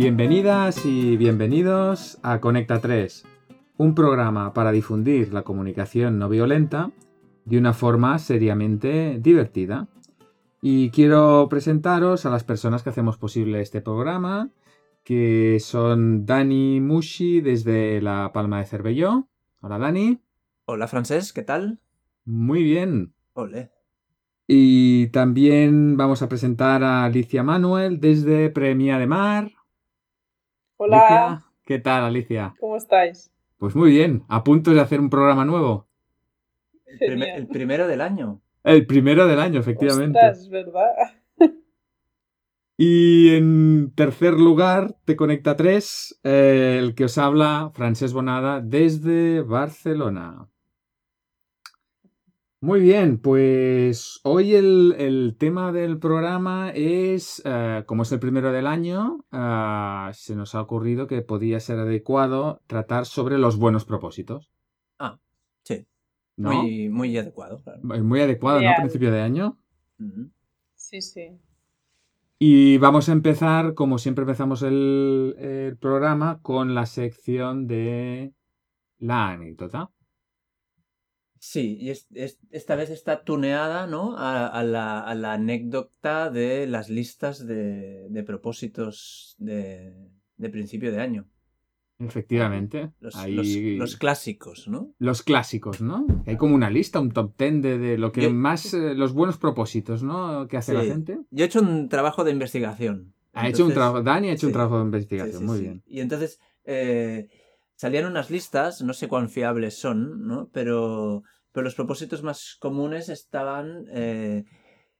Bienvenidas 0.00 0.86
y 0.86 1.18
bienvenidos 1.18 2.18
a 2.22 2.40
Conecta 2.40 2.80
3, 2.80 3.26
un 3.76 3.94
programa 3.94 4.54
para 4.54 4.72
difundir 4.72 5.34
la 5.34 5.42
comunicación 5.42 6.18
no 6.18 6.30
violenta 6.30 6.90
de 7.44 7.58
una 7.58 7.74
forma 7.74 8.18
seriamente 8.18 9.18
divertida. 9.20 9.88
Y 10.62 10.88
quiero 10.88 11.48
presentaros 11.50 12.24
a 12.24 12.30
las 12.30 12.44
personas 12.44 12.82
que 12.82 12.88
hacemos 12.88 13.18
posible 13.18 13.60
este 13.60 13.82
programa, 13.82 14.48
que 15.04 15.58
son 15.60 16.24
Dani 16.24 16.80
Mushi 16.80 17.42
desde 17.42 18.00
La 18.00 18.32
Palma 18.32 18.60
de 18.60 18.64
Cervelló. 18.64 19.28
Hola 19.60 19.76
Dani. 19.76 20.18
Hola 20.64 20.88
Francés, 20.88 21.34
¿qué 21.34 21.42
tal? 21.42 21.78
Muy 22.24 22.62
bien. 22.62 23.12
Ole. 23.34 23.70
Y 24.46 25.08
también 25.08 25.98
vamos 25.98 26.22
a 26.22 26.28
presentar 26.30 26.84
a 26.84 27.04
Alicia 27.04 27.42
Manuel 27.42 28.00
desde 28.00 28.48
Premia 28.48 28.98
de 28.98 29.06
Mar. 29.06 29.59
Hola. 30.82 30.96
Alicia, 31.32 31.46
¿Qué 31.66 31.78
tal, 31.78 32.04
Alicia? 32.04 32.54
¿Cómo 32.58 32.76
estáis? 32.76 33.30
Pues 33.58 33.76
muy 33.76 33.90
bien, 33.90 34.24
a 34.28 34.42
punto 34.42 34.70
de 34.72 34.80
hacer 34.80 34.98
un 34.98 35.10
programa 35.10 35.44
nuevo. 35.44 35.86
El, 36.86 36.98
primer- 36.98 37.18
Genial. 37.28 37.38
el 37.42 37.46
primero 37.48 37.86
del 37.86 38.00
año. 38.00 38.40
El 38.64 38.86
primero 38.86 39.26
del 39.26 39.40
año, 39.40 39.60
efectivamente. 39.60 40.18
Ostras, 40.18 40.48
¿verdad? 40.48 40.86
Y 42.78 43.34
en 43.36 43.92
tercer 43.94 44.32
lugar, 44.32 44.96
te 45.04 45.14
conecta 45.14 45.54
3, 45.54 46.18
el 46.22 46.94
que 46.94 47.04
os 47.04 47.18
habla, 47.18 47.70
Francesc 47.74 48.14
Bonada, 48.14 48.62
desde 48.62 49.42
Barcelona. 49.42 50.48
Muy 52.62 52.80
bien, 52.80 53.16
pues 53.16 54.20
hoy 54.22 54.54
el, 54.54 54.94
el 54.98 55.34
tema 55.38 55.72
del 55.72 55.98
programa 55.98 56.70
es, 56.74 57.40
eh, 57.46 57.84
como 57.86 58.02
es 58.02 58.12
el 58.12 58.20
primero 58.20 58.52
del 58.52 58.66
año, 58.66 59.24
ah, 59.32 60.10
se 60.12 60.36
nos 60.36 60.54
ha 60.54 60.60
ocurrido 60.60 61.06
que 61.06 61.22
podía 61.22 61.58
ser 61.58 61.78
adecuado 61.78 62.60
tratar 62.66 63.06
sobre 63.06 63.38
los 63.38 63.56
buenos 63.56 63.86
propósitos. 63.86 64.50
Sí, 65.62 65.86
¿No? 66.36 66.52
muy, 66.62 66.88
muy 66.90 67.16
adecuado. 67.16 67.62
claro. 67.62 67.80
Muy 67.82 68.20
adecuado, 68.20 68.60
¿no? 68.60 68.70
Principio 68.76 69.10
de 69.10 69.22
año. 69.22 69.58
Sí, 70.74 71.00
sí. 71.00 71.38
Y 72.38 72.76
vamos 72.76 73.08
a 73.08 73.12
empezar, 73.12 73.72
como 73.72 73.96
siempre 73.96 74.22
empezamos 74.22 74.62
el, 74.62 75.34
el 75.38 75.78
programa, 75.78 76.40
con 76.42 76.74
la 76.74 76.84
sección 76.84 77.66
de 77.66 78.34
la 78.98 79.30
anécdota. 79.30 79.90
Sí, 81.42 81.78
y 81.80 81.88
es- 81.88 82.06
es- 82.12 82.38
esta 82.50 82.76
vez 82.76 82.90
está 82.90 83.24
tuneada, 83.24 83.86
¿no? 83.86 84.14
A, 84.18 84.46
a 84.46 84.62
la, 84.62 85.00
a 85.00 85.14
la 85.14 85.32
anécdota 85.32 86.28
de 86.30 86.66
las 86.66 86.90
listas 86.90 87.46
de, 87.46 88.08
de 88.10 88.22
propósitos 88.22 89.36
de, 89.38 89.94
de 90.36 90.48
principio 90.50 90.92
de 90.92 91.00
año. 91.00 91.26
Efectivamente. 91.98 92.92
Los, 93.00 93.14
Ahí- 93.16 93.34
los- 93.34 93.78
los 93.78 93.96
clásicos, 93.96 94.68
¿no? 94.68 94.94
los 94.98 95.22
clásicos, 95.22 95.80
¿no? 95.82 96.06
Hay 96.26 96.36
como 96.36 96.54
una 96.54 96.70
lista, 96.70 97.00
un 97.00 97.10
top 97.10 97.34
ten 97.36 97.60
de, 97.60 97.78
de 97.78 97.98
lo 97.98 98.10
que 98.12 98.22
Yo- 98.22 98.30
más, 98.32 98.72
eh, 98.74 98.94
los 98.94 99.12
buenos 99.12 99.36
propósitos, 99.38 100.02
¿no? 100.02 100.46
Que 100.48 100.56
hace 100.56 100.72
la 100.74 100.82
gente. 100.84 101.20
Yo 101.30 101.44
he 101.44 101.46
hecho 101.46 101.60
un 101.60 101.88
trabajo 101.88 102.24
de 102.24 102.32
investigación. 102.32 103.14
Ha 103.32 103.48
hecho 103.48 103.64
un 103.66 103.72
trabajo, 103.72 104.02
Dani 104.02 104.28
ha 104.28 104.32
hecho 104.32 104.46
un 104.48 104.52
trabajo 104.52 104.78
de 104.78 104.84
investigación, 104.84 105.38
sí, 105.40 105.44
muy 105.44 105.60
bien. 105.60 105.82
Y 105.86 106.00
entonces 106.00 106.40
eh, 106.64 107.28
salían 107.80 108.04
unas 108.04 108.28
listas, 108.30 108.82
no 108.82 108.92
sé 108.92 109.08
cuán 109.08 109.30
fiables 109.30 109.78
son, 109.78 110.26
¿no? 110.26 110.50
Pero, 110.52 111.22
pero 111.50 111.64
los 111.64 111.74
propósitos 111.74 112.22
más 112.22 112.58
comunes 112.60 113.08
estaban 113.08 113.86
eh, 113.90 114.44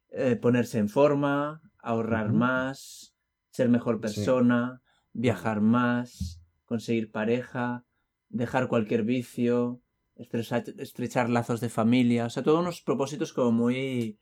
eh, 0.08 0.36
ponerse 0.36 0.78
en 0.78 0.88
forma, 0.88 1.60
ahorrar 1.82 2.32
más, 2.32 3.14
ser 3.50 3.68
mejor 3.68 3.96
Sí. 3.96 4.00
persona, 4.00 4.80
viajar 5.12 5.60
más, 5.60 6.40
conseguir 6.64 7.10
pareja, 7.10 7.84
dejar 8.30 8.66
cualquier 8.66 9.02
vicio, 9.02 9.82
estrechar, 10.14 10.64
estrechar 10.78 11.28
lazos 11.28 11.60
de 11.60 11.68
familia, 11.68 12.24
o 12.24 12.30
sea, 12.30 12.42
todos 12.42 12.60
unos 12.60 12.80
propósitos 12.80 13.34
como 13.34 13.52
muy, 13.52 14.18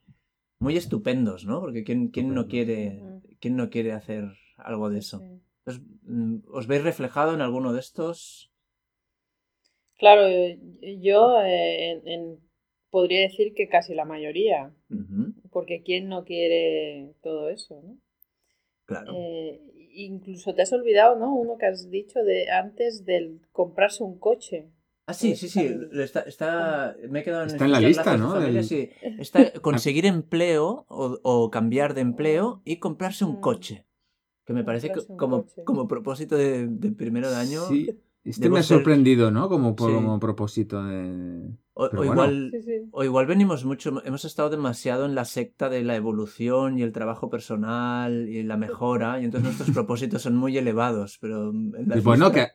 muy 0.59 0.77
estupendos, 0.77 1.45
¿no? 1.45 1.61
Porque 1.61 1.85
¿quién, 1.85 2.09
quién 2.09 2.35
no 2.35 2.49
quiere, 2.49 3.05
quién 3.39 3.55
no 3.55 3.71
quiere 3.71 3.93
hacer 3.93 4.33
algo 4.57 4.91
de 4.91 4.99
eso? 4.99 5.23
Entonces, 5.65 5.87
mm, 6.03 6.39
¿Os 6.51 6.67
veis 6.67 6.83
reflejado 6.83 7.35
en 7.35 7.41
alguno 7.41 7.73
de 7.73 7.81
estos? 7.81 8.48
Claro, 9.99 10.23
yo 11.01 11.41
eh, 11.43 11.91
en- 11.93 12.09
en- 12.09 12.41
podría 12.91 13.21
decir 13.23 13.53
que 13.55 13.69
casi 13.69 13.95
la 13.95 14.05
mayoría, 14.05 14.73
porque 15.51 15.83
¿quién 15.83 16.09
no 16.09 16.25
quiere 16.25 17.13
todo 17.23 17.49
eso, 17.51 17.83
no? 17.83 17.97
claro. 18.87 19.13
Eh, 19.15 19.61
incluso 19.95 20.55
te 20.55 20.63
has 20.63 20.73
olvidado, 20.73 21.17
¿no? 21.19 21.35
Uno 21.35 21.59
que 21.59 21.67
has 21.67 21.91
dicho 21.91 22.23
de 22.23 22.51
antes 22.51 23.05
del 23.05 23.41
comprarse 23.53 24.03
un 24.05 24.19
coche. 24.19 24.71
ah, 25.07 25.15
sí, 25.15 25.35
sí, 25.37 25.49
sí. 25.49 25.67
está- 25.93 26.21
Está, 26.21 26.97
me 27.09 27.21
he 27.21 27.23
quedado 27.25 27.43
en 27.45 27.51
Está 27.51 27.65
en 27.65 27.73
la 27.73 27.81
lista, 27.81 28.17
¿no? 28.17 28.33
familia, 28.33 28.63
sí. 28.63 28.91
Está 29.19 29.53
conseguir 29.61 30.07
empleo 30.07 30.87
o, 30.89 31.19
o 31.23 31.51
cambiar 31.51 31.95
de 31.95 32.03
empleo 32.03 32.63
y 32.65 32.77
comprarse 32.77 33.25
un 33.25 33.37
Mm. 33.39 33.41
coche. 33.41 33.85
Que 34.47 34.53
me 34.55 34.65
parece 34.65 34.91
que 34.91 35.01
como, 35.17 35.43
coche. 35.45 35.65
como 35.65 35.87
propósito 35.89 36.37
de, 36.37 36.67
de 36.69 36.91
primero 36.93 37.29
de 37.31 37.37
año. 37.37 37.61
Sí, 37.69 37.91
este 38.25 38.43
debo 38.45 38.55
me 38.55 38.61
ha 38.61 38.63
ser- 38.63 38.77
sorprendido, 38.79 39.31
¿no? 39.31 39.49
Como, 39.49 39.75
por- 39.77 39.91
Sí. 39.91 39.95
como 39.95 40.19
propósito 40.21 40.83
de... 40.85 41.51
O, 41.75 41.89
Pero 41.91 42.03
o 42.03 42.05
bueno. 42.07 42.13
igual, 42.13 42.51
Sí, 42.53 42.63
sí. 42.63 42.89
o 42.91 43.05
igual 43.05 43.27
venimos 43.27 43.65
mucho, 43.65 44.03
hemos 44.05 44.25
estado 44.25 44.51
demasiado 44.51 45.07
en 45.07 45.15
la 45.15 45.25
secta 45.25 45.69
de 45.69 45.85
la 45.85 45.95
evolución 45.95 46.77
y 46.79 46.83
el 46.83 46.91
trabajo 46.93 47.31
personal 47.31 48.29
y 48.29 48.43
la 48.43 48.57
mejora, 48.57 49.21
y 49.21 49.25
entonces 49.25 49.45
nuestros 49.45 49.71
propósitos 49.87 50.23
son 50.23 50.35
muy 50.37 50.59
elevados, 50.59 51.19
pero 51.21 51.51
en 51.51 51.73
las 51.87 51.99
Y 51.99 52.01
bueno, 52.01 52.33
que 52.33 52.49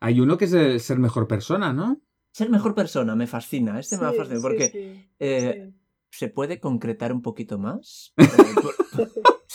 hay 0.00 0.20
uno 0.20 0.38
que 0.38 0.44
es 0.44 0.52
el 0.52 0.78
ser 0.80 0.98
mejor 1.00 1.26
persona, 1.26 1.72
¿no? 1.72 2.00
Ser 2.32 2.48
mejor 2.48 2.76
persona 2.76 3.16
me 3.16 3.26
fascina, 3.26 3.80
este 3.80 3.98
me 3.98 4.08
Sí, 4.12 4.16
fascina, 4.18 4.36
sí, 4.36 4.42
porque 4.42 4.68
sí, 4.70 5.10
eh, 5.18 5.72
sí. 5.72 5.80
¿se 6.10 6.28
puede 6.28 6.60
concretar 6.60 7.12
un 7.12 7.22
poquito 7.22 7.58
más? 7.58 8.14
Por- 8.62 9.08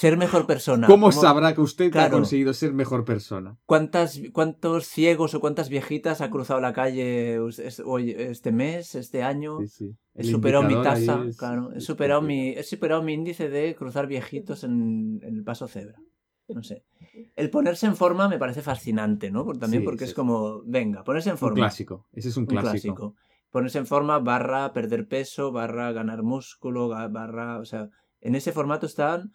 ser 0.09 0.17
mejor 0.17 0.45
persona. 0.45 0.87
¿Cómo 0.87 1.09
¿cómo- 1.09 1.21
sabrá 1.21 1.53
que 1.55 1.61
usted 1.61 1.87
ha 1.87 1.91
Claro. 1.91 2.17
conseguido 2.17 2.53
ser 2.53 2.73
mejor 2.73 3.05
persona? 3.05 3.57
¿Cuántas, 3.65 4.21
¿Cuántos 4.33 4.85
ciegos 4.87 5.33
o 5.33 5.39
cuántas 5.39 5.69
viejitas 5.69 6.21
ha 6.21 6.29
cruzado 6.29 6.59
la 6.61 6.73
calle 6.73 7.39
hoy- 7.39 8.11
este 8.17 8.51
mes, 8.51 8.93
este 8.95 9.23
año? 9.23 9.59
Sí, 9.61 9.67
sí. 9.67 9.95
He 10.13 10.21
El 10.21 10.27
superado 10.29 10.63
mi 10.63 10.81
tasa, 10.81 11.23
es- 11.27 11.37
claro. 11.37 11.71
He 11.73 11.81
superado 11.81 12.21
mi, 12.21 12.49
he 12.49 12.63
superado 12.63 13.01
mi 13.03 13.13
índice 13.13 13.49
de 13.49 13.75
cruzar 13.75 14.07
viejitos 14.07 14.63
en, 14.63 15.19
en 15.23 15.35
el 15.35 15.43
paso 15.43 15.67
cebra. 15.67 15.97
No 16.47 16.61
sé. 16.61 16.83
El 17.35 17.49
ponerse 17.49 17.87
en 17.87 17.95
forma 17.95 18.29
me 18.29 18.37
parece 18.37 18.61
fascinante, 18.61 19.31
¿no? 19.31 19.43
También 19.53 19.81
Sí, 19.81 19.85
porque 19.85 20.05
sí, 20.05 20.09
es 20.11 20.13
como, 20.13 20.61
venga, 20.65 21.03
ponerse 21.03 21.29
en 21.29 21.33
Un 21.33 21.39
forma. 21.39 21.55
clásico. 21.55 22.05
Ese 22.13 22.29
es 22.29 22.37
un 22.37 22.43
Un 22.43 22.47
clásico. 22.47 22.69
clásico. 22.71 23.15
Ponerse 23.49 23.79
en 23.79 23.87
forma 23.87 24.19
barra 24.19 24.71
perder 24.71 25.07
peso, 25.07 25.51
barra 25.51 25.91
ganar 25.91 26.21
músculo, 26.21 26.89
barra... 26.89 27.57
O 27.59 27.65
sea, 27.65 27.89
en 28.21 28.35
ese 28.35 28.51
formato 28.51 28.85
están 28.85 29.31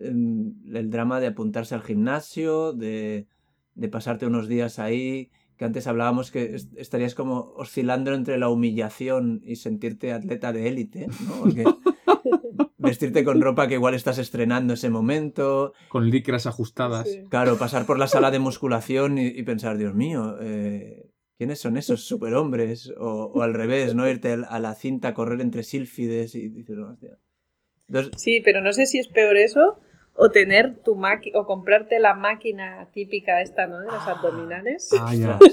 el 0.00 0.90
drama 0.90 1.20
de 1.20 1.28
apuntarse 1.28 1.74
al 1.74 1.82
gimnasio, 1.82 2.72
de, 2.72 3.26
de 3.74 3.88
pasarte 3.88 4.26
unos 4.26 4.48
días 4.48 4.78
ahí, 4.78 5.30
que 5.56 5.64
antes 5.64 5.86
hablábamos 5.86 6.30
que 6.30 6.54
est- 6.54 6.72
estarías 6.76 7.14
como 7.14 7.52
oscilando 7.56 8.14
entre 8.14 8.38
la 8.38 8.48
humillación 8.48 9.40
y 9.44 9.56
sentirte 9.56 10.12
atleta 10.12 10.52
de 10.52 10.68
élite, 10.68 11.06
¿no? 11.26 11.34
Porque 11.40 11.64
vestirte 12.78 13.24
con 13.24 13.40
ropa 13.40 13.68
que 13.68 13.74
igual 13.74 13.94
estás 13.94 14.18
estrenando 14.18 14.74
ese 14.74 14.90
momento, 14.90 15.72
Con 15.88 16.10
licras 16.10 16.46
ajustadas. 16.46 17.08
Sí. 17.08 17.22
Claro, 17.28 17.56
pasar 17.58 17.86
por 17.86 17.98
la 17.98 18.08
sala 18.08 18.30
de 18.30 18.38
musculación 18.40 19.18
y, 19.18 19.26
y 19.26 19.42
pensar, 19.44 19.78
Dios 19.78 19.94
mío, 19.94 20.36
eh, 20.40 21.10
¿quiénes 21.38 21.60
son 21.60 21.76
esos 21.76 22.04
superhombres? 22.04 22.92
O, 22.98 23.30
o 23.34 23.42
al 23.42 23.54
revés, 23.54 23.94
¿no? 23.94 24.08
Irte 24.08 24.32
a 24.32 24.58
la 24.58 24.74
cinta 24.74 25.08
a 25.08 25.14
correr 25.14 25.40
entre 25.40 25.62
sílfides 25.62 26.34
y 26.34 26.48
dices, 26.48 26.76
hostia. 26.78 27.18
Entonces, 28.00 28.20
Sí, 28.22 28.40
pero 28.44 28.60
no 28.62 28.72
sé 28.72 28.86
si 28.86 28.98
es 28.98 29.08
peor 29.08 29.36
eso 29.36 29.78
o 30.14 30.30
tener 30.30 30.76
tu 30.82 30.94
máquina 30.94 31.38
o 31.40 31.46
comprarte 31.46 31.98
la 32.00 32.14
máquina 32.14 32.88
típica 32.92 33.40
esta, 33.42 33.66
¿no? 33.66 33.80
De 33.80 33.86
las 33.86 34.06
Ah. 34.06 34.12
abdominales. 34.12 34.90
Ah, 34.98 35.14
ya. 35.14 35.38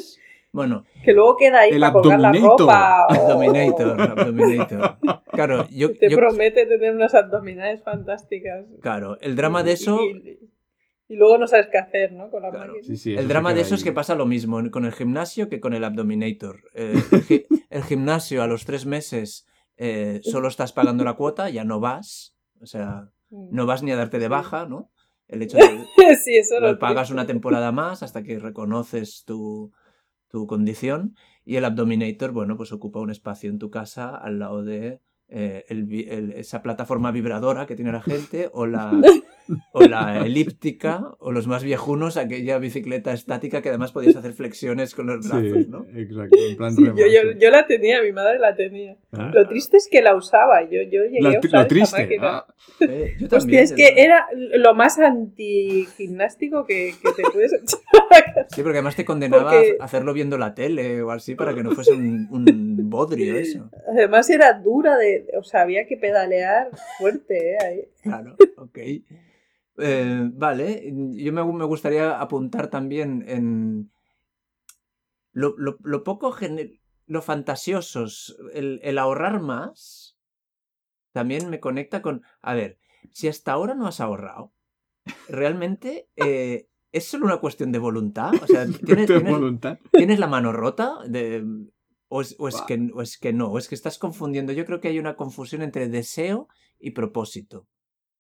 Bueno, 0.52 0.84
Que 1.06 1.14
luego 1.14 1.38
queda 1.38 1.60
ahí 1.60 1.70
El 1.74 1.80
para 1.80 1.94
colgar 1.94 2.20
la 2.20 2.28
abdominator. 2.30 2.60
ropa. 2.62 3.06
o- 3.10 3.14
Abdominator, 3.14 4.02
Abdominator. 4.02 4.98
Claro, 5.32 5.68
yo, 5.70 5.96
Te 5.96 6.10
yo- 6.10 6.18
promete 6.18 6.66
tener 6.66 6.96
unas 6.96 7.14
abdominales 7.14 7.84
fantásticas. 7.84 8.66
claro, 8.82 9.20
el 9.22 9.36
drama 9.36 9.62
de 9.62 9.74
eso, 9.74 10.00
Y, 10.04 10.40
y 11.08 11.16
luego 11.18 11.38
no 11.38 11.46
sabes 11.46 11.68
qué 11.72 11.78
hacer, 11.78 12.14
¿no? 12.14 12.32
Con 12.32 12.42
la 12.42 12.50
Claro. 12.50 12.74
máquina. 12.74 12.84
Sí, 12.84 12.98
sí, 12.98 13.16
el 13.16 13.28
drama 13.28 13.54
de 13.54 13.62
eso 13.62 13.76
es 13.76 13.84
que 13.84 13.92
pasa 13.92 14.16
lo 14.16 14.26
mismo 14.26 14.60
con 14.72 14.86
el 14.86 14.92
gimnasio 14.92 15.50
que 15.50 15.60
con 15.60 15.74
el 15.76 15.84
Abdominator. 15.84 16.62
Eh, 16.74 16.94
el 17.70 17.84
gimnasio 17.84 18.42
a 18.42 18.48
los 18.48 18.66
tres 18.66 18.88
meses 18.88 19.46
eh, 19.80 20.20
solo 20.24 20.48
estás 20.50 20.72
pagando 20.74 21.04
la 21.04 21.14
cuota, 21.16 21.50
ya 21.50 21.64
no 21.64 21.80
vas. 21.80 22.36
O 22.62 22.68
sea, 22.68 23.10
Mm. 23.32 23.50
no 23.56 23.66
vas 23.68 23.84
ni 23.84 23.92
a 23.92 23.96
darte 23.96 24.18
de 24.18 24.28
baja, 24.28 24.66
¿no? 24.66 24.90
El 25.28 25.44
hecho 25.44 25.58
de 25.58 25.86
sí, 26.24 26.36
eso 26.38 26.60
lo 26.60 26.72
lo 26.72 26.80
pagas 26.80 27.12
una 27.12 27.28
temporada 27.28 27.72
más 27.72 28.02
hasta 28.02 28.24
que 28.24 28.40
reconoces 28.40 29.24
tu, 29.24 29.72
tu 30.30 30.48
condición 30.48 31.16
y 31.46 31.58
el 31.58 31.66
Abdominator, 31.66 32.32
bueno, 32.32 32.58
pues 32.58 32.72
ocupa 32.72 33.00
un 33.00 33.12
espacio 33.12 33.52
en 33.52 33.60
tu 33.60 33.70
casa 33.70 34.16
al 34.16 34.40
lado 34.40 34.64
de 34.64 35.00
eh, 35.32 35.66
el 35.70 35.84
vi- 35.84 36.08
el- 36.10 36.32
esa 36.34 36.62
plataforma 36.62 37.12
vibradora 37.12 37.66
que 37.66 37.76
tiene 37.76 37.92
la 37.92 38.02
gente 38.02 38.50
o 38.54 38.66
la, 38.66 38.92
o 39.74 39.82
la 39.82 40.26
elíptica, 40.26 41.12
o 41.20 41.32
los 41.32 41.48
más 41.48 41.64
viejunos, 41.64 42.18
aquella 42.18 42.58
bicicleta 42.58 43.14
estática 43.14 43.62
que 43.62 43.70
además 43.70 43.92
podías 43.92 44.16
hacer 44.16 44.34
flexiones 44.34 44.96
con 44.96 45.08
los 45.08 45.28
brazos, 45.28 45.68
¿no? 45.68 45.86
Exacto, 45.96 46.38
en 46.38 46.58
plan 46.58 46.76
Sí, 46.76 46.84
yo, 46.86 46.94
yo, 46.96 47.32
yo 47.40 47.52
la 47.52 47.66
tenía, 47.68 48.02
mi 48.02 48.12
madre 48.12 48.40
la 48.40 48.56
tenía. 48.56 48.96
Ah. 49.12 49.32
Lo 49.34 49.48
triste 49.48 49.78
es 49.78 49.88
que 49.90 50.02
la 50.02 50.16
usaba. 50.16 50.64
Yo, 50.64 50.82
yo 50.84 51.04
llegué 51.04 51.22
Lo, 51.22 51.30
a 51.30 51.34
lo 51.34 51.40
usar 51.40 51.68
triste. 51.68 52.02
máquina. 52.02 52.28
ah, 52.28 52.46
Eh, 52.82 53.16
yo 53.20 53.26
Hostia, 53.26 53.40
también, 53.40 53.64
es 53.64 53.70
de 53.72 53.76
que 53.76 53.94
era 54.02 54.28
lo 54.34 54.74
más 54.76 54.98
antigimnástico 55.00 56.66
que, 56.66 56.94
que 57.02 57.12
te 57.12 57.30
puedes 57.32 57.54
echar. 57.54 57.80
Sí, 58.50 58.62
porque 58.64 58.78
además 58.80 58.96
te 58.96 59.06
condenaba 59.06 59.52
Porque- 59.52 59.78
a 59.80 59.84
hacerlo 59.86 60.14
viendo 60.14 60.38
la 60.38 60.54
tele 60.54 61.02
o 61.02 61.12
así 61.12 61.36
para 61.36 61.54
que 61.54 61.64
no 61.64 61.72
fuese 61.72 61.94
un, 61.94 62.28
un 62.32 62.90
bodrio 62.90 63.36
eso. 63.40 63.70
Además 63.92 64.30
era 64.30 64.54
dura 64.54 64.98
de... 64.98 65.19
O 65.38 65.44
sea, 65.44 65.62
había 65.62 65.86
que 65.88 65.98
pedalear 65.98 66.70
fuerte, 66.98 67.54
¿eh? 67.54 67.58
Ahí. 67.64 67.82
Claro, 68.02 68.36
ok. 68.58 68.78
Eh, 69.82 70.30
vale, 70.34 70.92
yo 71.14 71.32
me, 71.34 71.44
me 71.46 71.66
gustaría 71.66 72.20
apuntar 72.20 72.70
también 72.70 73.24
en 73.28 73.92
lo, 75.32 75.56
lo- 75.58 75.78
lo 75.84 76.04
poco, 76.04 76.32
gene- 76.32 76.82
lo 77.08 77.22
fantasiosos, 77.22 78.38
el, 78.54 78.80
el 78.84 78.98
ahorrar 78.98 79.40
más, 79.42 80.18
también 81.14 81.50
me 81.50 81.60
conecta 81.60 82.02
con, 82.02 82.24
a 82.42 82.54
ver, 82.54 82.78
si 83.12 83.28
hasta 83.28 83.52
ahora 83.54 83.74
no 83.74 83.88
has 83.88 84.00
ahorrado, 84.02 84.52
realmente 85.28 86.08
eh, 86.16 86.68
es 86.92 87.06
solo 87.06 87.26
una 87.26 87.38
cuestión 87.38 87.72
de 87.72 87.80
voluntad, 87.80 88.32
o 88.42 88.48
sea, 88.48 88.66
tienes, 88.86 89.08
tienes- 89.08 89.32
voluntad. 89.32 89.80
¿Tienes 89.92 90.20
la 90.20 90.28
mano 90.28 90.52
rota? 90.52 90.98
De, 91.08 91.44
o, 92.10 92.22
es, 92.22 92.36
o 92.38 92.48
es 92.50 92.56
Buah. 92.56 92.66
que, 92.66 92.90
o 92.94 93.02
es 93.02 93.18
que 93.18 93.32
no, 93.34 93.48
o 93.48 93.58
es 93.58 93.68
que 93.70 93.76
estás 93.76 93.98
confundiendo. 93.98 94.52
Yo 94.52 94.66
creo 94.66 94.82
que 94.82 94.90
hay 94.90 95.00
una 95.00 95.16
confusión 95.16 95.62
entre 95.62 95.88
deseo 95.88 96.48
y 96.80 96.92
propósito. 96.92 97.66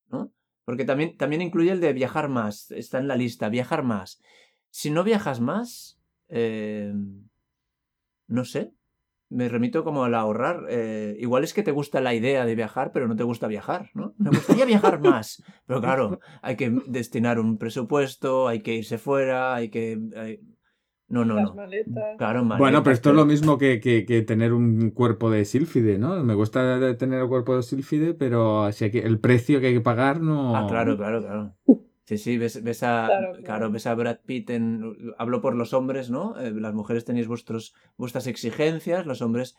¿no? 0.09 0.31
Porque 0.65 0.85
también, 0.85 1.17
también 1.17 1.41
incluye 1.41 1.71
el 1.71 1.81
de 1.81 1.91
viajar 1.93 2.29
más. 2.29 2.71
Está 2.71 2.99
en 2.99 3.07
la 3.07 3.15
lista, 3.17 3.49
viajar 3.49 3.83
más. 3.83 4.21
Si 4.69 4.89
no 4.91 5.03
viajas 5.03 5.39
más, 5.41 5.99
eh, 6.29 6.93
no 8.27 8.45
sé. 8.45 8.71
Me 9.31 9.47
remito 9.47 9.83
como 9.83 10.03
al 10.05 10.15
ahorrar. 10.15 10.65
eh, 10.69 11.15
igual 11.19 11.43
es 11.43 11.53
que 11.53 11.61
te 11.61 11.71
gusta 11.71 12.01
la 12.01 12.15
idea 12.15 12.45
de 12.45 12.55
viajar, 12.55 12.91
pero 12.91 13.07
no 13.07 13.15
te 13.15 13.23
gusta 13.23 13.45
viajar, 13.47 13.91
¿no? 13.93 14.15
Me 14.17 14.31
gustaría 14.31 14.65
viajar 14.65 14.99
más. 14.99 15.43
Pero 15.67 15.81
claro, 15.81 16.19
hay 16.41 16.55
que 16.55 16.71
destinar 16.87 17.39
un 17.39 17.57
presupuesto, 17.59 18.47
hay 18.47 18.61
que 18.61 18.73
irse 18.75 18.97
fuera, 18.97 19.53
hay 19.55 19.69
que... 19.69 19.99
hay- 20.15 20.39
No, 21.09 21.25
no, 21.25 21.35
Las 21.35 21.45
no. 21.49 21.55
maletas. 21.55 22.17
Claro, 22.17 22.39
Bueno, 22.45 22.55
maletas, 22.59 22.83
pero 22.83 22.93
esto 22.93 23.09
es 23.09 23.15
lo 23.15 23.25
mismo 23.25 23.57
que, 23.57 23.79
que- 23.79 24.05
que 24.05 24.21
tener 24.21 24.53
un 24.53 24.91
cuerpo 24.91 25.29
de 25.31 25.43
sílfide, 25.45 25.97
¿no? 25.97 26.23
Me 26.23 26.35
gusta 26.35 26.95
tener 26.97 27.21
el 27.21 27.27
cuerpo 27.27 27.55
de 27.55 27.63
sílfide, 27.63 28.13
pero 28.13 28.71
si 28.71 28.85
hay 28.85 28.91
que- 28.91 28.99
el 28.99 29.19
precio 29.19 29.59
que 29.59 29.67
hay 29.67 29.73
que 29.73 29.81
pagar 29.81 30.21
no... 30.21 30.55
Ah, 30.55 30.67
claro, 30.67 30.95
claro, 30.97 31.21
claro. 31.21 31.55
Sí, 32.05 32.17
sí, 32.17 32.37
ves, 32.39 32.63
ves 32.63 32.81
a, 32.83 33.05
Claro, 33.07 33.31
claro, 33.31 33.43
claro. 33.43 33.71
ves 33.71 33.85
a 33.87 33.93
Brad 33.95 34.17
Pitt 34.25 34.49
en... 34.51 34.83
Hablo 35.19 35.41
por 35.41 35.55
los 35.55 35.73
hombres, 35.73 36.09
¿no? 36.09 36.39
Eh, 36.39 36.51
las 36.51 36.73
mujeres 36.73 37.05
tenéis 37.05 37.27
vuestros, 37.27 37.73
vuestras 37.97 38.25
exigencias, 38.25 39.05
los 39.05 39.21
hombres 39.21 39.55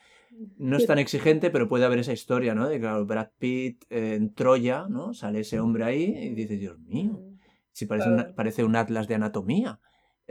no 0.58 0.76
es 0.76 0.86
tan 0.86 0.98
exigente, 0.98 1.50
pero 1.50 1.68
puede 1.68 1.84
haber 1.84 1.98
esa 2.00 2.12
historia, 2.12 2.54
¿no? 2.56 2.68
De 2.68 2.80
claro, 2.80 3.06
Brad 3.06 3.28
Pitt 3.38 3.84
eh, 3.90 4.14
en 4.14 4.34
Troya, 4.34 4.86
¿no? 4.88 5.14
Sale 5.14 5.40
ese 5.40 5.60
hombre 5.60 5.84
ahí 5.84 6.04
y 6.16 6.30
dices, 6.34 6.58
Dios 6.58 6.78
mío, 6.80 7.20
si 7.72 7.86
parece, 7.86 8.08
Claro. 8.08 8.24
una- 8.28 8.34
parece 8.34 8.64
un 8.64 8.74
atlas 8.76 9.06
de 9.08 9.14
anatomía. 9.16 9.78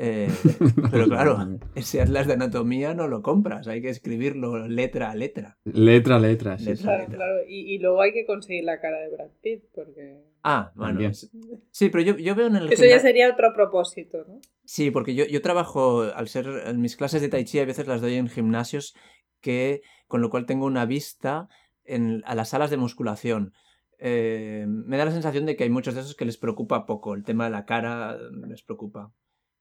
Eh, 0.01 0.29
pero 0.91 1.07
claro, 1.07 1.59
ese 1.75 2.01
atlas 2.01 2.25
de 2.25 2.31
anatomía 2.33 2.93
no 2.93 3.09
lo 3.09 3.21
compras, 3.21 3.67
hay 3.67 3.81
que 3.81 3.89
escribirlo 3.89 4.65
letra 4.65 5.11
a 5.11 5.15
letra. 5.15 5.57
Letra 5.65 6.15
a 6.15 6.19
letra, 6.19 6.57
sí, 6.57 6.65
Letra. 6.67 6.77
sí. 6.77 6.83
Claro, 6.83 7.05
claro. 7.07 7.35
Y, 7.49 7.73
y 7.75 7.79
luego 7.79 8.01
hay 8.01 8.13
que 8.13 8.25
conseguir 8.25 8.63
la 8.63 8.79
cara 8.79 8.97
de 9.01 9.09
Brad 9.09 9.29
Pitt, 9.41 9.65
porque... 9.75 10.23
Ah, 10.43 10.71
bueno. 10.75 11.01
Es- 11.01 11.29
Sí, 11.71 11.89
pero 11.89 12.01
yo, 12.01 12.15
yo 12.17 12.33
veo 12.33 12.47
en 12.47 12.55
el 12.55 12.71
Eso 12.71 12.85
ya 12.85 12.99
sería 12.99 13.29
otro 13.29 13.53
propósito, 13.53 14.23
¿no? 14.25 14.39
Sí, 14.63 14.89
porque 14.89 15.15
yo, 15.15 15.25
yo 15.25 15.41
trabajo, 15.41 16.03
al 16.03 16.29
ser 16.29 16.47
en 16.67 16.79
mis 16.79 16.95
clases 16.95 17.21
de 17.21 17.27
Tai 17.27 17.43
Chi, 17.43 17.59
a 17.59 17.65
veces 17.65 17.85
las 17.85 17.99
doy 17.99 18.15
en 18.15 18.29
gimnasios, 18.29 18.95
que, 19.41 19.81
con 20.07 20.21
lo 20.21 20.29
cual 20.29 20.45
tengo 20.45 20.65
una 20.65 20.85
vista 20.85 21.49
en, 21.83 22.23
a 22.25 22.35
las 22.35 22.49
salas 22.49 22.69
de 22.69 22.77
musculación. 22.77 23.51
Eh, 23.97 24.63
me 24.65 24.95
da 24.95 25.03
la 25.03 25.11
sensación 25.11 25.45
de 25.45 25.57
que 25.57 25.65
hay 25.65 25.69
muchos 25.69 25.93
de 25.93 25.99
esos 25.99 26.15
que 26.15 26.23
les 26.23 26.37
preocupa 26.37 26.85
poco, 26.85 27.15
el 27.15 27.25
tema 27.25 27.43
de 27.43 27.51
la 27.51 27.65
cara 27.65 28.17
les 28.47 28.63
preocupa. 28.63 29.11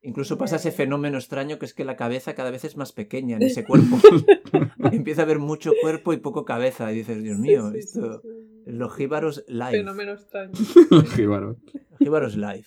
Incluso 0.03 0.39
pasa 0.39 0.57
ese 0.57 0.71
fenómeno 0.71 1.19
extraño 1.19 1.59
que 1.59 1.67
es 1.67 1.75
que 1.75 1.85
la 1.85 1.97
cabeza 1.97 2.35
cada 2.35 2.51
vez 2.53 2.65
es 2.65 2.77
más 2.77 2.93
pequeña 2.93 3.37
en 3.37 3.43
ese 3.43 3.65
cuerpo. 3.65 3.99
Empieza 4.93 5.23
a 5.23 5.25
haber 5.25 5.39
mucho 5.41 5.73
cuerpo 5.83 6.13
y 6.13 6.19
poco 6.19 6.45
cabeza. 6.45 6.93
Y 6.93 6.97
dices, 6.97 7.23
Dios 7.23 7.39
mío, 7.39 7.67
sí, 7.73 7.83
sí, 7.83 7.99
esto... 7.99 8.21
sí. 8.23 8.29
Los 8.67 8.95
jíbaros 8.95 9.45
live. 9.49 9.71
Fenómeno 9.79 10.13
extraño. 10.13 10.53
Jíbaro. 11.17 11.57
Jíbaros 11.99 12.37
live. 12.37 12.65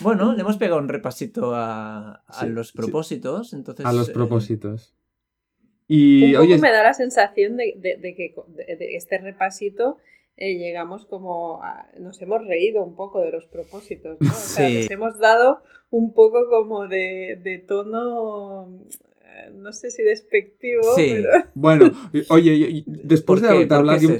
Bueno, 0.00 0.34
le 0.34 0.40
hemos 0.40 0.56
pegado 0.56 0.80
un 0.80 0.88
repasito 0.88 1.54
a, 1.54 2.16
a 2.26 2.40
Sí, 2.40 2.48
los 2.48 2.68
sí. 2.70 2.76
propósitos. 2.76 3.52
Entonces, 3.54 3.86
A 3.86 3.92
los 3.92 4.08
eh, 4.08 4.12
propósitos. 4.12 4.94
Y 5.86 6.24
Un 6.24 6.32
poco 6.32 6.42
oye, 6.44 6.58
me 6.58 6.70
da 6.72 6.82
la 6.82 6.92
sensación 6.92 7.56
de, 7.56 7.74
de- 7.78 7.96
de 7.96 8.14
que 8.14 8.34
de 8.66 8.96
este 8.96 9.16
repasito 9.18 9.96
eh, 10.40 10.54
llegamos 10.56 11.04
como 11.06 11.62
a- 11.62 11.88
nos 11.98 12.20
hemos 12.22 12.46
reído 12.46 12.82
un 12.84 12.94
poco 12.94 13.20
de 13.20 13.32
los 13.32 13.46
propósitos, 13.46 14.16
¿no? 14.20 14.30
O 14.30 14.34
sea, 14.34 14.68
Sí. 14.68 14.74
les 14.74 14.90
hemos 14.90 15.18
dado 15.18 15.62
un 15.90 16.14
poco 16.14 16.48
como 16.48 16.86
de, 16.86 17.40
de 17.42 17.58
tono, 17.58 18.78
eh, 19.22 19.50
no 19.54 19.72
sé 19.72 19.90
si 19.90 20.02
despectivo, 20.02 20.82
Sí. 20.96 21.08
pero 21.10 21.28
bueno, 21.54 21.90
oye, 22.30 22.84
después 22.86 23.40
¿por 23.40 23.48
de, 23.66 23.74
hablar 23.74 23.96
es 23.96 24.04
un- 24.04 24.12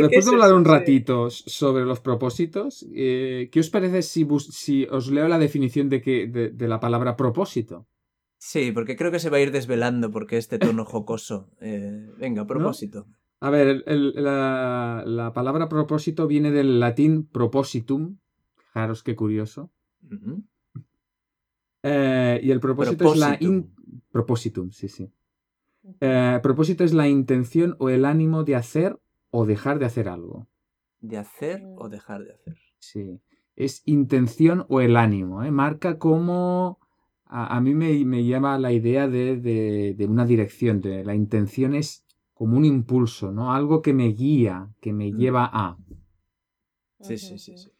después 0.00 0.24
de 0.26 0.32
hablar 0.32 0.52
un 0.54 0.64
ratito 0.64 1.30
sobre 1.30 1.84
los 1.84 2.00
propósitos, 2.00 2.84
eh, 2.94 3.48
¿qué 3.52 3.60
os 3.60 3.70
parece 3.70 4.02
si, 4.02 4.24
bus- 4.24 4.48
si 4.52 4.84
os 4.90 5.10
leo 5.10 5.28
la 5.28 5.38
definición 5.38 5.88
de, 5.88 6.00
que, 6.02 6.26
de, 6.26 6.50
de 6.50 6.68
la 6.68 6.80
palabra 6.80 7.16
propósito? 7.16 7.86
Sí, 8.38 8.70
porque 8.72 8.96
creo 8.96 9.10
que 9.10 9.18
se 9.18 9.30
va 9.30 9.38
a 9.38 9.40
ir 9.40 9.50
desvelando 9.50 10.10
porque 10.10 10.36
este 10.36 10.58
tono 10.58 10.84
jocoso. 10.84 11.48
Eh, 11.60 12.06
venga, 12.18 12.46
propósito. 12.46 13.06
A 13.40 13.50
ver, 13.50 13.68
el- 13.68 13.84
el- 13.86 14.14
la, 14.24 15.02
la 15.06 15.32
palabra 15.32 15.68
propósito 15.68 16.26
viene 16.26 16.50
del 16.50 16.80
latín 16.80 17.26
propositum. 17.26 18.16
Fijaros 18.56 19.02
qué 19.02 19.14
curioso. 19.14 19.70
Eh, 21.82 22.40
y 22.42 22.50
el 22.50 22.60
propósito 22.60 23.12
es 23.12 23.18
la... 23.18 23.36
in-. 23.40 23.72
Propositum, 24.10 24.70
sí, 24.70 24.88
sí. 24.88 25.10
Eh, 26.00 26.40
propósito 26.42 26.82
es 26.84 26.92
la 26.94 27.06
intención 27.08 27.76
o 27.78 27.90
el 27.90 28.04
ánimo 28.04 28.44
de 28.44 28.56
hacer 28.56 28.98
o 29.30 29.46
dejar 29.46 29.78
de 29.78 29.84
hacer 29.86 30.08
algo. 30.08 30.48
De 31.00 31.18
hacer 31.18 31.62
o 31.76 31.88
dejar 31.88 32.24
de 32.24 32.32
hacer. 32.32 32.56
Sí. 32.78 33.20
Es 33.54 33.82
intención 33.86 34.64
o 34.68 34.80
el 34.80 34.96
ánimo. 34.96 35.44
¿eh? 35.44 35.50
Marca 35.50 35.98
como... 35.98 36.78
A, 37.28 37.56
a 37.56 37.60
mí 37.60 37.74
me, 37.74 38.04
me 38.04 38.24
llama 38.24 38.58
la 38.58 38.72
idea 38.72 39.08
de, 39.08 39.36
de- 39.36 39.94
de 39.96 40.06
una 40.06 40.24
dirección. 40.24 40.80
De, 40.80 41.04
la 41.04 41.14
intención 41.14 41.74
es 41.74 42.05
como 42.38 42.58
un 42.58 42.64
impulso, 42.66 43.32
¿no? 43.32 43.52
Algo 43.54 43.80
que 43.80 43.94
me 43.94 44.08
guía, 44.08 44.68
que 44.82 44.92
me 44.92 45.10
Mm. 45.10 45.16
lleva 45.16 45.44
a. 45.52 45.76
Sí, 47.00 47.16
sí, 47.16 47.38
sí. 47.38 47.56
sí. 47.56 47.70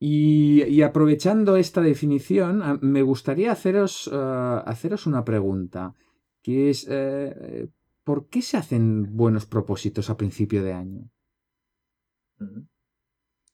Y, 0.00 0.62
y 0.64 0.82
aprovechando 0.82 1.56
esta 1.56 1.80
definición, 1.82 2.78
me 2.82 3.02
gustaría 3.02 3.52
haceros, 3.52 4.08
eh, 4.10 4.62
haceros 4.64 5.06
una 5.06 5.24
pregunta, 5.24 5.92
que 6.42 6.70
es, 6.70 6.86
eh, 6.88 7.68
¿por 8.04 8.28
qué 8.28 8.40
se 8.40 8.56
hacen 8.56 9.14
buenos 9.16 9.44
propósitos 9.44 10.08
a 10.08 10.16
principio 10.16 10.62
de 10.62 10.72
año? 10.72 11.10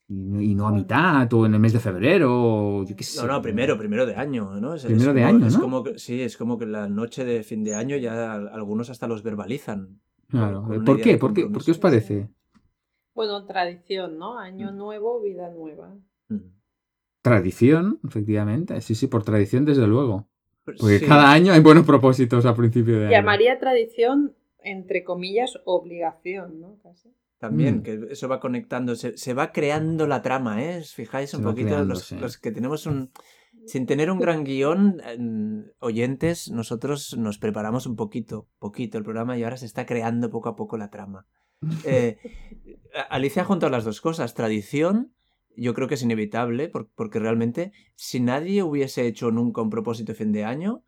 Y 0.07 0.13
no, 0.23 0.39
y 0.39 0.53
no 0.53 0.67
a 0.67 0.71
mitad, 0.71 1.33
o 1.33 1.45
en 1.47 1.55
el 1.55 1.59
mes 1.59 1.73
de 1.73 1.79
febrero, 1.79 2.29
o 2.31 2.85
yo 2.85 2.95
qué 2.95 3.03
sé. 3.03 3.19
No, 3.21 3.27
no, 3.27 3.41
primero, 3.41 3.75
primero 3.77 4.05
de 4.05 4.15
año, 4.15 4.59
¿no? 4.61 4.75
Es- 4.75 4.83
es 4.85 4.91
Primero 4.91 5.13
de 5.15 5.21
como- 5.23 5.35
año, 5.35 5.47
es 5.47 5.55
¿no? 5.55 5.61
como 5.61 5.83
que- 5.83 5.97
sí, 5.97 6.21
es 6.21 6.37
como 6.37 6.59
que 6.59 6.67
la 6.67 6.87
noche 6.87 7.25
de 7.25 7.41
fin 7.43 7.63
de 7.63 7.73
año 7.73 7.97
ya 7.97 8.35
algunos 8.35 8.91
hasta 8.91 9.07
los 9.07 9.23
verbalizan. 9.23 9.99
Claro. 10.39 10.63
con 10.63 10.85
¿Por 10.85 11.01
qué? 11.01 11.17
¿Por 11.17 11.33
qué? 11.33 11.45
¿Por 11.47 11.63
qué 11.63 11.71
os 11.71 11.77
parece? 11.79 12.29
bueno, 13.13 13.45
tradición, 13.45 14.17
¿no? 14.17 14.37
Año 14.37 14.71
Mm. 14.73 14.77
nuevo, 14.77 15.21
vida 15.21 15.49
nueva. 15.49 15.95
Ujú. 16.29 16.51
Tradición, 17.21 17.99
efectivamente. 18.07 18.79
Sí, 18.81 18.93
sí, 18.95 19.07
por 19.07 19.23
tradición, 19.23 19.65
desde 19.65 19.87
luego. 19.87 20.27
Pues 20.63 20.77
Porque 20.79 20.99
sí. 20.99 21.05
cada 21.05 21.31
año 21.31 21.53
hay 21.53 21.61
buenos 21.61 21.85
propósitos 21.85 22.45
a 22.45 22.55
principio 22.55 22.99
de 22.99 23.05
año. 23.07 23.11
Llamaría 23.11 23.57
tradición, 23.59 24.35
entre 24.63 25.03
comillas, 25.03 25.59
obligación, 25.65 26.59
¿no? 26.59 26.77
Casi. 26.83 27.09
También, 27.37 27.77
Mm. 27.77 27.83
que 27.83 27.99
eso 28.11 28.27
va 28.27 28.39
conectando, 28.39 28.95
se, 28.95 29.17
se 29.17 29.33
va 29.33 29.51
creando 29.51 30.07
la 30.07 30.21
trama, 30.21 30.63
¿eh? 30.63 30.79
¿Os 30.79 30.93
Fijáis 30.93 31.33
un 31.33 31.41
Se 31.41 31.45
poquito, 31.45 31.67
creando, 31.69 31.93
los, 31.93 32.03
sí. 32.03 32.17
los 32.17 32.37
que 32.37 32.51
tenemos 32.51 32.85
un... 32.85 33.11
Sin 33.67 33.85
tener 33.85 34.11
un 34.11 34.19
gran 34.19 34.43
guion, 34.43 35.01
en- 35.05 35.71
oyentes, 35.79 36.49
nosotros 36.51 37.15
nos 37.17 37.37
preparamos 37.37 37.85
un 37.87 37.95
poquito, 37.95 38.47
poquito 38.59 38.97
el 38.97 39.03
programa 39.03 39.37
y 39.37 39.43
ahora 39.43 39.57
se 39.57 39.65
está 39.65 39.85
creando 39.85 40.29
poco 40.29 40.49
a 40.49 40.55
poco 40.55 40.77
la 40.77 40.89
trama. 40.89 41.25
Eh, 41.83 42.17
Alicia 43.09 43.41
ha 43.41 43.45
juntado 43.45 43.71
las 43.71 43.83
dos 43.85 44.01
cosas, 44.01 44.33
tradición, 44.33 45.13
yo 45.57 45.73
creo 45.73 45.87
que 45.87 45.95
es 45.95 46.03
inevitable, 46.03 46.69
por- 46.69 46.89
porque 46.95 47.19
realmente 47.19 47.71
si 47.95 48.19
nadie 48.19 48.61
hubiese 48.63 49.05
hecho 49.07 49.31
nunca 49.31 49.61
un 49.61 49.69
propósito 49.69 50.11
de 50.11 50.17
fin 50.17 50.31
de 50.31 50.43
año, 50.45 50.83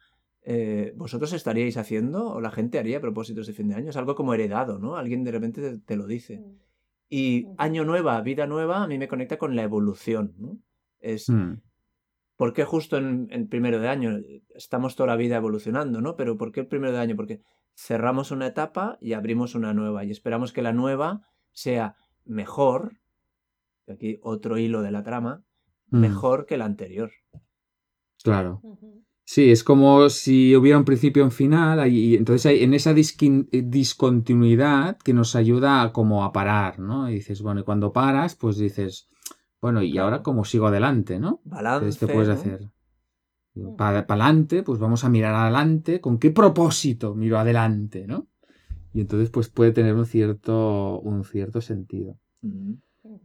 eh, 0.50 0.94
vosotros 0.96 1.34
estaríais 1.34 1.76
haciendo 1.78 2.30
o 2.30 2.40
la 2.42 2.52
gente 2.52 2.80
haría 2.80 3.02
propósitos 3.02 3.48
de 3.48 3.54
fin 3.54 3.68
de 3.68 3.76
año, 3.76 3.90
es 3.90 3.98
algo 3.98 4.16
como 4.16 4.34
heredado, 4.34 4.80
¿no? 4.80 4.96
Alguien 4.96 5.24
de 5.24 5.32
repente 5.32 5.62
te- 5.62 5.80
te 5.80 5.96
lo 5.96 6.06
dice. 6.08 6.42
Y 7.10 7.48
año 7.58 7.84
nueva, 7.86 8.20
vida 8.22 8.48
nueva, 8.48 8.84
a 8.84 8.88
mí 8.88 8.98
me 8.98 9.08
conecta 9.08 9.38
con 9.38 9.56
la 9.56 9.64
evolución, 9.64 10.34
¿no? 10.38 10.58
Es, 11.00 11.30
Mm, 11.30 11.54
¿por 12.38 12.54
qué 12.54 12.64
justo 12.64 12.98
en, 12.98 13.28
en 13.32 13.50
primero 13.50 13.80
de 13.80 13.90
año? 13.90 14.18
Estamos 14.56 14.96
toda 14.96 15.08
la 15.08 15.16
vida 15.18 15.36
evolucionando, 15.36 16.00
¿no? 16.00 16.16
Pero 16.16 16.38
¿por 16.38 16.52
qué 16.54 16.62
el 16.62 16.68
primero 16.68 16.94
de 16.94 17.00
año? 17.00 17.16
Porque 17.18 17.42
cerramos 17.76 18.32
una 18.32 18.48
etapa 18.48 18.98
y 19.02 19.14
abrimos 19.14 19.54
una 19.56 19.74
nueva 19.74 20.06
y 20.06 20.12
esperamos 20.12 20.54
que 20.54 20.62
la 20.62 20.74
nueva 20.74 21.28
sea 21.52 21.96
mejor, 22.26 22.98
aquí 23.88 24.20
otro 24.22 24.58
hilo 24.58 24.82
de 24.82 24.92
la 24.92 25.04
trama, 25.04 25.44
mm, 25.90 26.00
mejor 26.00 26.46
que 26.46 26.58
la 26.58 26.66
anterior. 26.66 27.12
Claro. 28.24 28.62
Sí, 29.24 29.52
es 29.52 29.64
como 29.64 30.10
si 30.10 30.56
hubiera 30.56 30.78
un 30.78 30.86
principio 30.86 31.22
y 31.22 31.26
un 31.26 31.32
final, 31.32 31.92
y 31.92 32.16
entonces 32.16 32.46
hay 32.46 32.64
en 32.64 32.74
esa 32.74 32.92
eh, 32.92 33.62
discontinuidad 33.62 34.98
que 34.98 35.14
nos 35.14 35.36
ayuda 35.36 35.82
a 35.82 35.92
como 35.92 36.24
a 36.24 36.32
parar, 36.32 36.80
¿no? 36.80 37.10
Y 37.10 37.16
dices, 37.16 37.42
bueno, 37.42 37.60
y 37.60 37.64
cuando 37.64 37.92
paras, 37.92 38.36
pues 38.36 38.58
dices, 38.58 39.10
bueno, 39.62 39.82
¿y 39.82 39.98
ahora 39.98 40.22
cómo 40.24 40.46
sigo 40.46 40.68
adelante, 40.68 41.20
no? 41.20 41.42
Balance, 41.46 41.86
Entonces 41.86 42.00
te 42.08 42.14
puedes 42.14 42.30
¿no? 42.30 42.36
hacer. 42.36 42.70
Para 43.76 44.00
adelante, 44.00 44.62
pues 44.64 44.80
vamos 44.80 45.04
a 45.04 45.10
mirar 45.10 45.34
adelante. 45.34 46.00
¿Con 46.00 46.20
qué 46.20 46.32
propósito 46.32 47.16
miro 47.16 47.40
adelante, 47.40 48.06
no? 48.08 48.28
Y 48.94 49.02
entonces, 49.02 49.30
pues 49.30 49.50
puede 49.50 49.72
tener 49.72 49.96
un 49.96 50.06
cierto, 50.06 51.00
un 51.00 51.24
cierto 51.24 51.62
sentido. 51.62 52.18
Ujú. 52.42 52.78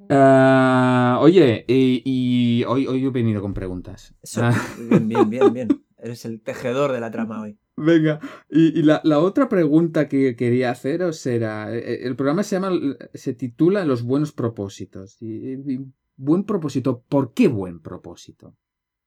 Ah, 0.09 1.19
oye, 1.21 1.65
y, 1.69 2.03
y 2.05 2.65
hoy, 2.65 2.87
hoy 2.87 3.05
he 3.05 3.11
venido 3.11 3.41
con 3.41 3.55
preguntas. 3.55 4.15
Eso, 4.23 4.43
bien, 4.89 5.09
bien, 5.09 5.31
bien, 5.31 5.53
bien. 5.53 5.69
Eres 5.99 6.25
el 6.25 6.41
tejedor 6.41 6.93
de 6.93 7.01
la 7.01 7.11
trama 7.11 7.43
hoy. 7.43 7.59
venga, 7.77 8.21
y, 8.51 8.79
y 8.79 8.83
la, 8.83 9.01
la 9.05 9.19
otra 9.21 9.49
pregunta 9.49 10.09
que 10.09 10.35
quería 10.37 10.71
haceros 10.71 11.25
era, 11.27 11.75
eh, 11.75 12.07
el 12.07 12.17
programa 12.17 12.43
se 12.43 12.57
llama, 12.57 12.71
se 13.15 13.35
titula 13.35 13.85
Los 13.85 14.03
buenos 14.03 14.33
propósitos. 14.33 15.21
Y, 15.23 15.53
y 15.53 15.79
buen 16.17 16.45
propósito, 16.45 17.03
¿por 17.09 17.33
qué 17.35 17.49
buen 17.49 17.81
propósito? 17.81 18.57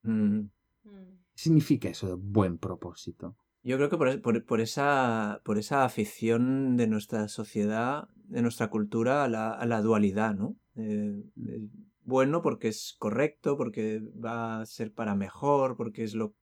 Mm. 0.04 0.40
Mm. 0.40 0.50
¿Qué 0.84 1.42
significa 1.42 1.90
eso 1.90 2.08
de 2.08 2.16
buen 2.16 2.58
propósito? 2.58 3.36
Yo 3.64 3.78
creo 3.78 3.90
que 3.90 3.98
por, 3.98 4.22
por- 4.22 4.46
por 4.46 4.62
esa, 4.62 5.42
por 5.44 5.58
esa 5.58 5.86
afición 5.86 6.78
de 6.78 6.88
nuestra 6.88 7.28
sociedad, 7.28 8.08
de 8.16 8.42
nuestra 8.42 8.70
cultura 8.70 9.24
a 9.24 9.28
la, 9.28 9.52
a 9.52 9.66
la 9.66 9.82
dualidad, 9.82 10.36
¿no? 10.36 10.56
Eh, 10.76 11.24
eh, 11.48 11.68
bueno 12.04 12.42
porque 12.44 12.68
es 12.68 12.96
correcto, 13.00 13.58
porque 13.58 14.02
va 14.24 14.62
a 14.62 14.66
ser 14.66 14.94
para 14.94 15.16
mejor, 15.16 15.76
porque 15.78 16.04
es 16.04 16.14
lo... 16.14 16.36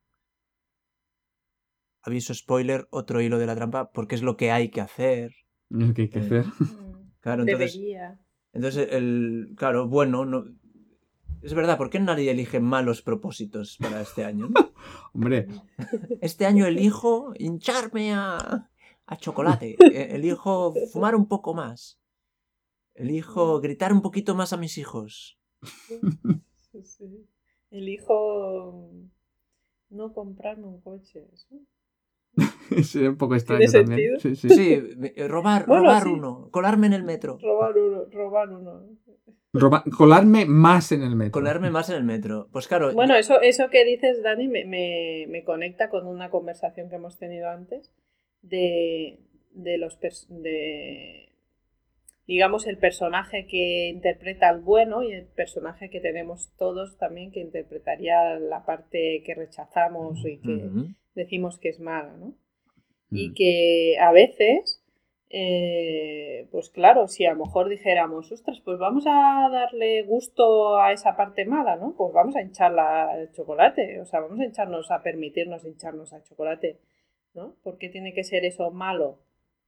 Aviso 2.02 2.34
spoiler, 2.34 2.86
otro 2.92 3.22
hilo 3.22 3.40
de 3.40 3.46
la 3.46 3.56
trampa, 3.56 3.90
porque 3.92 4.16
es 4.16 4.22
lo 4.24 4.36
que 4.36 4.52
hay 4.52 4.70
que 4.70 4.82
hacer. 4.82 5.32
Lo 5.70 5.94
que 5.94 6.04
hay 6.04 6.10
que 6.10 6.20
Eh, 6.20 6.22
hacer. 6.24 6.46
Mm. 6.46 6.50
Claro, 7.22 7.44
entonces, 7.44 7.74
Debería. 7.74 8.20
Entonces 8.54 8.88
el, 8.92 9.54
claro, 9.58 9.88
bueno, 9.88 10.26
no, 10.26 10.46
es 11.42 11.54
verdad, 11.54 11.78
¿por 11.78 11.90
qué 11.90 12.00
nadie 12.00 12.32
elige 12.32 12.60
malos 12.60 13.02
propósitos 13.02 13.78
para 13.78 14.00
este 14.02 14.24
año? 14.24 14.50
no? 14.50 14.72
Hombre, 15.14 15.48
Este 16.22 16.46
año 16.46 16.66
elijo 16.66 17.34
hincharme 17.38 18.14
a, 18.14 18.70
a 19.06 19.18
chocolate. 19.18 19.76
E- 19.80 20.16
Elijo 20.16 20.74
fumar 20.92 21.16
un 21.16 21.28
poco 21.28 21.54
más. 21.54 22.00
Elijo 22.96 23.60
gritar 23.60 23.92
un 23.92 24.02
poquito 24.02 24.36
más 24.36 24.54
a 24.54 24.58
mis 24.58 24.78
hijos. 24.78 25.38
Sí, 26.72 26.84
sí. 26.84 27.28
Elijo 27.72 28.90
no 29.90 30.14
comprarme 30.14 30.68
un 30.68 30.80
coche. 30.82 31.28
es 32.72 32.96
un 32.96 33.18
poco 33.18 33.36
extraño 33.36 33.68
¿Tiene 33.70 33.86
también. 33.86 34.20
Sí, 34.20 34.36
sí. 34.36 34.50
Sí, 34.50 34.82
me- 34.98 35.14
robar, 35.28 35.66
Bueno, 35.66 35.84
robar 35.84 36.04
sí. 36.04 36.10
uno, 36.10 36.50
colarme 36.52 36.88
en 36.88 36.94
el 36.94 37.04
metro. 37.04 37.38
Robar 37.42 37.78
uno, 37.78 38.06
robar 38.12 38.50
uno. 38.50 38.84
Roba- 39.56 39.84
colarme 39.96 40.46
más 40.46 40.92
en 40.92 41.04
el 41.04 41.16
metro. 41.16 41.34
Colarme 41.34 41.70
más 41.70 41.90
en 41.92 41.98
el 41.98 42.04
metro. 42.04 42.48
Pues 42.52 42.68
claro, 42.68 42.92
Bueno, 42.94 43.16
eso, 43.16 43.40
eso 43.42 43.70
que 43.70 43.86
dices, 43.86 44.24
Dani, 44.24 44.48
me, 44.48 44.66
me- 44.66 45.26
me 45.30 45.44
conecta 45.44 45.90
con 45.92 46.08
una 46.08 46.32
conversación 46.32 46.90
que 46.90 46.96
hemos 46.96 47.20
tenido 47.20 47.50
antes 47.50 47.92
de, 48.42 49.20
de 49.52 49.78
los 49.78 50.00
de 50.30 51.30
digamos 52.26 52.66
el 52.68 52.78
personaje 52.78 53.46
que 53.48 53.90
interpreta 53.90 54.48
al 54.50 54.62
bueno 54.62 55.04
y 55.04 55.12
el 55.12 55.26
personaje 55.26 55.90
que 55.90 56.00
tenemos 56.00 56.52
todos 56.58 56.98
también 56.98 57.32
que 57.32 57.42
interpretaría 57.42 58.40
la 58.40 58.66
parte 58.66 59.22
que 59.26 59.36
rechazamos 59.36 60.18
y 60.26 60.38
que. 60.40 60.70
Decimos 61.16 61.60
que 61.60 61.70
es 61.70 61.80
mala, 61.80 62.14
¿no? 62.18 62.36
y 63.12 63.30
Mm. 63.30 63.34
que 63.36 63.98
a 64.00 64.12
veces, 64.12 64.82
eh, 65.30 66.48
pues 66.52 66.70
claro, 66.70 67.08
si 67.08 67.26
a 67.26 67.34
lo 67.34 67.46
mejor 67.46 67.70
dijéramos, 67.70 68.32
ostras, 68.32 68.60
pues 68.66 68.80
vamos 68.80 69.06
a 69.08 69.50
darle 69.52 70.04
gusto 70.04 70.78
a 70.80 70.92
esa 70.94 71.16
parte 71.16 71.46
mala, 71.46 71.76
¿no? 71.76 71.96
Pues 71.98 72.14
vamos 72.14 72.36
a 72.36 72.42
hincharla 72.42 73.12
al 73.12 73.32
chocolate, 73.32 74.02
o 74.02 74.06
sea, 74.06 74.20
vamos 74.22 74.40
a 74.40 74.46
hincharnos, 74.46 74.90
a 74.92 75.04
permitirnos 75.04 75.64
hincharnos 75.66 76.14
al 76.14 76.24
chocolate, 76.24 76.80
¿no? 77.36 77.56
¿Por 77.64 77.78
qué 77.78 77.90
tiene 77.90 78.14
que 78.14 78.24
ser 78.24 78.46
eso 78.46 78.72
malo? 78.72 79.20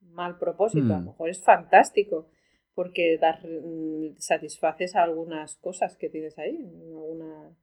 Mal 0.01 0.37
propósito, 0.39 0.93
a 0.93 0.97
lo 0.97 1.03
Mm. 1.03 1.05
mejor 1.07 1.29
es 1.29 1.43
fantástico, 1.43 2.27
porque 2.75 3.17
dar, 3.19 3.39
mm, 3.45 4.15
satisfaces 4.17 4.95
algunas 4.95 5.55
cosas 5.57 5.95
que 5.97 6.09
tienes 6.09 6.37
ahí, 6.39 6.57
algunas 6.95 7.55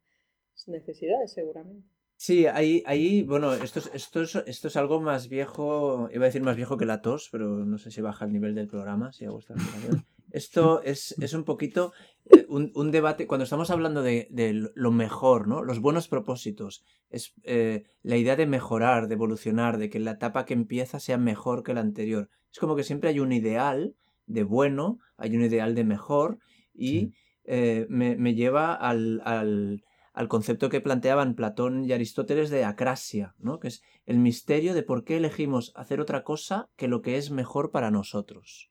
necesidades 0.68 1.32
seguramente. 1.32 1.88
Sí, 2.24 2.46
ahí, 2.46 2.84
ahí, 2.86 3.24
bueno, 3.24 3.52
esto 3.52 3.80
es, 3.80 3.90
esto, 3.94 4.22
es, 4.22 4.36
esto 4.46 4.68
es 4.68 4.76
algo 4.76 5.00
más 5.00 5.28
viejo, 5.28 6.08
iba 6.14 6.22
a 6.24 6.26
decir 6.28 6.40
más 6.40 6.54
viejo 6.54 6.76
que 6.76 6.86
la 6.86 7.02
tos, 7.02 7.28
pero 7.32 7.64
no 7.64 7.78
sé 7.78 7.90
si 7.90 8.00
baja 8.00 8.26
el 8.26 8.32
nivel 8.32 8.54
del 8.54 8.68
programa, 8.68 9.10
si 9.10 9.24
esta 9.24 9.54
explicación. 9.54 10.04
Esto 10.30 10.82
es, 10.84 11.16
es 11.20 11.32
un 11.34 11.42
poquito 11.42 11.92
eh, 12.26 12.46
un, 12.48 12.70
un 12.76 12.92
debate, 12.92 13.26
cuando 13.26 13.42
estamos 13.42 13.70
hablando 13.72 14.02
de, 14.02 14.28
de 14.30 14.70
lo 14.72 14.92
mejor, 14.92 15.48
¿no? 15.48 15.64
Los 15.64 15.80
buenos 15.80 16.06
propósitos, 16.06 16.84
es 17.10 17.34
eh, 17.42 17.82
la 18.04 18.16
idea 18.16 18.36
de 18.36 18.46
mejorar, 18.46 19.08
de 19.08 19.14
evolucionar, 19.14 19.76
de 19.78 19.90
que 19.90 19.98
la 19.98 20.12
etapa 20.12 20.44
que 20.46 20.54
empieza 20.54 21.00
sea 21.00 21.18
mejor 21.18 21.64
que 21.64 21.74
la 21.74 21.80
anterior. 21.80 22.28
Es 22.52 22.60
como 22.60 22.76
que 22.76 22.84
siempre 22.84 23.10
hay 23.10 23.18
un 23.18 23.32
ideal 23.32 23.96
de 24.26 24.44
bueno, 24.44 25.00
hay 25.16 25.34
un 25.34 25.42
ideal 25.42 25.74
de 25.74 25.82
mejor 25.82 26.38
y 26.72 26.88
Sí. 26.88 27.14
eh, 27.46 27.86
me, 27.88 28.14
me 28.16 28.36
lleva 28.36 28.74
al, 28.74 29.20
al, 29.24 29.82
al 30.12 30.28
concepto 30.28 30.68
que 30.68 30.80
planteaban 30.80 31.34
Platón 31.34 31.84
y 31.84 31.92
Aristóteles 31.92 32.50
de 32.50 32.64
acrasia, 32.64 33.34
¿no? 33.38 33.58
que 33.58 33.68
es 33.68 33.82
el 34.04 34.18
misterio 34.18 34.74
de 34.74 34.82
por 34.82 35.04
qué 35.04 35.16
elegimos 35.16 35.72
hacer 35.74 36.00
otra 36.00 36.22
cosa 36.22 36.68
que 36.76 36.88
lo 36.88 37.00
que 37.02 37.16
es 37.16 37.30
mejor 37.30 37.70
para 37.70 37.90
nosotros. 37.90 38.70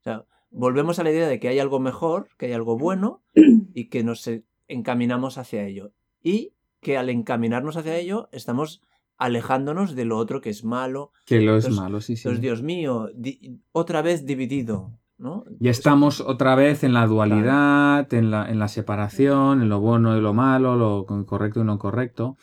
O 0.00 0.02
sea, 0.02 0.24
volvemos 0.50 0.98
a 0.98 1.04
la 1.04 1.10
idea 1.10 1.28
de 1.28 1.38
que 1.38 1.48
hay 1.48 1.58
algo 1.58 1.80
mejor, 1.80 2.28
que 2.38 2.46
hay 2.46 2.52
algo 2.52 2.78
bueno 2.78 3.22
y 3.74 3.88
que 3.88 4.02
nos 4.02 4.28
encaminamos 4.68 5.36
hacia 5.36 5.66
ello. 5.66 5.92
Y 6.22 6.54
que 6.80 6.96
al 6.96 7.10
encaminarnos 7.10 7.76
hacia 7.76 7.96
ello 7.98 8.28
estamos 8.32 8.80
alejándonos 9.18 9.94
de 9.94 10.06
lo 10.06 10.16
otro 10.16 10.40
que 10.40 10.48
es 10.48 10.64
malo. 10.64 11.12
Que 11.26 11.40
lo 11.42 11.56
es 11.58 11.64
Entonces- 11.66 11.82
malo, 11.82 12.00
sí, 12.00 12.16
sí. 12.16 12.22
Entonces, 12.22 12.40
Dios 12.40 12.62
mío, 12.62 13.10
di- 13.14 13.60
otra 13.72 14.00
vez 14.00 14.24
dividido, 14.24 14.98
¿no? 15.20 15.44
Ya 15.60 15.70
estamos 15.70 16.20
otra 16.20 16.54
vez 16.54 16.82
en 16.82 16.92
la 16.94 17.06
dualidad, 17.06 18.12
en 18.14 18.30
la, 18.30 18.50
en 18.50 18.58
la 18.58 18.68
separación, 18.68 19.62
en 19.62 19.68
lo 19.68 19.78
bueno 19.80 20.16
y 20.16 20.20
lo 20.20 20.32
malo, 20.34 20.76
lo 20.76 21.06
correcto 21.26 21.60
y 21.60 21.64
no 21.64 21.78
correcto. 21.78 22.36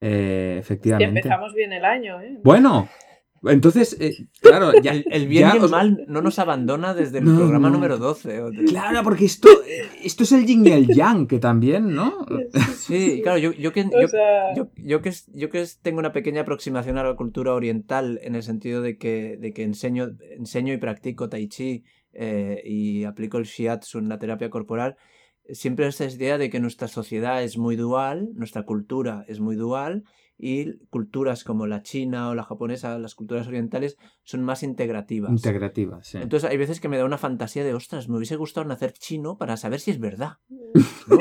Eh, 0.00 0.56
efectivamente. 0.60 1.20
empezamos 1.20 1.54
bien 1.54 1.72
el 1.72 1.84
año, 1.84 2.20
¿eh? 2.20 2.38
Bueno, 2.44 2.88
entonces, 3.44 3.96
eh, 4.00 4.14
claro, 4.40 4.72
ya, 4.80 4.92
El, 4.92 5.04
el 5.10 5.26
bien 5.28 5.48
ya 5.48 5.54
y 5.54 5.58
el 5.58 5.64
os- 5.64 5.70
mal 5.70 6.04
no 6.06 6.22
nos 6.22 6.38
abandona 6.38 6.94
desde 6.94 7.18
el 7.18 7.24
No, 7.24 7.36
programa 7.36 7.68
no. 7.68 7.74
número 7.74 7.98
12. 7.98 8.42
o 8.42 8.50
de- 8.50 8.64
Claro, 8.64 9.02
porque 9.02 9.24
esto, 9.24 9.48
eh, 9.66 9.88
esto 10.04 10.22
es 10.24 10.32
el 10.32 10.46
yin 10.46 10.64
y 10.66 10.70
el 10.70 10.86
yang, 10.88 11.26
que 11.26 11.38
también, 11.40 11.94
¿no? 11.94 12.26
Sí, 12.76 13.20
claro, 13.22 13.38
yo, 13.38 13.52
yo 13.52 13.72
que, 13.72 13.84
yo, 13.84 14.08
sea, 14.08 14.54
yo, 14.56 14.68
yo 14.76 15.02
que, 15.02 15.12
yo 15.34 15.50
que 15.50 15.64
tengo 15.82 15.98
una 15.98 16.12
pequeña 16.12 16.42
aproximación 16.42 16.96
a 16.98 17.02
la 17.02 17.16
cultura 17.16 17.54
oriental 17.54 18.20
en 18.22 18.34
el 18.36 18.42
sentido 18.44 18.82
de 18.82 18.98
que, 18.98 19.36
de 19.36 19.52
que 19.52 19.62
enseño, 19.64 20.10
enseño 20.36 20.72
y 20.72 20.76
practico 20.78 21.28
tai 21.28 21.48
chi 21.48 21.84
eh, 22.12 22.62
y 22.64 23.04
aplico 23.04 23.38
el 23.38 23.44
shiatsu 23.44 23.98
en 23.98 24.08
la 24.08 24.18
terapia 24.18 24.50
corporal, 24.50 24.96
siempre 25.50 25.86
esta 25.86 26.04
idea 26.04 26.38
de 26.38 26.50
que 26.50 26.60
nuestra 26.60 26.88
sociedad 26.88 27.42
es 27.42 27.56
muy 27.58 27.76
dual, 27.76 28.28
nuestra 28.34 28.64
cultura 28.64 29.24
es 29.28 29.40
muy 29.40 29.56
dual 29.56 30.04
y 30.36 30.74
culturas 30.90 31.42
como 31.42 31.66
la 31.66 31.82
china 31.82 32.28
o 32.28 32.34
la 32.34 32.44
japonesa, 32.44 32.98
las 32.98 33.14
culturas 33.14 33.48
orientales, 33.48 33.96
son 34.22 34.44
más 34.44 34.62
integrativas. 34.62 35.30
Integrativa, 35.32 36.02
sí. 36.02 36.18
Entonces 36.18 36.48
hay 36.48 36.56
veces 36.56 36.80
que 36.80 36.88
me 36.88 36.96
da 36.98 37.04
una 37.04 37.18
fantasía 37.18 37.64
de, 37.64 37.74
ostras, 37.74 38.08
me 38.08 38.16
hubiese 38.16 38.36
gustado 38.36 38.66
nacer 38.66 38.92
chino 38.92 39.36
para 39.36 39.56
saber 39.56 39.80
si 39.80 39.90
es 39.90 39.98
verdad. 39.98 40.34
¿no? 41.06 41.18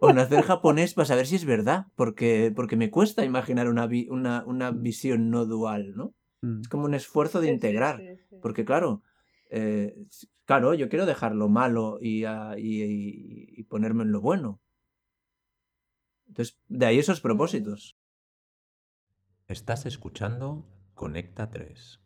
O 0.00 0.12
nacer 0.12 0.42
japonés 0.42 0.94
para 0.94 1.06
saber 1.06 1.26
si 1.26 1.36
es 1.36 1.44
verdad, 1.44 1.86
porque, 1.96 2.52
porque 2.54 2.76
me 2.76 2.90
cuesta 2.90 3.24
imaginar 3.24 3.68
una, 3.68 3.86
vi- 3.86 4.08
una, 4.10 4.44
una 4.46 4.70
visión 4.72 5.30
no 5.30 5.44
dual, 5.46 5.94
¿no? 5.96 6.14
Mm. 6.42 6.60
Es 6.60 6.68
como 6.68 6.84
un 6.84 6.94
esfuerzo 6.94 7.40
de 7.40 7.46
sí, 7.46 7.50
sí, 7.50 7.54
integrar, 7.54 7.96
sí, 7.98 8.22
sí. 8.30 8.36
porque 8.42 8.64
claro, 8.64 9.02
eh, 9.50 9.94
claro, 10.44 10.74
yo 10.74 10.88
quiero 10.88 11.06
dejar 11.06 11.34
lo 11.34 11.48
malo 11.48 11.98
y, 12.00 12.24
ah, 12.24 12.54
y- 12.58 12.82
y- 12.82 13.54
y 13.58 13.62
ponerme 13.64 14.02
en 14.04 14.12
lo 14.12 14.20
bueno. 14.20 14.60
Entonces, 16.28 16.58
de 16.68 16.86
ahí 16.86 16.98
esos 16.98 17.20
propósitos. 17.20 17.96
Estás 19.46 19.86
escuchando 19.86 20.66
Conecta 20.94 21.48
3. 21.48 22.00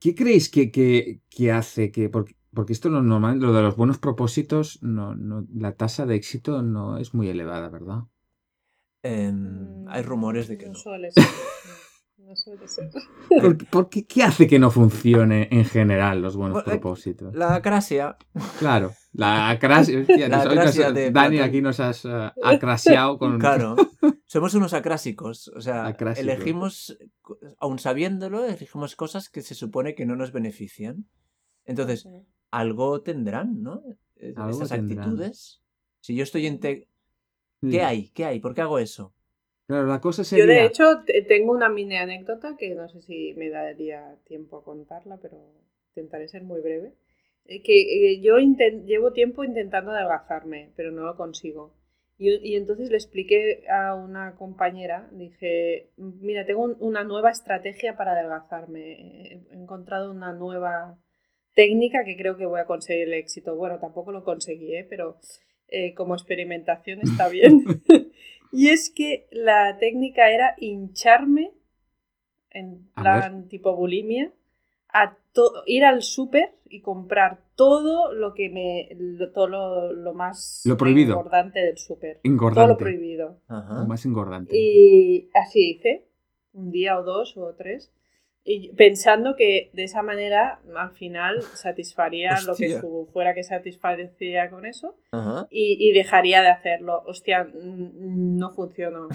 ¿Qué 0.00 0.14
creéis 0.14 0.48
que, 0.48 0.70
que, 0.70 1.20
que 1.28 1.52
hace 1.52 1.90
que, 1.90 2.08
porque, 2.08 2.36
porque 2.54 2.72
esto 2.72 2.88
lo 2.88 3.02
normal, 3.02 3.40
lo 3.40 3.52
de 3.52 3.62
los 3.62 3.76
buenos 3.76 3.98
propósitos, 3.98 4.82
no, 4.82 5.14
no, 5.16 5.46
la 5.52 5.72
tasa 5.72 6.06
de 6.06 6.14
éxito 6.14 6.62
no 6.62 6.98
es 6.98 7.14
muy 7.14 7.28
elevada, 7.28 7.68
¿verdad? 7.68 8.04
Em, 9.02 9.86
hay 9.88 10.02
rumores 10.02 10.48
de 10.48 10.56
que 10.56 10.66
no. 10.66 10.72
no. 10.72 10.78
suele 10.78 11.10
ser. 11.12 11.24
No, 12.28 12.32
no 12.32 12.36
suele 12.36 12.68
ser. 12.68 12.90
¿Por, 13.40 13.66
por 13.70 13.88
qué, 13.88 14.06
qué 14.06 14.22
hace 14.22 14.46
que 14.46 14.58
no 14.58 14.70
funcione 14.70 15.48
en 15.50 15.64
general 15.64 16.20
los 16.20 16.36
buenos 16.36 16.62
Bueno, 16.64 16.68
eh, 16.68 16.78
propósitos? 16.78 17.34
La 17.34 17.54
acrasia. 17.54 18.16
Claro, 18.58 18.92
la 19.12 19.48
acrasia. 19.50 20.00
hostia, 20.00 20.28
La 20.28 20.36
nos- 20.38 20.46
acrasia 20.46 20.92
de 20.92 21.10
Dani, 21.10 21.36
Platón. 21.36 21.48
aquí 21.48 21.62
nos 21.62 21.80
has 21.80 22.04
eh, 22.04 22.30
acrasiado 22.42 23.18
con. 23.18 23.38
Claro. 23.38 23.76
Somos 24.26 24.52
unos 24.54 24.74
acrásicos. 24.74 25.48
O 25.56 25.60
sea, 25.62 25.88
elegimos, 26.16 26.98
aun 27.58 27.78
sabiéndolo, 27.78 28.44
elegimos 28.44 28.94
cosas 28.94 29.30
que 29.30 29.40
se 29.40 29.54
supone 29.54 29.94
que 29.94 30.04
no 30.04 30.16
nos 30.16 30.32
benefician. 30.32 31.06
Entonces, 31.64 32.06
algo 32.50 33.00
tendrán, 33.00 33.62
¿no? 33.62 33.82
Algo 34.36 34.50
Esas 34.50 34.68
tendrán. 34.70 34.98
actitudes. 35.00 35.62
Si 36.00 36.14
yo 36.14 36.22
estoy 36.22 36.46
en... 36.46 36.60
te- 36.60 36.88
Sí. 37.60 37.70
¿Qué 37.70 37.82
hay? 37.82 38.08
¿Qué 38.10 38.24
hay? 38.24 38.38
¿Por 38.38 38.54
qué 38.54 38.60
hago 38.60 38.78
eso? 38.78 39.12
Claro, 39.68 39.86
la 39.86 40.00
cosa 40.00 40.24
sería. 40.24 40.44
Yo 40.46 40.50
de 40.50 40.66
hecho 40.66 40.84
te- 41.04 41.22
tengo 41.22 41.52
una 41.52 41.68
mini 41.68 41.96
anécdota 41.96 42.56
que 42.58 42.74
no 42.74 42.88
sé 42.88 43.02
si 43.02 43.34
me 43.34 43.50
daría 43.50 44.16
tiempo 44.26 44.56
a 44.56 44.64
contarla, 44.64 45.18
pero 45.20 45.36
intentaré 45.90 46.26
ser 46.28 46.42
muy 46.42 46.60
breve. 46.62 46.94
Eh, 47.44 47.62
Que 47.62 48.12
eh, 48.14 48.20
yo 48.22 48.38
llevo 48.38 49.12
tiempo 49.12 49.44
intentando 49.44 49.90
adelgazarme, 49.90 50.70
pero 50.74 50.90
no 50.90 51.02
lo 51.04 51.16
consigo. 51.16 51.74
Y, 52.16 52.30
y 52.50 52.56
entonces 52.56 52.90
le 52.90 52.96
expliqué 52.96 53.64
a 53.68 53.94
una 53.94 54.34
compañera, 54.36 55.08
dije, 55.12 55.90
mira, 55.98 56.46
tengo 56.46 56.62
un- 56.64 56.76
una 56.80 57.04
nueva 57.04 57.30
estrategia 57.30 57.94
para 57.96 58.12
adelgazarme. 58.12 58.92
He 59.50 59.54
encontrado 59.54 60.10
una 60.10 60.32
nueva 60.32 60.98
técnica 61.54 62.04
que 62.04 62.16
creo 62.16 62.38
que 62.38 62.46
voy 62.46 62.60
a 62.60 62.64
conseguir 62.66 63.04
el 63.08 63.14
éxito. 63.14 63.54
Bueno, 63.54 63.78
tampoco 63.78 64.12
lo 64.12 64.24
conseguí, 64.24 64.74
¿eh? 64.74 64.86
pero 64.88 65.18
eh, 65.68 65.92
como 65.94 66.14
experimentación 66.14 67.00
está 67.02 67.28
bien. 67.28 67.64
y 68.52 68.68
es 68.68 68.90
que 68.90 69.26
la 69.32 69.76
técnica 69.78 70.30
era 70.30 70.54
hincharme 70.58 71.52
en 72.50 72.88
A 72.94 73.02
plan 73.02 73.48
tipo 73.48 73.74
bulimia, 73.76 74.32
a 74.92 75.16
ir 75.66 75.84
al 75.84 76.02
súper 76.02 76.54
y 76.68 76.80
comprar 76.80 77.40
todo 77.54 78.12
lo 78.12 78.34
que 78.34 78.48
me 78.48 78.88
lo- 78.98 79.30
todo 79.32 79.46
lo, 79.48 79.92
lo 79.92 80.14
más 80.14 80.62
Lo 80.64 80.76
prohibido. 80.76 81.12
engordante 81.14 81.60
del 81.60 81.78
súper. 81.78 82.20
Todo 82.22 82.66
lo 82.66 82.76
prohibido. 82.76 83.40
Ajá. 83.48 83.80
lo 83.82 83.86
más 83.86 84.04
engordante. 84.06 84.56
Y 84.56 85.28
así 85.34 85.70
hice, 85.72 86.08
un 86.52 86.70
día 86.70 86.98
o 86.98 87.02
dos 87.04 87.36
o 87.36 87.54
tres, 87.54 87.92
y 88.50 88.70
pensando 88.76 89.36
que 89.36 89.68
de 89.74 89.84
esa 89.84 90.02
manera 90.02 90.60
al 90.74 90.92
final 90.92 91.42
satisfaría 91.42 92.40
lo 92.46 92.54
que 92.56 92.80
su- 92.80 93.06
fuera 93.12 93.34
que 93.34 93.42
satisfacía 93.44 94.48
con 94.48 94.64
eso 94.64 94.96
y, 95.50 95.76
y 95.78 95.92
dejaría 95.92 96.40
de 96.40 96.48
hacerlo. 96.48 97.02
Hostia, 97.06 97.46
no 97.54 98.54
funcionó. 98.54 99.08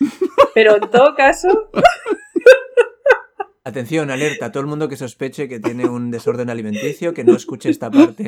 Pero 0.54 0.76
en 0.76 0.90
todo 0.90 1.14
caso, 1.14 1.48
Atención, 3.64 4.10
alerta. 4.10 4.50
Todo 4.50 4.62
el 4.62 4.66
mundo 4.68 4.88
que 4.88 4.96
sospeche 4.96 5.48
que 5.48 5.60
tiene 5.60 5.88
un 5.88 6.10
desorden 6.10 6.50
alimenticio, 6.50 7.14
que 7.14 7.22
no 7.24 7.36
escuche 7.36 7.70
esta 7.70 7.90
parte. 7.92 8.26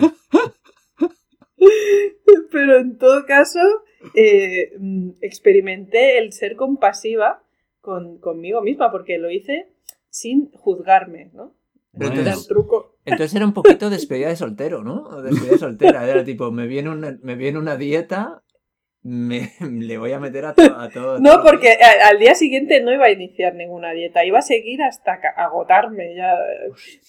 pero 2.52 2.78
en 2.78 2.98
todo 2.98 3.26
caso, 3.26 3.58
eh, 4.14 4.72
mm, 4.78 5.10
experimenté 5.22 6.18
el 6.18 6.32
ser 6.32 6.54
compasiva 6.56 7.42
con, 7.80 8.18
conmigo 8.18 8.62
misma, 8.62 8.92
porque 8.92 9.18
lo 9.18 9.30
hice 9.30 9.66
sin 10.14 10.52
juzgarme, 10.52 11.30
¿no? 11.32 11.54
Pero 11.92 12.10
Bueno. 12.10 12.22
Era 12.22 12.34
el 12.34 12.46
truco. 12.46 12.98
Entonces 13.04 13.34
era 13.34 13.44
un 13.44 13.52
poquito 13.52 13.90
despedida 13.90 14.28
de 14.28 14.36
soltero, 14.36 14.84
¿no? 14.84 15.02
O 15.08 15.22
Despedida 15.22 15.58
soltera. 15.58 16.08
Era 16.08 16.22
tipo, 16.24 16.52
me 16.52 16.68
viene 16.68 16.90
una, 16.90 17.18
me 17.20 17.34
viene 17.34 17.58
una 17.58 17.76
dieta, 17.76 18.42
me, 19.02 19.50
le 19.60 19.98
voy 19.98 20.12
a 20.12 20.20
meter 20.20 20.44
a, 20.44 20.54
to- 20.54 20.62
a 20.78 20.88
todo. 20.88 21.18
No, 21.18 21.34
todo 21.34 21.42
porque 21.44 21.76
al 22.04 22.18
día 22.20 22.36
siguiente 22.36 22.80
no 22.80 22.92
iba 22.92 23.06
a 23.06 23.10
iniciar 23.10 23.56
ninguna 23.56 23.90
dieta, 23.90 24.24
iba 24.24 24.38
a 24.38 24.42
seguir 24.42 24.82
hasta 24.82 25.14
agotarme 25.36 26.14
ya. 26.14 26.32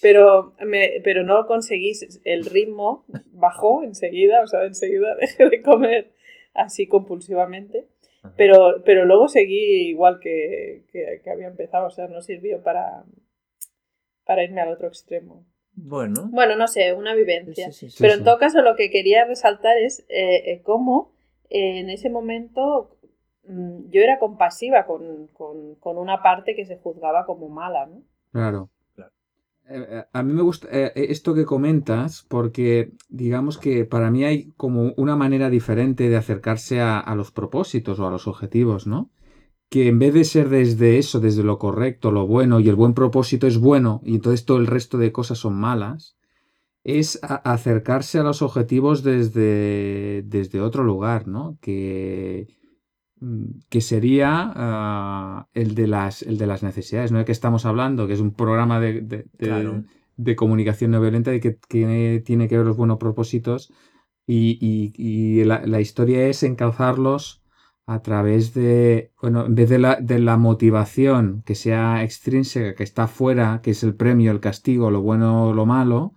Pero, 0.02 0.54
me, 0.66 1.00
pero 1.04 1.22
no 1.22 1.46
conseguí, 1.46 1.92
el 2.24 2.44
ritmo 2.44 3.04
bajó 3.32 3.84
enseguida, 3.84 4.42
o 4.42 4.48
sea, 4.48 4.64
enseguida 4.64 5.14
dejé 5.20 5.48
de 5.48 5.62
comer 5.62 6.12
así 6.54 6.88
compulsivamente. 6.88 7.86
Pero, 8.36 8.82
pero 8.84 9.04
luego 9.04 9.28
seguí 9.28 9.88
igual 9.88 10.18
que, 10.20 10.84
que, 10.90 11.20
que 11.22 11.30
había 11.30 11.48
empezado, 11.48 11.86
o 11.86 11.90
sea, 11.90 12.08
no 12.08 12.20
sirvió 12.22 12.62
para, 12.62 13.04
para 14.24 14.42
irme 14.44 14.60
al 14.60 14.68
otro 14.72 14.88
extremo. 14.88 15.44
Bueno. 15.74 16.28
Bueno, 16.32 16.56
no 16.56 16.68
sé, 16.68 16.92
una 16.94 17.14
vivencia. 17.14 17.66
sí, 17.66 17.72
sí, 17.72 17.90
sí. 17.90 17.96
Pero 18.00 18.14
sí. 18.14 18.18
en 18.20 18.24
todo 18.24 18.38
caso, 18.38 18.62
lo 18.62 18.76
que 18.76 18.90
quería 18.90 19.24
resaltar 19.26 19.76
es 19.76 20.00
eh, 20.08 20.52
eh, 20.52 20.62
cómo 20.62 21.12
eh, 21.50 21.80
en 21.80 21.90
ese 21.90 22.08
momento 22.10 22.96
mm, 23.44 23.90
yo 23.90 24.00
era 24.02 24.18
compasiva 24.18 24.86
con, 24.86 25.26
con- 25.28 25.74
con 25.76 25.98
una 25.98 26.22
parte 26.22 26.54
que 26.56 26.64
se 26.64 26.78
juzgaba 26.78 27.26
como 27.26 27.48
mala, 27.48 27.86
¿no? 27.86 28.02
Claro. 28.32 28.70
Eh, 29.68 29.86
eh, 29.88 30.04
a 30.12 30.22
mí 30.22 30.32
me 30.32 30.42
gusta 30.42 30.68
eh, 30.70 30.92
esto 30.94 31.34
que 31.34 31.44
comentas 31.44 32.24
porque 32.28 32.92
digamos 33.08 33.58
que 33.58 33.84
para 33.84 34.12
mí 34.12 34.24
hay 34.24 34.52
como 34.56 34.92
una 34.96 35.16
manera 35.16 35.50
diferente 35.50 36.08
de 36.08 36.16
acercarse 36.16 36.80
a, 36.80 37.12
los 37.16 37.32
propósitos 37.32 37.98
o 37.98 38.06
a 38.06 38.10
los 38.10 38.28
objetivos, 38.28 38.86
¿no? 38.86 39.10
Que 39.68 39.88
en 39.88 39.98
vez 39.98 40.14
de 40.14 40.24
ser 40.24 40.48
desde 40.50 40.98
eso, 40.98 41.18
desde 41.18 41.42
lo 41.42 41.58
correcto, 41.58 42.12
lo 42.12 42.26
bueno 42.26 42.60
y 42.60 42.68
el 42.68 42.76
buen 42.76 42.94
propósito 42.94 43.48
es 43.48 43.58
bueno 43.58 44.00
y 44.04 44.14
entonces 44.14 44.44
todo 44.44 44.58
el 44.58 44.68
resto 44.68 44.98
de 44.98 45.10
cosas 45.10 45.38
son 45.38 45.54
malas, 45.56 46.16
es 46.84 47.18
acercarse 47.22 48.20
a 48.20 48.22
los 48.22 48.42
objetivos 48.42 49.02
desde, 49.02 50.22
desde 50.26 50.60
otro 50.60 50.84
lugar, 50.84 51.26
¿no? 51.26 51.58
Que, 51.60 52.55
que 53.70 53.80
sería 53.80 54.52
ah, 54.54 55.48
el, 55.54 55.74
de 55.74 55.86
las, 55.86 56.22
el 56.22 56.36
de 56.38 56.46
las 56.46 56.62
necesidades, 56.62 57.12
¿no? 57.12 57.18
De 57.18 57.24
que 57.24 57.32
estamos 57.32 57.64
hablando, 57.64 58.06
que 58.06 58.12
es 58.14 58.20
un 58.20 58.32
programa 58.34 58.78
de, 58.80 59.00
de- 59.00 59.00
de- 59.00 59.26
Claro. 59.38 59.84
de 60.16 60.36
comunicación 60.36 60.90
no 60.90 61.00
violenta 61.00 61.34
y 61.34 61.40
que, 61.40 61.58
que 61.68 62.22
tiene 62.24 62.48
que 62.48 62.56
ver 62.58 62.66
los 62.66 62.76
buenos 62.76 62.98
propósitos 62.98 63.72
y, 64.26 64.58
y- 64.60 64.92
y 64.96 65.44
la, 65.44 65.64
la 65.66 65.80
historia 65.80 66.26
es 66.28 66.42
encauzarlos 66.42 67.42
a 67.86 68.02
través 68.02 68.52
de, 68.52 69.12
bueno, 69.22 69.46
en 69.46 69.54
vez 69.54 69.68
de 69.70 69.78
la, 69.78 69.96
de 70.00 70.18
la 70.18 70.36
motivación 70.36 71.42
que 71.46 71.54
sea 71.54 72.02
extrínseca, 72.02 72.74
que 72.74 72.82
está 72.82 73.06
fuera, 73.06 73.60
que 73.62 73.70
es 73.70 73.82
el 73.84 73.94
premio, 73.94 74.32
el 74.32 74.40
castigo, 74.40 74.90
lo 74.90 75.02
bueno 75.02 75.48
o 75.48 75.52
lo 75.54 75.66
malo, 75.66 76.14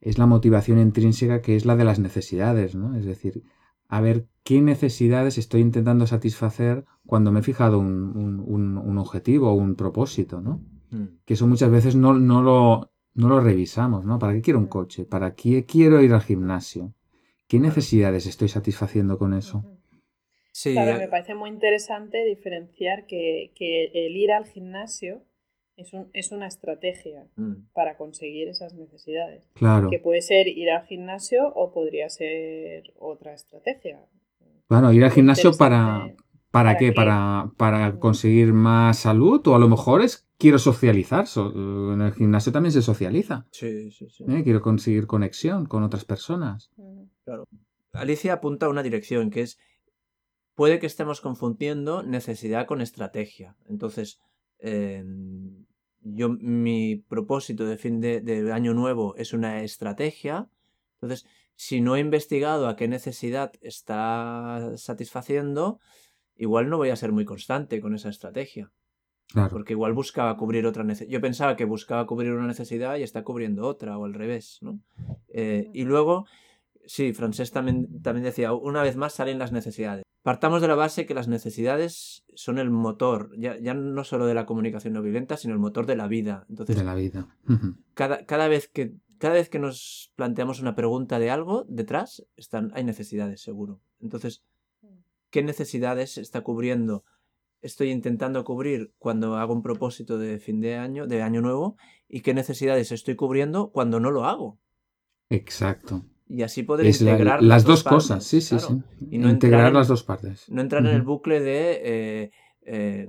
es 0.00 0.16
la 0.18 0.26
motivación 0.26 0.78
intrínseca 0.78 1.40
que 1.42 1.56
es 1.56 1.66
la 1.66 1.74
de 1.76 1.84
las 1.84 1.98
necesidades, 1.98 2.74
¿no? 2.76 2.94
Es 2.96 3.04
decir, 3.04 3.42
a 3.88 4.00
ver 4.00 4.26
qué 4.48 4.60
necesidades 4.62 5.36
estoy 5.36 5.60
intentando 5.60 6.06
satisfacer 6.06 6.74
cuando 7.10 7.30
me 7.32 7.40
he 7.40 7.42
fijado 7.50 7.78
un, 7.78 7.92
un- 8.24 8.40
un- 8.54 8.78
un 8.90 8.96
objetivo 8.98 9.50
o 9.50 9.54
un 9.54 9.74
propósito, 9.82 10.40
¿no? 10.40 10.54
Mm. 10.90 11.06
Que 11.26 11.34
eso 11.34 11.46
muchas 11.46 11.70
veces 11.70 11.94
no, 11.96 12.10
no, 12.14 12.40
lo, 12.48 12.90
no 13.14 13.28
lo 13.28 13.40
revisamos, 13.40 14.06
¿no? 14.06 14.18
¿Para 14.18 14.32
qué 14.34 14.40
quiero 14.40 14.58
un 14.58 14.66
coche? 14.78 15.04
¿Para 15.04 15.34
qué 15.34 15.66
quiero 15.72 16.00
ir 16.00 16.12
al 16.14 16.22
gimnasio? 16.22 16.94
¿Qué 17.46 17.58
necesidades 17.60 18.26
estoy 18.26 18.48
satisfaciendo 18.48 19.18
con 19.18 19.34
eso? 19.34 19.56
Sí, 20.52 20.72
Claro, 20.72 20.98
me 20.98 21.08
parece 21.08 21.34
muy 21.34 21.50
interesante 21.50 22.24
diferenciar 22.24 23.06
que, 23.06 23.52
que 23.54 23.90
el 24.06 24.16
ir 24.16 24.32
al 24.32 24.46
gimnasio 24.46 25.22
es, 25.76 25.92
un- 25.92 26.08
es 26.14 26.32
una 26.32 26.46
estrategia 26.46 27.26
mm. 27.36 27.52
para 27.74 27.96
conseguir 27.98 28.48
esas 28.48 28.72
necesidades. 28.74 29.44
Claro. 29.54 29.90
Que 29.90 29.98
puede 29.98 30.22
ser 30.22 30.48
ir 30.48 30.70
al 30.70 30.84
gimnasio 30.86 31.52
o 31.54 31.70
podría 31.72 32.08
ser 32.08 32.94
otra 32.98 33.34
estrategia. 33.34 34.00
Bueno, 34.68 34.92
ir 34.92 35.04
al 35.04 35.10
gimnasio 35.10 35.52
para. 35.56 36.14
¿para 36.50 36.70
¿Para 36.70 36.78
qué? 36.78 36.86
qué? 36.86 36.92
¿Para, 36.92 37.52
para 37.56 37.98
conseguir 37.98 38.52
más 38.52 38.98
salud? 38.98 39.46
O 39.46 39.54
a 39.54 39.58
lo 39.58 39.68
mejor 39.68 40.02
es 40.02 40.26
quiero 40.38 40.58
socializar. 40.58 41.26
So- 41.26 41.92
en 41.92 42.00
el 42.00 42.12
gimnasio 42.12 42.52
también 42.52 42.72
se 42.72 42.82
socializa. 42.82 43.46
Sí, 43.50 43.90
sí, 43.90 44.08
sí. 44.08 44.24
¿eh? 44.28 44.42
Quiero 44.42 44.62
conseguir 44.62 45.06
conexión 45.06 45.66
con 45.66 45.82
otras 45.82 46.04
personas. 46.04 46.70
Mm. 46.76 47.02
Alicia 47.92 48.34
apunta 48.34 48.66
a 48.66 48.68
una 48.68 48.82
dirección 48.82 49.30
que 49.30 49.42
es 49.42 49.58
puede 50.54 50.78
que 50.78 50.86
estemos 50.86 51.20
confundiendo 51.20 52.02
necesidad 52.02 52.66
con 52.66 52.80
estrategia. 52.80 53.56
Entonces, 53.68 54.20
eh, 54.58 55.04
yo 56.00 56.30
mi 56.30 56.96
propósito 56.96 57.64
de 57.66 57.76
fin 57.76 58.00
de, 58.00 58.20
de 58.20 58.52
año 58.52 58.74
nuevo 58.74 59.14
es 59.16 59.32
una 59.32 59.62
estrategia. 59.62 60.48
Entonces, 60.94 61.26
si 61.58 61.80
no 61.80 61.96
he 61.96 62.00
investigado 62.00 62.68
a 62.68 62.76
qué 62.76 62.86
necesidad 62.86 63.50
está 63.62 64.74
satisfaciendo, 64.76 65.80
igual 66.36 66.70
no 66.70 66.76
voy 66.76 66.90
a 66.90 66.96
ser 66.96 67.10
muy 67.10 67.24
constante 67.24 67.80
con 67.80 67.96
esa 67.96 68.10
estrategia. 68.10 68.70
Claro. 69.26 69.50
Porque 69.50 69.72
igual 69.72 69.92
buscaba 69.92 70.36
cubrir 70.36 70.66
otra 70.66 70.84
necesidad. 70.84 71.10
Yo 71.10 71.20
pensaba 71.20 71.56
que 71.56 71.64
buscaba 71.64 72.06
cubrir 72.06 72.32
una 72.32 72.46
necesidad 72.46 72.96
y 72.96 73.02
está 73.02 73.24
cubriendo 73.24 73.66
otra, 73.66 73.98
o 73.98 74.04
al 74.04 74.14
revés, 74.14 74.58
¿no? 74.60 74.78
Eh, 75.30 75.68
y 75.74 75.82
luego, 75.82 76.26
sí, 76.86 77.12
Francés 77.12 77.50
también, 77.50 78.02
también 78.02 78.24
decía, 78.24 78.52
una 78.52 78.82
vez 78.84 78.94
más 78.96 79.14
salen 79.14 79.40
las 79.40 79.50
necesidades. 79.50 80.04
partamos 80.22 80.62
de 80.62 80.68
la 80.68 80.76
base 80.76 81.06
que 81.06 81.14
las 81.14 81.26
necesidades 81.26 82.24
son 82.34 82.58
el 82.58 82.70
motor, 82.70 83.32
ya, 83.36 83.58
ya, 83.58 83.74
no 83.74 84.04
solo 84.04 84.26
de 84.26 84.34
la 84.34 84.46
comunicación 84.46 84.94
no 84.94 85.02
violenta, 85.02 85.36
sino 85.36 85.54
el 85.54 85.60
motor 85.60 85.86
de 85.86 85.96
la 85.96 86.06
vida. 86.06 86.46
Entonces, 86.48 86.76
de 86.76 86.84
la 86.84 86.94
vida. 86.94 87.26
cada, 87.94 88.24
cada, 88.26 88.46
vez 88.46 88.68
que, 88.68 88.94
cada 89.18 89.34
vez 89.34 89.48
que 89.48 89.58
nos 89.58 90.12
planteamos 90.16 90.60
una 90.60 90.74
pregunta 90.74 91.18
de 91.18 91.30
algo, 91.30 91.64
detrás 91.68 92.24
están, 92.36 92.70
hay 92.74 92.84
necesidades, 92.84 93.42
seguro. 93.42 93.80
Entonces, 94.00 94.42
¿qué 95.30 95.42
necesidades 95.42 96.18
está 96.18 96.40
cubriendo? 96.42 97.04
Estoy 97.60 97.90
intentando 97.90 98.44
cubrir 98.44 98.92
cuando 98.98 99.36
hago 99.36 99.52
un 99.52 99.62
propósito 99.62 100.18
de 100.18 100.38
fin 100.38 100.60
de 100.60 100.76
año, 100.76 101.06
de 101.06 101.22
año 101.22 101.40
nuevo, 101.40 101.76
y 102.08 102.20
qué 102.20 102.32
necesidades 102.32 102.92
estoy 102.92 103.16
cubriendo 103.16 103.70
cuando 103.70 103.98
no 104.00 104.10
lo 104.10 104.24
hago. 104.24 104.58
Exacto. 105.28 106.04
Y 106.28 106.42
así 106.42 106.62
poder 106.62 106.86
integrar 106.86 107.42
las, 107.42 107.64
dos, 107.64 107.82
cosas, 107.82 108.22
sí, 108.22 108.40
sí, 108.40 108.58
sí. 108.58 108.82
Y 109.10 109.18
no 109.18 109.30
integrar 109.30 109.72
las 109.72 109.88
dos 109.88 110.04
partes. 110.04 110.44
No 110.48 110.60
entrar 110.60 110.84
en 110.86 110.94
el 110.94 111.02
bucle 111.02 111.40
de 111.40 111.80
eh, 111.82 112.30
eh, 112.62 113.08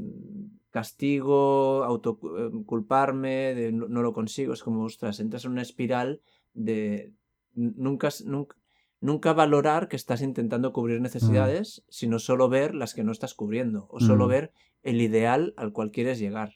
castigo, 0.71 1.83
autoculparme, 1.83 3.55
de 3.55 3.71
no, 3.71 4.01
lo 4.01 4.13
consigo. 4.13 4.53
Es 4.53 4.63
como, 4.63 4.83
ostras, 4.83 5.19
entras 5.19 5.45
en 5.45 5.51
una 5.51 5.61
espiral 5.61 6.21
de 6.53 7.13
nunca, 7.53 8.09
nunca, 8.25 8.55
nunca 9.01 9.33
valorar 9.33 9.87
que 9.87 9.95
estás 9.95 10.21
intentando 10.21 10.73
cubrir 10.73 11.01
necesidades, 11.01 11.83
sino 11.89 12.19
solo 12.19 12.49
ver 12.49 12.75
las 12.75 12.93
que 12.93 13.03
no 13.03 13.11
estás 13.11 13.33
cubriendo, 13.33 13.87
o 13.89 13.99
solo 13.99 14.27
ver 14.27 14.51
el 14.83 15.01
ideal 15.01 15.53
al 15.57 15.71
cual 15.71 15.91
quieres 15.91 16.19
llegar. 16.19 16.53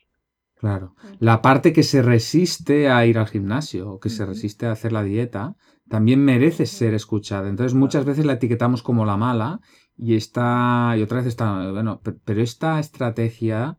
Claro. 0.55 0.95
La 1.19 1.41
parte 1.41 1.73
que 1.73 1.83
se 1.83 2.01
resiste 2.01 2.89
a 2.89 3.05
ir 3.05 3.17
al 3.17 3.27
gimnasio 3.27 3.91
o 3.91 3.99
que 3.99 4.09
se 4.09 4.25
resiste 4.25 4.65
a 4.65 4.71
hacer 4.71 4.93
la 4.93 5.03
dieta 5.03 5.57
también 5.89 6.23
merece 6.23 6.65
ser 6.65 6.93
escuchada. 6.93 7.49
Entonces 7.49 7.73
muchas 7.73 8.05
veces 8.05 8.25
la 8.25 8.33
etiquetamos 8.33 8.81
como 8.81 9.05
la 9.05 9.17
mala 9.17 9.59
y 9.97 10.15
está 10.15 10.95
y 10.97 11.01
otra 11.01 11.17
vez 11.17 11.27
está 11.27 11.69
bueno, 11.69 12.01
pero 12.23 12.41
esta 12.41 12.79
estrategia 12.79 13.77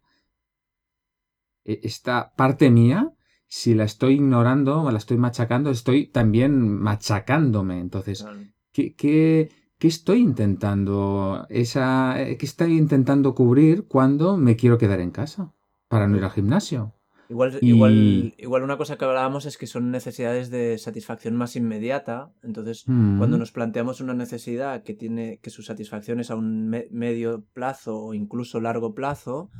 esta 1.64 2.32
parte 2.36 2.70
mía 2.70 3.12
si 3.46 3.74
la 3.74 3.84
estoy 3.84 4.14
ignorando 4.14 4.82
o 4.82 4.90
la 4.90 4.98
estoy 4.98 5.16
machacando, 5.16 5.70
estoy 5.70 6.08
también 6.08 6.60
machacándome. 6.68 7.78
Entonces, 7.78 8.26
¿qué, 8.72 8.94
qué, 8.94 9.50
qué 9.78 9.86
estoy 9.86 10.20
intentando? 10.20 11.46
Esa, 11.50 12.16
¿Qué 12.16 12.46
estoy 12.46 12.76
intentando 12.76 13.34
cubrir 13.34 13.86
cuando 13.86 14.36
me 14.36 14.56
quiero 14.56 14.76
quedar 14.76 14.98
en 15.00 15.12
casa? 15.12 15.54
para 15.94 16.08
no 16.08 16.16
ir 16.16 16.24
al 16.24 16.30
gimnasio. 16.30 16.92
Igual, 17.28 17.58
igual, 17.62 18.34
igual 18.36 18.62
una 18.64 18.76
cosa 18.76 18.98
que 18.98 19.04
hablábamos 19.04 19.46
es 19.46 19.56
que 19.56 19.68
son 19.68 19.92
necesidades 19.92 20.50
de 20.50 20.76
satisfacción 20.76 21.36
más 21.36 21.54
inmediata. 21.54 22.32
Entonces, 22.42 22.82
cuando 22.84 23.36
mm. 23.36 23.38
nos 23.38 23.52
planteamos 23.52 24.00
una 24.00 24.12
necesidad 24.12 24.82
que 24.82 24.94
tiene 24.94 25.38
que 25.38 25.50
su 25.50 25.62
satisfacción 25.62 26.18
es 26.18 26.32
a 26.32 26.34
un 26.34 26.68
medio 26.90 27.44
plazo 27.52 27.96
o 27.96 28.14
incluso 28.14 28.60
largo 28.60 28.92
plazo, 28.92 29.50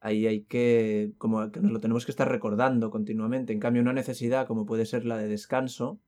ahí 0.00 0.26
hay 0.26 0.42
que, 0.44 1.12
como 1.18 1.50
que 1.52 1.60
nos 1.60 1.72
lo 1.72 1.80
tenemos 1.80 2.04
que 2.04 2.12
estar 2.12 2.28
recordando 2.28 2.90
continuamente. 2.90 3.52
En 3.52 3.60
cambio, 3.60 3.82
una 3.82 3.92
necesidad 3.92 4.46
como 4.46 4.66
puede 4.66 4.86
ser 4.86 5.04
la 5.04 5.16
de 5.16 5.28
descanso 5.28 6.00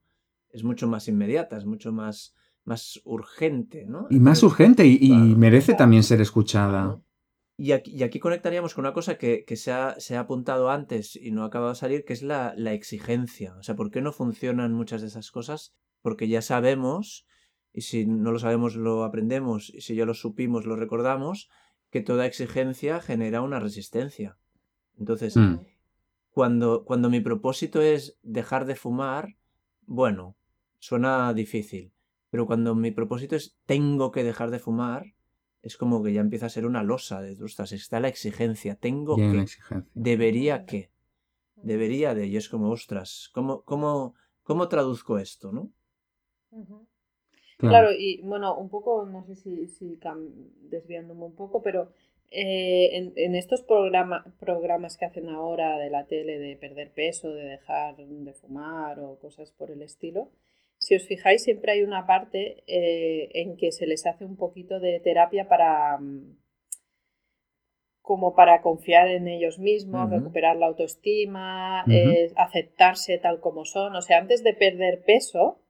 es 0.50 0.64
mucho 0.64 0.88
más 0.88 1.08
inmediata, 1.08 1.56
es 1.56 1.64
mucho 1.64 1.92
más, 1.92 2.34
más 2.64 3.00
urgente, 3.04 3.86
¿no? 3.86 4.06
Y 4.10 4.20
más 4.20 4.42
urgente 4.42 4.86
y, 4.86 5.10
merece 5.36 5.74
también 5.74 6.02
ser 6.02 6.20
escuchada. 6.20 7.00
Y 7.56 7.72
aquí, 7.72 8.18
conectaríamos 8.18 8.74
con 8.74 8.84
una 8.84 8.92
cosa 8.92 9.16
que, 9.18 9.44
se, 9.56 9.72
ha, 9.72 9.96
apuntado 10.18 10.70
antes 10.70 11.16
y 11.16 11.30
no 11.30 11.42
ha 11.42 11.46
acabado 11.46 11.72
de 11.72 11.78
salir, 11.78 12.04
que 12.04 12.12
es 12.12 12.22
la, 12.22 12.54
exigencia. 12.72 13.54
O 13.58 13.62
sea, 13.62 13.76
¿por 13.76 13.90
qué 13.90 14.00
no 14.00 14.12
funcionan 14.12 14.72
muchas 14.72 15.00
de 15.00 15.08
esas 15.08 15.30
cosas? 15.30 15.74
Porque 16.00 16.28
ya 16.28 16.42
sabemos, 16.42 17.26
y 17.72 17.82
si 17.82 18.06
no 18.06 18.32
lo 18.32 18.38
sabemos 18.38 18.74
lo 18.74 19.04
aprendemos, 19.04 19.70
y 19.72 19.80
si 19.80 19.94
ya 19.94 20.04
lo 20.04 20.14
supimos 20.14 20.66
lo 20.66 20.76
recordamos, 20.76 21.48
que 21.92 22.00
toda 22.00 22.26
exigencia 22.26 23.00
genera 23.00 23.42
una 23.42 23.60
resistencia. 23.60 24.38
Entonces, 24.98 25.36
mm. 25.36 25.58
cuando, 26.30 26.84
cuando 26.86 27.10
mi 27.10 27.20
propósito 27.20 27.82
es 27.82 28.18
dejar 28.22 28.64
de 28.64 28.76
fumar, 28.76 29.36
bueno, 29.86 30.34
suena 30.78 31.32
difícil. 31.34 31.92
Pero 32.30 32.46
cuando 32.46 32.74
mi 32.74 32.92
propósito 32.92 33.36
es 33.36 33.58
tengo 33.66 34.10
que 34.10 34.24
dejar 34.24 34.50
de 34.50 34.58
fumar, 34.58 35.12
es 35.60 35.76
como 35.76 36.02
que 36.02 36.14
ya 36.14 36.22
empieza 36.22 36.46
a 36.46 36.48
ser 36.48 36.64
una 36.64 36.82
losa 36.82 37.20
de, 37.20 37.40
ostras, 37.44 37.72
está 37.72 38.00
la 38.00 38.08
exigencia, 38.08 38.74
tengo 38.74 39.16
que, 39.16 39.44
debería 39.92 40.64
que, 40.64 40.90
debería 41.56 42.14
de, 42.14 42.26
y 42.26 42.38
es 42.38 42.48
como, 42.48 42.70
ostras, 42.70 43.30
¿cómo, 43.34 43.62
cómo, 43.64 44.14
cómo 44.42 44.68
traduzco 44.68 45.18
esto, 45.18 45.52
no? 45.52 45.70
Claro. 47.58 47.90
y 47.92 48.20
bueno, 48.22 48.56
un 48.56 48.68
poco, 48.68 49.04
no 49.06 49.24
sé 49.24 49.36
si, 49.36 49.66
si 49.68 49.98
desviándome 50.62 51.24
un 51.24 51.34
poco, 51.34 51.62
pero 51.62 51.90
eh, 52.30 52.96
en, 52.96 53.12
en, 53.16 53.34
estos 53.34 53.62
programas 53.62 54.96
que 54.96 55.04
hacen 55.04 55.28
ahora 55.28 55.78
de 55.78 55.90
la 55.90 56.06
tele 56.06 56.38
de 56.38 56.56
perder 56.56 56.92
peso, 56.92 57.30
de 57.30 57.44
dejar 57.44 57.96
de 57.96 58.32
fumar 58.32 59.00
o 59.00 59.18
cosas 59.18 59.52
por 59.52 59.70
el 59.70 59.82
estilo, 59.82 60.30
si 60.82 60.96
os 60.96 61.06
fijáis, 61.06 61.44
siempre 61.44 61.72
hay 61.72 61.82
una 61.82 62.06
parte 62.06 62.64
eh, 62.66 63.30
en 63.34 63.56
que 63.56 63.70
se 63.70 63.86
les 63.86 64.04
hace 64.04 64.24
un 64.24 64.36
poquito 64.36 64.80
de 64.80 64.98
terapia 64.98 65.48
para 65.48 65.96
mm, 65.98 66.38
como 68.00 68.34
para 68.34 68.62
confiar 68.62 69.06
en 69.06 69.28
ellos 69.28 69.60
mismos, 69.60 70.10
recuperar 70.10 70.56
la 70.56 70.66
autoestima, 70.66 71.84
eh, 71.88 72.32
aceptarse 72.34 73.16
tal 73.18 73.38
como 73.38 73.64
son. 73.64 73.94
O 73.94 74.02
sea, 74.02 74.18
antes 74.18 74.42
de 74.42 74.54
perder 74.54 75.04
peso, 75.04 75.61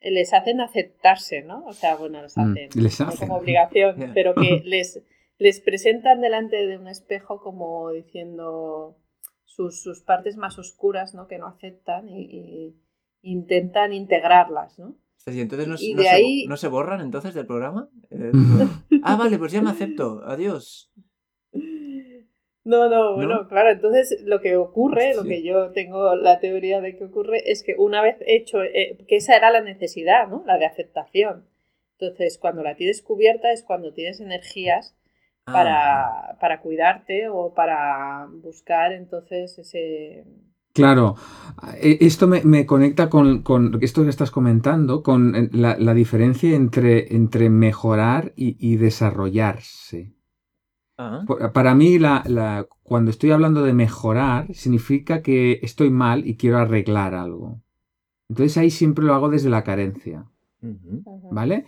les 0.00 0.32
hacen 0.32 0.60
aceptarse, 0.60 1.42
¿no? 1.42 1.64
O 1.64 1.72
sea, 1.72 1.96
bueno, 1.96 2.22
les 2.22 2.36
mm, 2.36 2.56
hacen, 3.02 3.18
como 3.18 3.36
obligación, 3.36 3.96
pero 4.14 4.34
que 4.34 4.62
les, 4.64 5.02
les 5.38 5.60
presentan 5.60 6.20
delante 6.20 6.66
de 6.66 6.78
un 6.78 6.88
espejo 6.88 7.40
como 7.40 7.90
diciendo 7.90 8.96
sus, 9.44 9.82
sus 9.82 10.02
partes 10.02 10.36
más 10.36 10.58
oscuras, 10.58 11.14
¿no? 11.14 11.26
Que 11.26 11.38
no 11.38 11.46
aceptan 11.46 12.08
y 12.08 12.74
intentan 13.22 13.92
integrarlas, 13.92 14.78
¿no? 14.78 14.96
Y 15.26 15.40
entonces 15.40 15.68
no, 15.68 16.56
se, 16.56 16.68
borran 16.68 17.00
entonces 17.00 17.34
del 17.34 17.46
programa. 17.46 17.88
Eh, 18.10 18.32
ah, 19.02 19.16
vale, 19.16 19.38
pues 19.38 19.52
ya 19.52 19.60
me 19.60 19.70
acepto. 19.70 20.22
Adiós. 20.24 20.90
No, 22.62 22.88
no, 22.88 23.14
bueno, 23.14 23.48
claro, 23.48 23.70
entonces 23.70 24.22
lo 24.22 24.40
que 24.40 24.56
ocurre, 24.56 25.14
lo 25.14 25.24
que 25.24 25.42
yo 25.42 25.70
tengo 25.70 26.14
la 26.14 26.40
teoría 26.40 26.80
de 26.80 26.96
que 26.96 27.04
ocurre, 27.04 27.50
es 27.50 27.62
que 27.62 27.74
una 27.78 28.02
vez 28.02 28.16
hecho, 28.26 28.62
eh, 28.62 28.98
que 29.08 29.16
esa 29.16 29.34
era 29.34 29.50
la 29.50 29.62
necesidad, 29.62 30.28
¿no? 30.28 30.44
La 30.46 30.58
de 30.58 30.66
aceptación. 30.66 31.46
Entonces, 31.98 32.38
cuando 32.38 32.62
la 32.62 32.76
tienes 32.76 33.02
cubierta 33.02 33.50
es 33.52 33.62
cuando 33.62 33.92
tienes 33.94 34.20
energías 34.20 34.94
para, 35.44 36.02
ah. 36.02 36.38
para 36.38 36.60
cuidarte 36.60 37.28
o 37.28 37.54
para 37.54 38.28
buscar 38.30 38.92
entonces 38.92 39.58
ese, 39.58 40.24
Claro, 40.72 41.16
e, 41.80 41.98
esto 42.00 42.28
me, 42.28 42.66
conecta 42.66 43.10
con, 43.10 43.42
esto 43.80 44.04
que 44.04 44.10
estás 44.10 44.30
comentando, 44.30 45.02
con 45.02 45.50
la, 45.52 45.94
diferencia 45.94 46.54
entre, 46.54 47.14
entre 47.14 47.50
mejorar 47.50 48.32
y, 48.36 48.76
desarrollarse. 48.76 50.14
Ah. 51.00 51.24
Para 51.54 51.74
mí, 51.74 51.98
la, 51.98 52.66
cuando 52.82 53.10
estoy 53.10 53.30
hablando 53.30 53.62
de 53.62 53.72
mejorar, 53.72 54.52
significa 54.54 55.22
que 55.22 55.60
estoy 55.62 55.90
mal 55.90 56.26
y 56.26 56.36
quiero 56.36 56.58
arreglar 56.58 57.14
algo. 57.14 57.60
Entonces 58.28 58.58
ahí 58.58 58.70
siempre 58.70 59.04
lo 59.04 59.14
hago 59.14 59.30
desde 59.30 59.48
la 59.48 59.64
carencia. 59.64 60.26
¿Vale? 61.30 61.64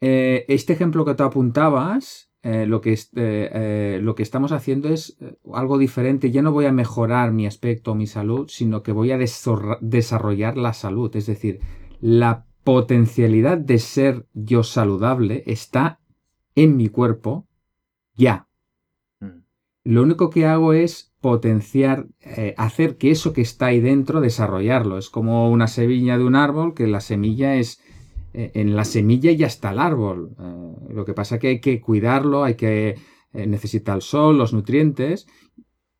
Eh, 0.00 0.44
este 0.48 0.74
ejemplo 0.74 1.04
que 1.04 1.14
tú 1.14 1.22
apuntabas 1.22 2.30
eh, 2.44 2.66
lo, 2.66 2.82
que 2.82 2.92
eh, 2.92 2.98
eh, 3.14 4.00
lo 4.02 4.14
que 4.14 4.22
estamos 4.22 4.52
haciendo 4.52 4.90
es 4.90 5.16
algo 5.54 5.78
diferente. 5.78 6.30
Ya 6.30 6.42
no 6.42 6.52
voy 6.52 6.66
a 6.66 6.72
mejorar 6.72 7.32
mi 7.32 7.46
aspecto 7.46 7.92
o 7.92 7.94
mi 7.94 8.06
salud, 8.06 8.48
sino 8.50 8.82
que 8.82 8.92
voy 8.92 9.12
a 9.12 9.18
desarrollar 9.18 10.58
la 10.58 10.74
salud. 10.74 11.16
Es 11.16 11.24
decir, 11.24 11.60
la 12.02 12.44
potencialidad 12.62 13.56
de 13.56 13.78
ser 13.78 14.26
yo 14.34 14.62
saludable 14.62 15.42
está 15.46 16.00
en 16.54 16.76
mi 16.76 16.90
cuerpo 16.90 17.46
ya. 18.14 18.46
Lo 19.84 20.02
único 20.02 20.30
que 20.30 20.46
hago 20.46 20.72
es 20.72 21.12
potenciar, 21.20 22.06
hacer 22.56 22.96
que 22.96 23.10
eso 23.10 23.32
que 23.32 23.42
está 23.42 23.66
ahí 23.66 23.80
dentro, 23.80 24.20
desarrollarlo. 24.20 24.98
Es 24.98 25.10
como 25.10 25.50
una 25.50 25.68
semilla 25.68 26.18
de 26.18 26.24
un 26.24 26.36
árbol, 26.36 26.74
que 26.74 26.86
la 26.86 27.00
semilla 27.00 27.56
es 27.56 27.80
eh, 28.34 28.50
en 28.54 28.74
la 28.74 28.84
semilla 28.84 29.30
ya 29.32 29.46
está 29.46 29.70
el 29.70 29.78
árbol. 29.78 30.34
Eh, 30.38 30.92
lo 30.92 31.04
que 31.04 31.14
pasa 31.14 31.36
es 31.36 31.40
que 31.40 31.48
hay 31.48 31.60
que 31.60 31.80
cuidarlo, 31.80 32.42
hay 32.44 32.56
que 32.56 32.96
eh, 33.32 33.46
necesitar 33.46 33.96
el 33.96 34.02
sol, 34.02 34.36
los 34.36 34.52
nutrientes. 34.52 35.26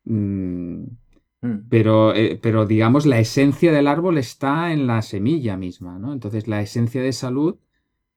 Mm, 0.03 0.83
mm. 1.41 1.67
pero, 1.69 2.13
pero, 2.41 2.65
digamos, 2.65 3.05
la 3.05 3.19
esencia 3.19 3.71
del 3.71 3.87
árbol 3.87 4.17
está 4.17 4.73
en 4.73 4.85
la 4.85 5.01
semilla 5.01 5.57
misma, 5.57 5.97
¿no? 5.97 6.13
Entonces, 6.13 6.47
la 6.47 6.61
esencia 6.61 7.01
de 7.01 7.13
salud 7.13 7.57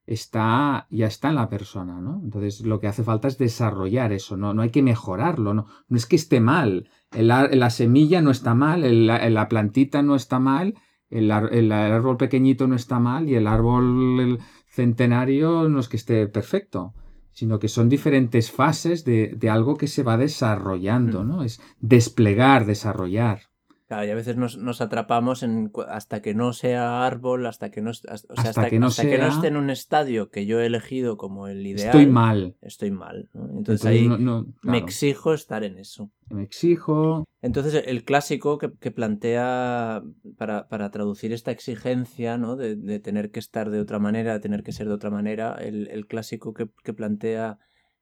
está, 0.09 0.87
ya 0.91 1.07
está 1.07 1.29
en 1.29 1.37
la 1.37 1.49
persona, 1.49 2.01
¿no? 2.01 2.21
Entonces, 2.23 2.61
lo 2.61 2.81
que 2.81 2.89
hace 2.89 3.05
falta 3.05 3.29
es 3.29 3.39
desarrollar 3.39 4.13
eso, 4.13 4.37
no, 4.37 4.55
no 4.55 4.63
hay 4.63 4.71
que 4.71 4.83
mejorarlo, 4.83 5.55
no, 5.55 5.67
no 5.89 5.97
es 5.97 6.07
que 6.07 6.17
esté 6.17 6.41
mal. 6.41 6.89
la 7.13 7.71
semilla 7.71 8.21
no 8.23 8.31
está 8.31 8.55
mal, 8.55 9.07
la 9.07 9.49
plantita 9.49 10.03
no 10.03 10.15
está 10.15 10.39
mal, 10.39 10.75
el, 11.11 11.73
árbol 11.73 12.17
pequeñito 12.17 12.67
no 12.67 12.77
está 12.77 12.99
mal 12.99 13.29
y 13.29 13.35
el 13.35 13.47
árbol 13.47 14.39
centenario 14.69 15.69
no 15.69 15.81
es 15.81 15.89
que 15.89 15.97
esté 15.97 16.27
perfecto, 16.29 16.95
sino 17.33 17.59
que 17.59 17.69
son 17.69 17.89
diferentes 17.89 18.51
fases 18.51 19.05
de, 19.05 19.35
de 19.37 19.51
algo 19.51 19.77
que 19.77 19.87
se 19.87 20.03
va 20.03 20.17
desarrollando. 20.17 21.25
¿no? 21.25 21.43
Es 21.43 21.61
desplegar, 21.81 22.67
desarrollar. 22.67 23.48
Claro, 23.89 24.05
y 24.07 24.11
a 24.11 24.15
veces 24.15 24.37
nos, 24.37 24.59
nos 24.59 24.83
atrapamos 24.83 25.43
en 25.43 25.73
hasta 25.89 26.21
que 26.21 26.35
no 26.35 26.53
sea 26.53 27.07
árbol, 27.07 27.47
hasta 27.47 27.71
que 27.71 27.81
no, 27.81 27.89
hasta, 27.89 28.13
o 28.13 28.17
sea, 28.19 28.27
Hasta 28.37 28.49
hasta, 28.51 28.69
que 28.69 28.79
no 28.79 28.89
hasta 28.89 29.03
que 29.09 29.17
no 29.17 29.27
esté 29.29 29.47
en 29.47 29.57
un 29.57 29.71
estadio 29.71 30.29
que 30.31 30.45
yo 30.45 30.61
he 30.61 30.67
elegido 30.67 31.17
como 31.17 31.49
el 31.49 31.67
ideal. 31.67 31.87
Estoy 31.87 32.07
mal. 32.07 32.55
Estoy 32.61 32.91
mal. 32.91 33.31
¿no? 33.33 33.45
Entonces, 33.45 33.87
Entonces, 33.87 33.87
ahí 33.87 34.07
no- 34.07 34.47
me 34.63 34.77
exijo 34.77 35.33
estar 35.33 35.65
en 35.65 35.79
eso. 35.79 36.11
me 36.29 36.43
exijo. 36.43 37.25
Entonces, 37.41 37.83
el 37.87 38.05
clásico 38.05 38.59
que, 38.59 38.71
que 38.79 38.91
plantea 38.91 40.03
para, 40.37 40.69
para 40.69 40.91
traducir 40.91 41.33
esta 41.33 41.51
exigencia, 41.51 42.37
¿no? 42.37 42.57
De, 42.57 42.77
de 42.77 42.99
tener 43.01 43.31
que 43.31 43.39
estar 43.41 43.71
de 43.71 43.81
otra 43.81 43.99
manera, 43.99 44.35
de 44.35 44.41
tener 44.41 44.63
que 44.63 44.73
ser 44.73 44.87
de 44.89 44.95
otra 44.95 45.09
manera, 45.09 45.55
el, 45.59 45.89
el 45.89 46.07
clásico 46.07 46.53
que, 46.53 46.69
que 46.85 46.93
plantea 46.93 47.59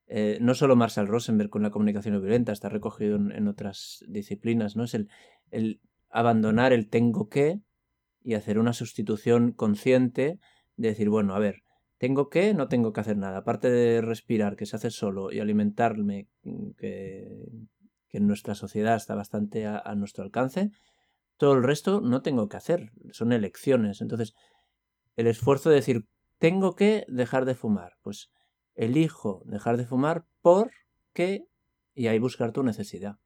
eh, 0.08 0.38
no 0.40 0.54
solo 0.54 0.76
Marshall 0.76 1.08
Rosenberg 1.08 1.50
con 1.50 1.62
la 1.62 1.70
comunicación 1.70 2.14
no 2.14 2.20
violenta, 2.20 2.52
está 2.52 2.68
recogido 2.68 3.16
en, 3.16 3.32
en 3.32 3.48
otras 3.48 4.04
disciplinas, 4.08 4.76
¿no? 4.76 4.84
Es 4.84 4.94
el, 4.94 5.08
el 5.50 5.80
abandonar 6.10 6.72
el 6.72 6.88
tengo 6.88 7.28
que 7.28 7.60
y 8.22 8.34
hacer 8.34 8.58
una 8.58 8.72
sustitución 8.72 9.52
consciente 9.52 10.38
de 10.76 10.88
decir, 10.88 11.08
bueno, 11.08 11.34
a 11.34 11.38
ver, 11.38 11.62
tengo 11.98 12.28
que, 12.28 12.54
no 12.54 12.68
tengo 12.68 12.92
que 12.92 13.00
hacer 13.00 13.16
nada. 13.16 13.38
Aparte 13.38 13.70
de 13.70 14.00
respirar, 14.00 14.56
que 14.56 14.66
se 14.66 14.76
hace 14.76 14.90
solo, 14.90 15.32
y 15.32 15.40
alimentarme, 15.40 16.28
mm, 16.42 16.70
que, 16.72 17.48
que 18.08 18.18
en 18.18 18.26
nuestra 18.26 18.54
sociedad 18.54 18.96
está 18.96 19.14
bastante 19.14 19.66
a, 19.66 19.78
a 19.78 19.94
nuestro 19.94 20.24
alcance, 20.24 20.70
todo 21.36 21.54
el 21.54 21.62
resto 21.62 22.00
no 22.00 22.22
tengo 22.22 22.48
que 22.48 22.56
hacer, 22.56 22.90
son 23.12 23.32
elecciones. 23.32 24.00
Entonces, 24.00 24.34
el 25.16 25.26
esfuerzo 25.26 25.70
de 25.70 25.76
decir, 25.76 26.06
tengo 26.38 26.74
que 26.74 27.04
dejar 27.08 27.44
de 27.44 27.54
fumar, 27.54 27.94
pues 28.02 28.30
elijo 28.74 29.42
dejar 29.46 29.76
de 29.76 29.86
fumar 29.86 30.26
porque, 30.42 31.44
y 31.94 32.08
ahí 32.08 32.18
buscar 32.18 32.52
tu 32.52 32.62
necesidad. 32.62 33.16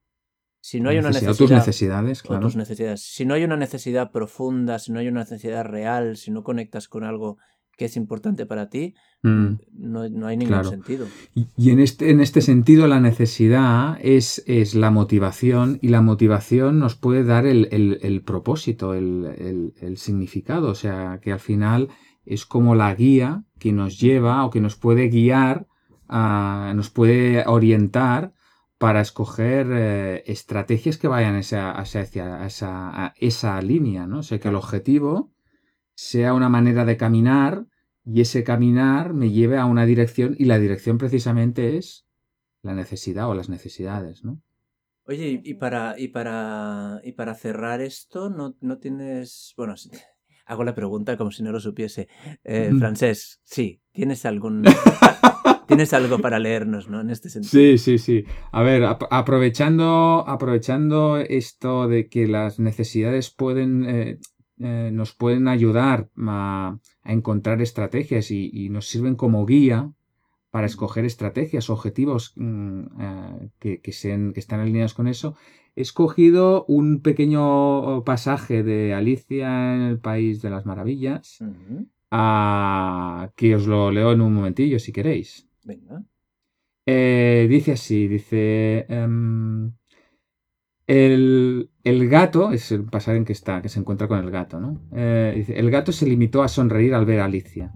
Si 0.62 0.80
no 0.80 0.90
hay 0.90 0.98
una 0.98 1.08
Necesidad, 1.08 1.30
necesidad, 1.30 1.46
tus 1.48 1.56
necesidades, 1.66 2.22
claro. 2.22 2.42
tus 2.42 2.56
necesidades. 2.56 3.00
Si 3.02 3.24
no 3.24 3.34
hay 3.34 3.44
una 3.44 3.56
necesidad 3.56 4.10
profunda, 4.12 4.78
si 4.78 4.92
no 4.92 4.98
hay 5.00 5.08
una 5.08 5.20
necesidad 5.20 5.64
real, 5.64 6.16
si 6.16 6.30
no 6.30 6.42
conectas 6.42 6.86
con 6.88 7.02
algo 7.04 7.38
que 7.76 7.86
es 7.86 7.96
importante 7.96 8.44
para 8.44 8.68
ti, 8.68 8.94
Mm. 9.22 9.54
no, 9.72 10.08
no 10.08 10.26
hay 10.26 10.36
ningún 10.36 10.52
Claro. 10.54 10.68
sentido. 10.70 11.06
Y, 11.34 11.46
y 11.56 11.70
en, 11.70 11.80
este, 11.80 12.10
en 12.10 12.20
este 12.20 12.42
sentido 12.42 12.86
la 12.88 13.00
necesidad 13.00 13.98
es, 14.02 14.42
es 14.46 14.74
la 14.74 14.90
motivación 14.90 15.78
y 15.80 15.88
la 15.88 16.02
motivación 16.02 16.78
nos 16.78 16.94
puede 16.94 17.24
dar 17.24 17.46
el, 17.46 17.68
el- 17.70 17.98
el 18.02 18.22
propósito, 18.22 18.92
el, 18.94 19.26
el- 19.38 19.72
el 19.80 19.96
significado. 19.96 20.68
O 20.68 20.74
sea, 20.74 21.20
que 21.22 21.32
al 21.32 21.40
final 21.40 21.88
es 22.26 22.44
como 22.44 22.74
la 22.74 22.94
guía 22.94 23.44
que 23.58 23.72
nos 23.72 23.98
lleva 23.98 24.44
o 24.44 24.50
que 24.50 24.60
nos 24.60 24.76
puede 24.76 25.08
guiar, 25.08 25.66
a- 26.08 26.72
nos 26.76 26.90
puede 26.90 27.44
orientar 27.46 28.32
para 28.80 29.02
escoger 29.02 29.66
eh, 29.70 30.22
estrategias 30.24 30.96
que 30.96 31.06
vayan 31.06 31.36
hacia, 31.36 31.70
hacia, 31.70 32.00
hacia 32.00 32.46
esa, 32.46 33.04
a 33.04 33.14
esa 33.18 33.60
línea. 33.60 34.06
¿no? 34.06 34.20
O 34.20 34.22
sea, 34.22 34.40
que 34.40 34.48
el 34.48 34.54
objetivo 34.54 35.34
sea 35.94 36.32
una 36.32 36.48
manera 36.48 36.86
de 36.86 36.96
caminar 36.96 37.66
y 38.06 38.22
ese 38.22 38.42
caminar 38.42 39.12
me 39.12 39.32
lleve 39.32 39.58
a 39.58 39.66
una 39.66 39.84
dirección 39.84 40.34
y 40.38 40.46
la 40.46 40.58
dirección 40.58 40.96
precisamente 40.96 41.76
es 41.76 42.06
la 42.62 42.72
necesidad 42.72 43.28
o 43.28 43.34
las 43.34 43.50
necesidades, 43.50 44.24
¿no? 44.24 44.40
Oye, 45.04 45.42
y, 45.44 45.54
para, 45.54 45.98
y, 45.98 46.08
para, 46.08 47.02
y 47.04 47.12
para 47.12 47.34
cerrar 47.34 47.82
esto, 47.82 48.30
¿no, 48.30 48.56
no 48.62 48.78
tienes... 48.78 49.52
Bueno, 49.58 49.74
hago 50.46 50.64
la 50.64 50.74
pregunta 50.74 51.18
como 51.18 51.30
si 51.32 51.42
no 51.42 51.52
lo 51.52 51.60
supiese. 51.60 52.08
Eh. 52.44 52.72
Francés, 52.78 53.42
sí, 53.44 53.82
¿tienes 53.92 54.24
algún... 54.24 54.64
tienes 55.70 55.92
algo 55.94 56.18
para 56.18 56.38
leernos, 56.38 56.88
¿no? 56.90 57.00
En 57.00 57.10
este 57.10 57.28
sentido. 57.30 57.50
Sí, 57.52 57.78
sí, 57.78 57.98
sí. 57.98 58.24
A 58.52 58.62
ver, 58.62 58.84
ap- 58.84 59.06
aprovechando, 59.10 60.24
aprovechando 60.26 61.16
esto 61.18 61.86
de 61.88 62.08
que 62.08 62.26
las 62.26 62.58
necesidades 62.58 63.30
pueden, 63.30 63.84
eh, 63.88 64.18
eh, 64.58 64.90
nos 64.92 65.14
pueden 65.14 65.48
ayudar 65.48 66.08
a, 66.18 66.76
a 67.02 67.12
encontrar 67.12 67.62
estrategias 67.62 68.30
y, 68.30 68.50
y 68.52 68.68
nos 68.68 68.86
sirven 68.86 69.14
como 69.16 69.46
guía 69.46 69.92
para 70.50 70.66
escoger 70.66 71.04
estrategias, 71.04 71.70
objetivos 71.70 72.32
mm, 72.36 72.80
eh, 73.00 73.48
que, 73.60 73.80
que, 73.80 73.92
sean- 73.92 74.32
que 74.32 74.40
están 74.40 74.60
alineados 74.60 74.94
con 74.94 75.06
eso, 75.06 75.36
he 75.76 75.82
escogido 75.82 76.64
un 76.66 77.00
pequeño 77.00 78.02
pasaje 78.04 78.64
de 78.64 78.92
Alicia 78.92 79.74
en 79.76 79.82
el 79.82 79.98
País 80.00 80.42
de 80.42 80.50
las 80.50 80.66
Maravillas, 80.66 81.38
Ujú, 81.40 81.86
ah, 82.10 83.30
que 83.36 83.54
os 83.54 83.66
lo 83.66 83.90
leo 83.92 84.10
en 84.12 84.20
un 84.20 84.34
momentillo 84.34 84.78
si 84.80 84.92
queréis. 84.92 85.46
Venga. 85.64 86.02
Eh, 86.86 87.46
dice 87.48 87.72
así, 87.72 88.08
dice... 88.08 88.86
em, 88.88 89.72
el, 90.86 91.70
el 91.84 92.08
gato, 92.08 92.50
es 92.50 92.72
el 92.72 92.84
pasaje 92.84 93.18
en 93.18 93.24
que 93.24 93.32
está, 93.32 93.62
que 93.62 93.68
se 93.68 93.78
encuentra 93.78 94.08
con 94.08 94.18
el 94.18 94.30
gato, 94.30 94.58
¿no? 94.58 94.80
Eh, 94.92 95.34
dice, 95.36 95.56
el 95.56 95.70
gato 95.70 95.92
se 95.92 96.06
limitó 96.06 96.42
a 96.42 96.48
sonreír 96.48 96.94
al 96.94 97.06
ver 97.06 97.20
a 97.20 97.26
Alicia. 97.26 97.72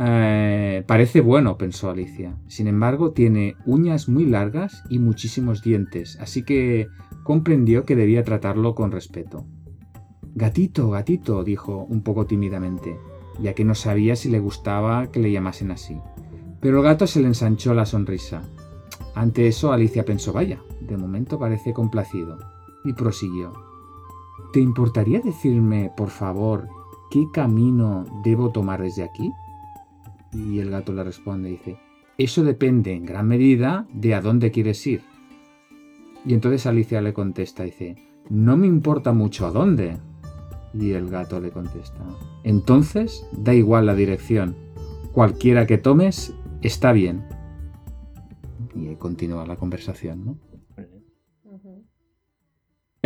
Eh, 0.00 0.82
parece 0.88 1.20
bueno, 1.20 1.56
pensó 1.56 1.90
Alicia. 1.90 2.36
Sin 2.48 2.66
embargo, 2.66 3.12
tiene 3.12 3.54
uñas 3.64 4.08
muy 4.08 4.26
largas 4.26 4.82
y 4.90 4.98
muchísimos 4.98 5.62
dientes, 5.62 6.18
así 6.20 6.42
que 6.42 6.88
comprendió 7.22 7.84
que 7.84 7.94
debía 7.94 8.24
tratarlo 8.24 8.74
con 8.74 8.90
respeto. 8.90 9.46
Gatito, 10.34 10.90
gatito, 10.90 11.44
dijo 11.44 11.84
un 11.84 12.02
poco 12.02 12.26
tímidamente, 12.26 12.98
ya 13.40 13.54
que 13.54 13.64
no 13.64 13.76
sabía 13.76 14.16
si 14.16 14.30
le 14.30 14.40
gustaba 14.40 15.12
que 15.12 15.20
le 15.20 15.30
llamasen 15.30 15.70
así. 15.70 15.96
Pero 16.64 16.78
el 16.78 16.84
gato 16.84 17.06
se 17.06 17.20
le 17.20 17.26
ensanchó 17.26 17.74
la 17.74 17.84
sonrisa. 17.84 18.40
Ante 19.14 19.46
eso, 19.46 19.70
Alicia 19.70 20.06
pensó, 20.06 20.32
vaya, 20.32 20.62
de 20.80 20.96
momento 20.96 21.38
parece 21.38 21.74
complacido, 21.74 22.38
y 22.86 22.94
prosiguió. 22.94 23.52
¿Te 24.50 24.60
importaría 24.60 25.20
decirme, 25.20 25.92
por 25.94 26.08
favor, 26.08 26.66
qué 27.10 27.26
camino 27.34 28.06
debo 28.24 28.50
tomar 28.50 28.80
desde 28.80 29.02
aquí? 29.02 29.30
Y 30.32 30.58
el 30.58 30.70
gato 30.70 30.94
le 30.94 31.04
responde, 31.04 31.50
dice, 31.50 31.78
eso 32.16 32.42
depende 32.42 32.94
en 32.94 33.04
gran 33.04 33.28
medida 33.28 33.86
de 33.92 34.14
a 34.14 34.22
dónde 34.22 34.50
quieres 34.50 34.86
ir. 34.86 35.02
Y 36.24 36.32
entonces 36.32 36.64
Alicia 36.64 37.02
le 37.02 37.12
contesta, 37.12 37.64
dice, 37.64 37.94
no 38.30 38.56
me 38.56 38.66
importa 38.66 39.12
mucho 39.12 39.46
a 39.46 39.50
dónde. 39.50 39.98
Y 40.72 40.92
el 40.92 41.10
gato 41.10 41.40
le 41.40 41.50
contesta, 41.50 42.00
entonces 42.42 43.28
da 43.32 43.52
igual 43.52 43.84
la 43.84 43.94
dirección, 43.94 44.56
cualquiera 45.12 45.66
que 45.66 45.76
tomes 45.76 46.34
está 46.66 46.92
bien. 46.92 47.24
Y 48.74 48.88
ahí 48.88 48.96
continúa 48.96 49.46
la 49.46 49.56
conversación, 49.56 50.24
¿no? 50.24 50.38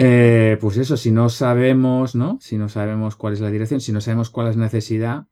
Eh, 0.00 0.56
pues 0.60 0.76
eso, 0.76 0.96
si 0.96 1.10
no 1.10 1.28
sabemos, 1.28 2.14
¿no? 2.14 2.38
Si 2.40 2.56
no 2.56 2.68
sabemos 2.68 3.16
cuál 3.16 3.32
es 3.32 3.40
la 3.40 3.50
dirección, 3.50 3.80
si 3.80 3.92
no 3.92 4.00
sabemos 4.00 4.30
cuál 4.30 4.46
es 4.48 4.56
la 4.56 4.62
necesidad, 4.64 5.26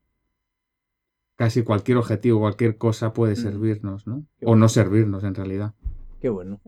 casi 1.37 1.63
cualquier 1.63 1.99
objetivo, 1.99 2.41
cualquier 2.41 2.77
cosa 2.77 3.13
puede 3.13 3.35
Mm. 3.35 3.37
servirnos, 3.37 4.07
¿no? 4.09 4.27
Qué 4.39 4.47
O 4.47 4.49
bueno. 4.51 4.61
no 4.63 4.69
servirnos 4.69 5.23
en 5.23 5.35
realidad. 5.37 5.75
Qué 6.21 6.29
bueno. 6.31 6.61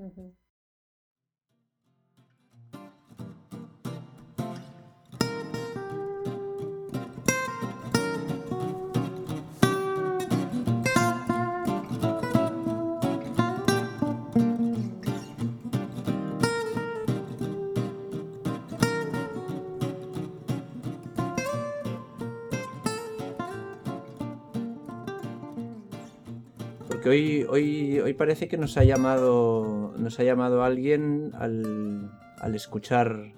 Porque 26.98 27.10
hoy, 27.10 27.46
hoy, 27.48 28.00
hoy 28.00 28.12
parece 28.14 28.48
que 28.48 28.58
nos 28.58 28.76
ha 28.76 28.82
llamado. 28.82 29.94
Nos 29.98 30.18
ha 30.18 30.24
llamado 30.24 30.64
alguien 30.64 31.30
al, 31.38 32.10
al 32.40 32.54
escuchar. 32.56 33.34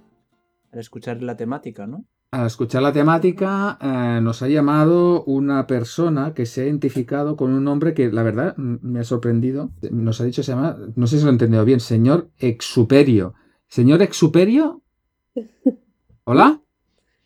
Al 0.72 0.78
escuchar 0.78 1.20
la 1.20 1.36
temática, 1.36 1.86
¿no? 1.86 2.06
Al 2.30 2.46
escuchar 2.46 2.80
la 2.80 2.94
temática, 2.94 3.76
eh, 3.82 4.20
nos 4.22 4.40
ha 4.40 4.48
llamado 4.48 5.24
una 5.24 5.66
persona 5.66 6.32
que 6.32 6.46
se 6.46 6.62
ha 6.62 6.64
identificado 6.64 7.36
con 7.36 7.52
un 7.52 7.62
nombre 7.62 7.92
que, 7.92 8.10
la 8.10 8.22
verdad, 8.22 8.56
me 8.56 9.00
ha 9.00 9.04
sorprendido. 9.04 9.72
Nos 9.90 10.22
ha 10.22 10.24
dicho, 10.24 10.42
se 10.42 10.52
llama, 10.52 10.78
no 10.96 11.06
sé 11.06 11.18
si 11.18 11.24
lo 11.24 11.28
he 11.28 11.32
entendido 11.32 11.62
bien, 11.66 11.80
señor 11.80 12.30
Exuperio. 12.38 13.34
¿Señor 13.68 14.00
Exuperio? 14.00 14.80
¿Hola? 16.24 16.62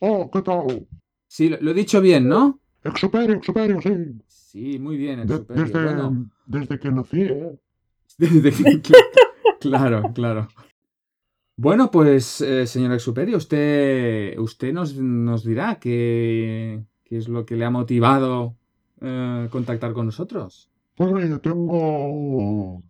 Oh, 0.01 0.29
¿qué 0.33 0.43
tal? 0.43 0.89
Sí, 1.29 1.49
lo, 1.49 1.59
lo 1.61 1.71
he 1.71 1.75
dicho 1.75 2.01
bien, 2.01 2.27
¿no? 2.27 2.59
Exuperio, 2.83 3.37
Exuperio, 3.37 3.81
sí. 3.81 3.91
Sí, 4.55 4.79
muy 4.79 4.97
bien, 4.97 5.17
De- 5.27 5.35
Exuperio. 5.35 5.65
desde, 5.65 5.83
Bueno, 5.85 6.31
desde 6.47 6.79
que 6.79 6.91
nací, 6.93 7.23
¿eh? 7.23 7.59
desde 8.19 8.51
que- 8.53 8.83
cla- 8.83 9.05
claro, 9.61 10.13
claro. 10.15 10.47
Bueno, 11.57 11.91
pues, 11.91 12.41
eh, 12.41 12.65
señor 12.69 12.93
Exuperio, 12.93 13.37
usted, 13.37 14.39
usted 14.39 14.73
nos, 14.73 14.95
nos 14.97 15.45
dirá 15.45 15.81
qué, 15.81 16.85
qué 17.05 17.17
es 17.17 17.29
lo 17.29 17.45
que 17.45 17.57
le 17.57 17.65
ha 17.65 17.71
motivado 17.71 18.55
eh, 19.01 19.49
contactar 19.51 19.93
con 19.93 20.07
nosotros. 20.07 20.71
Pues 20.97 21.11
mira, 21.13 21.41
tengo, 21.41 22.81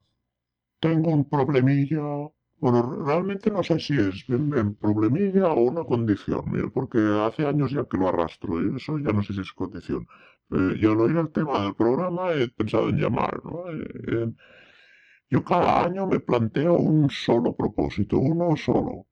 tengo 0.81 1.11
un 1.13 1.25
problemilla. 1.31 2.03
Bueno, 2.59 3.05
realmente 3.07 3.51
no 3.51 3.63
sé 3.63 3.79
si 3.79 3.95
es 3.99 4.25
problemilla 4.81 5.49
o 5.49 5.63
una 5.63 5.85
condición, 5.85 6.43
mira, 6.51 6.69
porque 6.73 6.99
hace 6.99 7.47
años 7.47 7.71
ya 7.73 7.85
que 7.87 7.97
lo 7.97 8.09
arrastro 8.09 8.63
y 8.63 8.77
eso 8.77 8.99
ya 8.99 9.13
no 9.13 9.23
sé 9.23 9.33
si 9.33 9.41
es 9.41 9.53
condición. 9.53 10.07
Eh, 10.51 10.77
y 10.81 10.87
al 10.87 11.01
oír 11.01 11.17
el 11.17 11.33
tema 11.33 11.63
del 11.63 11.75
programa 11.75 12.33
he 12.33 12.49
pensado 12.49 12.89
en 12.89 12.99
llamar, 12.99 13.41
¿no? 13.45 13.71
Eh, 13.71 13.85
eh, 14.09 14.33
yo 15.31 15.45
cada 15.45 15.85
año 15.85 16.07
me 16.07 16.21
planteo 16.21 16.75
un 16.77 17.11
solo 17.11 17.55
propósito, 17.57 18.19
uno 18.19 18.57
solo, 18.57 19.07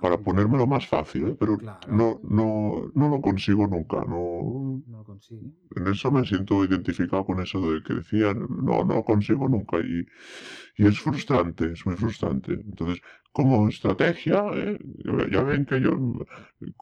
para 0.00 0.18
ponérmelo 0.18 0.66
más 0.66 0.86
fácil, 0.86 1.28
¿eh? 1.28 1.36
pero 1.38 1.58
Claro. 1.58 1.80
no, 1.88 2.20
no, 2.24 2.90
no 2.94 3.08
lo 3.08 3.20
consigo 3.20 3.66
nunca, 3.66 3.98
no, 4.04 4.82
No 4.86 5.04
consigue. 5.04 5.52
en 5.76 5.86
eso 5.88 6.10
me 6.10 6.24
siento 6.24 6.64
identificado 6.64 7.24
con 7.24 7.40
eso 7.40 7.60
de 7.72 7.82
que 7.82 7.94
decían, 7.94 8.38
no, 8.62 8.84
no 8.84 8.94
lo 8.96 9.04
consigo 9.04 9.48
nunca. 9.48 9.78
Y, 9.78 10.06
y 10.82 10.86
es 10.86 10.98
frustrante, 11.00 11.72
es 11.72 11.84
muy 11.86 11.96
frustrante. 11.96 12.52
Entonces, 12.54 13.00
como 13.32 13.68
estrategia, 13.68 14.42
¿eh? 14.54 14.78
ya 15.30 15.42
ven 15.42 15.64
que 15.66 15.80
yo 15.80 15.92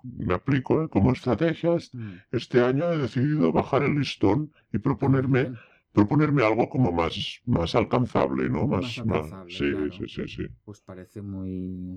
me 0.02 0.34
aplico, 0.34 0.82
¿eh? 0.84 0.88
como 0.88 1.12
estrategia, 1.12 1.74
es- 1.74 1.92
Mm. 1.94 2.12
este 2.32 2.60
año 2.62 2.90
he 2.92 2.98
decidido 2.98 3.52
bajar 3.52 3.82
el 3.82 3.94
listón 3.98 4.52
y 4.72 4.78
proponerme. 4.78 5.52
Proponerme 5.98 6.42
algo 6.44 6.68
como 6.68 6.92
más, 6.92 7.14
más 7.46 7.74
alcanzable, 7.74 8.48
¿no? 8.48 8.66
Más 8.68 8.98
Más, 8.98 8.98
alcanzable, 8.98 9.52
sí, 9.58 9.66
claro. 9.70 9.92
sí, 9.98 10.04
sí, 10.14 10.28
sí, 10.36 10.44
Pues 10.64 10.80
parece 10.80 11.22
muy, 11.22 11.54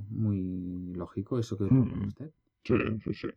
muy 0.10 0.40
lógico 0.96 1.38
eso 1.44 1.56
que 1.58 1.66
Mm. 1.66 1.84
propone 1.84 2.08
usted. 2.08 2.32
sí, 2.68 2.76
sí, 3.04 3.14
sí. 3.22 3.28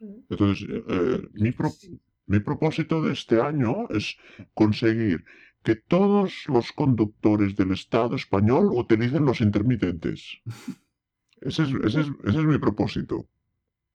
Mm. 0.00 0.18
Entonces, 0.30 0.68
eh, 0.96 1.22
mi, 1.34 1.52
pro- 1.52 1.70
Sí. 1.70 2.00
Mi 2.26 2.40
propósito 2.40 3.02
de 3.02 3.12
este 3.12 3.36
año 3.40 3.72
es 3.90 4.16
conseguir 4.54 5.24
que 5.62 5.76
todos 5.76 6.30
los 6.48 6.72
conductores 6.72 7.54
del 7.54 7.70
Estado 7.72 8.16
español 8.16 8.64
utilicen 8.72 9.24
los 9.26 9.40
intermitentes. 9.40 10.18
Ese 11.50 11.62
es, 11.64 11.70
ese 11.88 12.00
es- 12.00 12.12
ese 12.28 12.38
es 12.42 12.46
mi 12.54 12.58
propósito. 12.58 13.16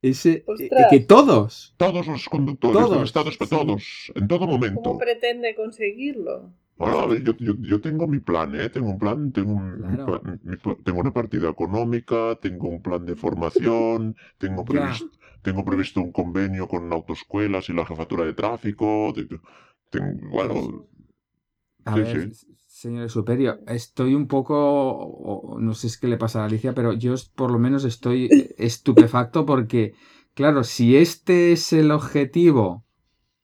Ese, 0.02 0.46
eh, 0.60 0.70
que 0.90 1.00
todos. 1.02 1.74
Todos 1.78 2.08
los 2.08 2.30
conductores 2.30 2.76
del 2.78 2.88
Todos, 2.90 3.04
Estado 3.04 3.30
español, 3.30 3.50
sí. 3.50 3.66
todos, 3.68 4.12
en 4.16 4.28
todo 4.28 4.48
momento. 4.48 4.82
¿Cómo 4.82 4.98
pretende 4.98 5.56
conseguirlo? 5.56 6.54
Bueno, 6.78 7.00
a 7.00 7.08
ver, 7.08 7.22
yo, 7.24 7.36
yo- 7.38 7.56
yo 7.60 7.82
tengo 7.82 8.08
mi 8.08 8.20
plan, 8.20 8.56
¿eh? 8.56 8.70
Tengo 8.70 8.90
un 8.92 8.98
plan, 8.98 9.34
tengo, 9.34 9.52
un- 9.52 9.82
Claro. 9.82 10.22
mi 10.44 10.56
tengo 10.86 11.00
una 11.02 11.12
partida 11.12 11.50
económica, 11.50 12.38
tengo 12.42 12.70
un 12.70 12.82
plan 12.82 13.06
de 13.06 13.16
formación, 13.18 14.16
tengo 14.38 14.64
previsto, 14.64 15.12
tengo 15.42 15.66
previsto 15.66 16.00
un 16.00 16.14
convenio 16.14 16.70
con 16.70 16.92
autoescuelas 16.94 17.68
y 17.70 17.74
la 17.74 17.86
jefatura 17.86 18.24
de 18.24 18.34
tráfico. 18.34 19.14
tengo- 19.90 20.30
bueno, 20.30 20.86
A 21.86 21.96
Sí, 21.96 22.02
ver, 22.02 22.34
sí. 22.34 22.46
Señor 22.80 23.10
Superio, 23.10 23.60
estoy 23.68 24.16
un 24.16 24.28
poco, 24.28 25.58
no 25.60 25.74
sé 25.74 25.90
si 25.90 26.00
qué 26.00 26.08
le 26.08 26.18
pasa 26.18 26.42
a 26.42 26.46
Alicia, 26.46 26.74
pero 26.74 26.94
yo 26.94 27.14
por 27.36 27.52
lo 27.52 27.60
menos 27.60 27.84
estoy 27.84 28.30
estupefacto 28.58 29.46
porque, 29.46 29.94
claro, 30.34 30.64
si 30.64 30.96
este 30.96 31.52
es 31.52 31.74
el 31.74 31.92
objetivo, 31.92 32.86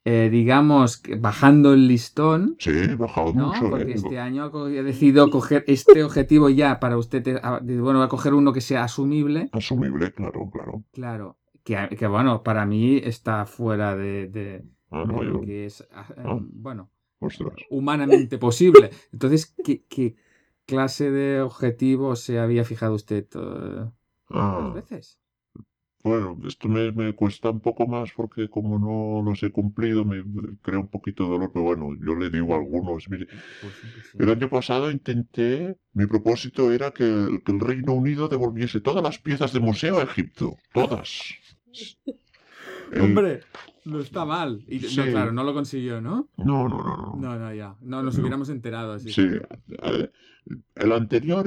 eh, 0.05 0.29
digamos, 0.31 1.01
bajando 1.19 1.73
el 1.73 1.87
listón, 1.87 2.55
sí, 2.59 2.69
he 2.69 2.95
bajado 2.95 3.33
¿no? 3.33 3.47
mucho, 3.47 3.69
Porque 3.69 3.91
¿eh? 3.91 3.95
este 3.95 4.19
año 4.19 4.45
ha 4.45 4.67
decidido 4.83 5.29
coger 5.29 5.65
este 5.67 6.03
objetivo 6.03 6.49
ya 6.49 6.79
para 6.79 6.97
usted, 6.97 7.27
eh, 7.27 7.41
bueno, 7.79 7.99
va 7.99 8.05
a 8.05 8.09
coger 8.09 8.33
uno 8.33 8.53
que 8.53 8.61
sea 8.61 8.83
asumible, 8.85 9.49
Asumible, 9.51 10.13
claro, 10.13 10.49
claro. 10.49 10.83
claro, 10.93 11.37
que, 11.65 11.89
que, 11.97 12.07
bueno, 12.07 12.41
para 12.41 12.65
mí 12.65 13.01
está 13.03 13.45
fuera 13.45 13.95
de, 13.97 14.27
de- 14.29 14.63
Ah, 14.91 15.03
de 15.05 15.13
no, 15.13 15.23
lo 15.23 15.33
yo, 15.39 15.41
que 15.41 15.65
es, 15.65 15.85
ah, 15.91 16.05
eh, 16.15 16.21
Ah. 16.23 16.39
bueno, 16.53 16.91
ostras. 17.19 17.53
humanamente 17.69 18.37
posible. 18.37 18.89
Entonces, 19.11 19.55
¿qué, 19.63 19.83
qué 19.85 20.15
clase 20.65 21.11
de 21.11 21.41
objetivo 21.41 22.15
se 22.15 22.39
había 22.39 22.63
fijado 22.63 22.95
usted 22.95 23.27
Ah, 24.29 24.57
otras 24.57 24.73
veces? 24.89 25.19
bueno, 26.03 26.37
esto 26.47 26.67
me, 26.67 26.91
me 26.91 27.15
cuesta 27.15 27.49
un 27.49 27.59
poco 27.61 27.87
más 27.87 28.11
porque 28.15 28.47
como 28.47 28.77
no 28.77 29.27
los 29.27 29.41
he 29.41 29.51
cumplido 29.51 30.05
me 30.05 30.23
crea 30.61 30.77
un 30.79 30.87
poquito 30.87 31.23
de 31.23 31.29
dolor, 31.31 31.51
pero 31.51 31.65
bueno, 31.65 31.95
yo 31.99 32.13
le 32.15 32.29
digo 32.29 32.53
a 32.53 32.57
algunos, 32.59 33.09
mire, 33.09 33.27
el 34.19 34.29
año 34.29 34.47
pasado 34.47 34.91
intenté, 34.91 35.77
mi 35.93 36.05
propósito 36.05 36.71
era 36.71 36.91
que, 36.91 37.03
el- 37.05 37.41
que 37.43 37.51
el 37.51 37.59
Reino 37.59 37.93
Unido 37.93 38.27
devolviese 38.27 38.81
todas 38.81 39.03
las 39.03 39.17
piezas 39.17 39.51
de 39.51 39.59
museo 39.61 39.97
a 39.99 40.03
Egipto, 40.03 40.57
todas. 40.73 41.33
El- 42.91 43.01
Hombre, 43.01 43.41
no 43.85 43.99
está 43.99 44.25
mal. 44.25 44.63
Y, 44.67 44.79
no, 44.79 45.03
claro, 45.05 45.31
no 45.31 45.43
lo 45.43 45.53
consiguió, 45.53 46.01
¿no? 46.01 46.29
No, 46.37 46.67
no, 46.67 46.77
no, 46.83 46.97
no. 46.97 47.15
No, 47.19 47.39
no, 47.39 47.53
ya. 47.53 47.75
No, 47.81 48.01
nos 48.03 48.15
No. 48.15 48.21
hubiéramos 48.21 48.49
enterado. 48.49 48.93
así. 48.93 49.11
Sí, 49.11 49.27
el 50.75 50.91
anterior, 50.91 51.45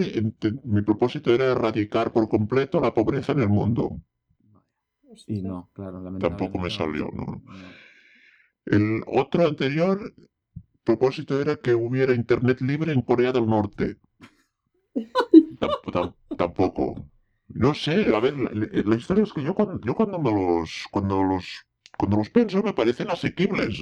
mi 0.64 0.83
propósito 0.83 1.33
era 1.33 1.46
erradicar 1.46 2.12
por 2.12 2.29
completo 2.29 2.81
la 2.81 2.92
pobreza 2.94 3.33
en 3.33 3.40
el 3.40 3.48
mundo. 3.48 4.01
Y 5.27 5.42
no, 5.42 5.70
claro, 5.72 6.03
Tampoco 6.20 6.59
me 6.59 6.68
lamentablemente 6.68 6.70
salió, 6.70 7.11
no. 7.12 7.42
no. 7.44 7.53
El 8.66 9.03
otro 9.07 9.46
anterior 9.46 10.14
propósito 10.85 11.40
era 11.40 11.57
que 11.57 11.74
hubiera 11.74 12.14
internet 12.14 12.61
libre 12.61 12.92
en 12.92 13.03
Corea 13.03 13.33
del 13.33 13.46
Norte. 13.46 13.96
Tam- 15.61 15.70
tam- 15.92 16.14
tampoco. 16.37 17.05
No 17.48 17.74
sé, 17.74 18.14
a 18.14 18.20
ver, 18.20 18.38
la, 18.38 18.51
la- 18.53 18.83
la 18.85 18.96
historia 18.96 19.24
es 19.24 19.33
que 19.33 19.42
yo 19.42 19.55
cuando, 19.55 19.81
yo 19.81 19.94
cuando 19.94 20.18
me 20.18 20.31
los, 20.31 20.85
cuando 20.90 21.22
los, 21.22 21.64
cuando 21.98 22.16
los 22.18 22.30
pienso 22.30 22.62
me 22.62 22.72
parecen 22.72 23.11
asequibles. 23.11 23.80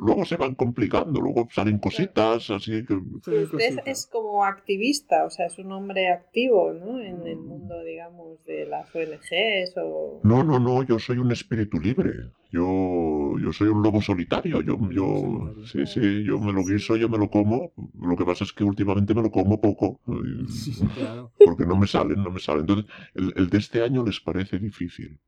Luego 0.00 0.24
se 0.24 0.36
van 0.36 0.54
complicando, 0.54 1.20
luego 1.20 1.48
salen 1.52 1.78
cositas, 1.78 2.48
así 2.50 2.84
que... 2.86 2.94
Sí, 2.94 3.00
usted 3.24 3.34
es, 3.42 3.48
cositas. 3.50 3.86
es 3.86 4.06
como 4.06 4.44
activista, 4.44 5.24
o 5.24 5.30
sea, 5.30 5.46
es 5.46 5.58
un 5.58 5.72
hombre 5.72 6.08
activo, 6.12 6.72
¿no? 6.72 7.00
En 7.00 7.26
el 7.26 7.38
mundo, 7.38 7.82
digamos, 7.82 8.42
de 8.46 8.66
las 8.66 8.94
ONGs 8.94 9.74
o... 9.78 10.20
No, 10.22 10.44
no, 10.44 10.58
no, 10.60 10.82
yo 10.84 10.98
soy 11.00 11.18
un 11.18 11.32
espíritu 11.32 11.78
libre. 11.80 12.12
Yo, 12.52 13.34
yo 13.42 13.52
soy 13.52 13.68
un 13.68 13.82
lobo 13.82 14.00
solitario. 14.00 14.62
Yo, 14.62 14.78
yo, 14.90 15.54
sí, 15.66 15.84
sí, 15.86 16.22
yo 16.24 16.38
me 16.38 16.52
lo 16.52 16.64
guiso, 16.64 16.96
yo 16.96 17.08
me 17.08 17.18
lo 17.18 17.28
como. 17.28 17.72
Lo 18.00 18.16
que 18.16 18.24
pasa 18.24 18.44
es 18.44 18.52
que 18.52 18.62
últimamente 18.64 19.12
me 19.12 19.22
lo 19.22 19.30
como 19.30 19.60
poco. 19.60 20.00
y- 20.06 20.48
Sí, 20.50 20.72
sí, 20.72 20.86
claro. 20.86 21.32
Porque 21.44 21.66
no 21.66 21.76
me 21.76 21.86
salen, 21.88 22.22
no 22.22 22.30
me 22.30 22.38
salen. 22.38 22.60
Entonces, 22.60 22.86
el, 23.14 23.32
el 23.36 23.50
de 23.50 23.58
este 23.58 23.82
año 23.82 24.04
les 24.04 24.20
parece 24.20 24.58
difícil. 24.60 25.18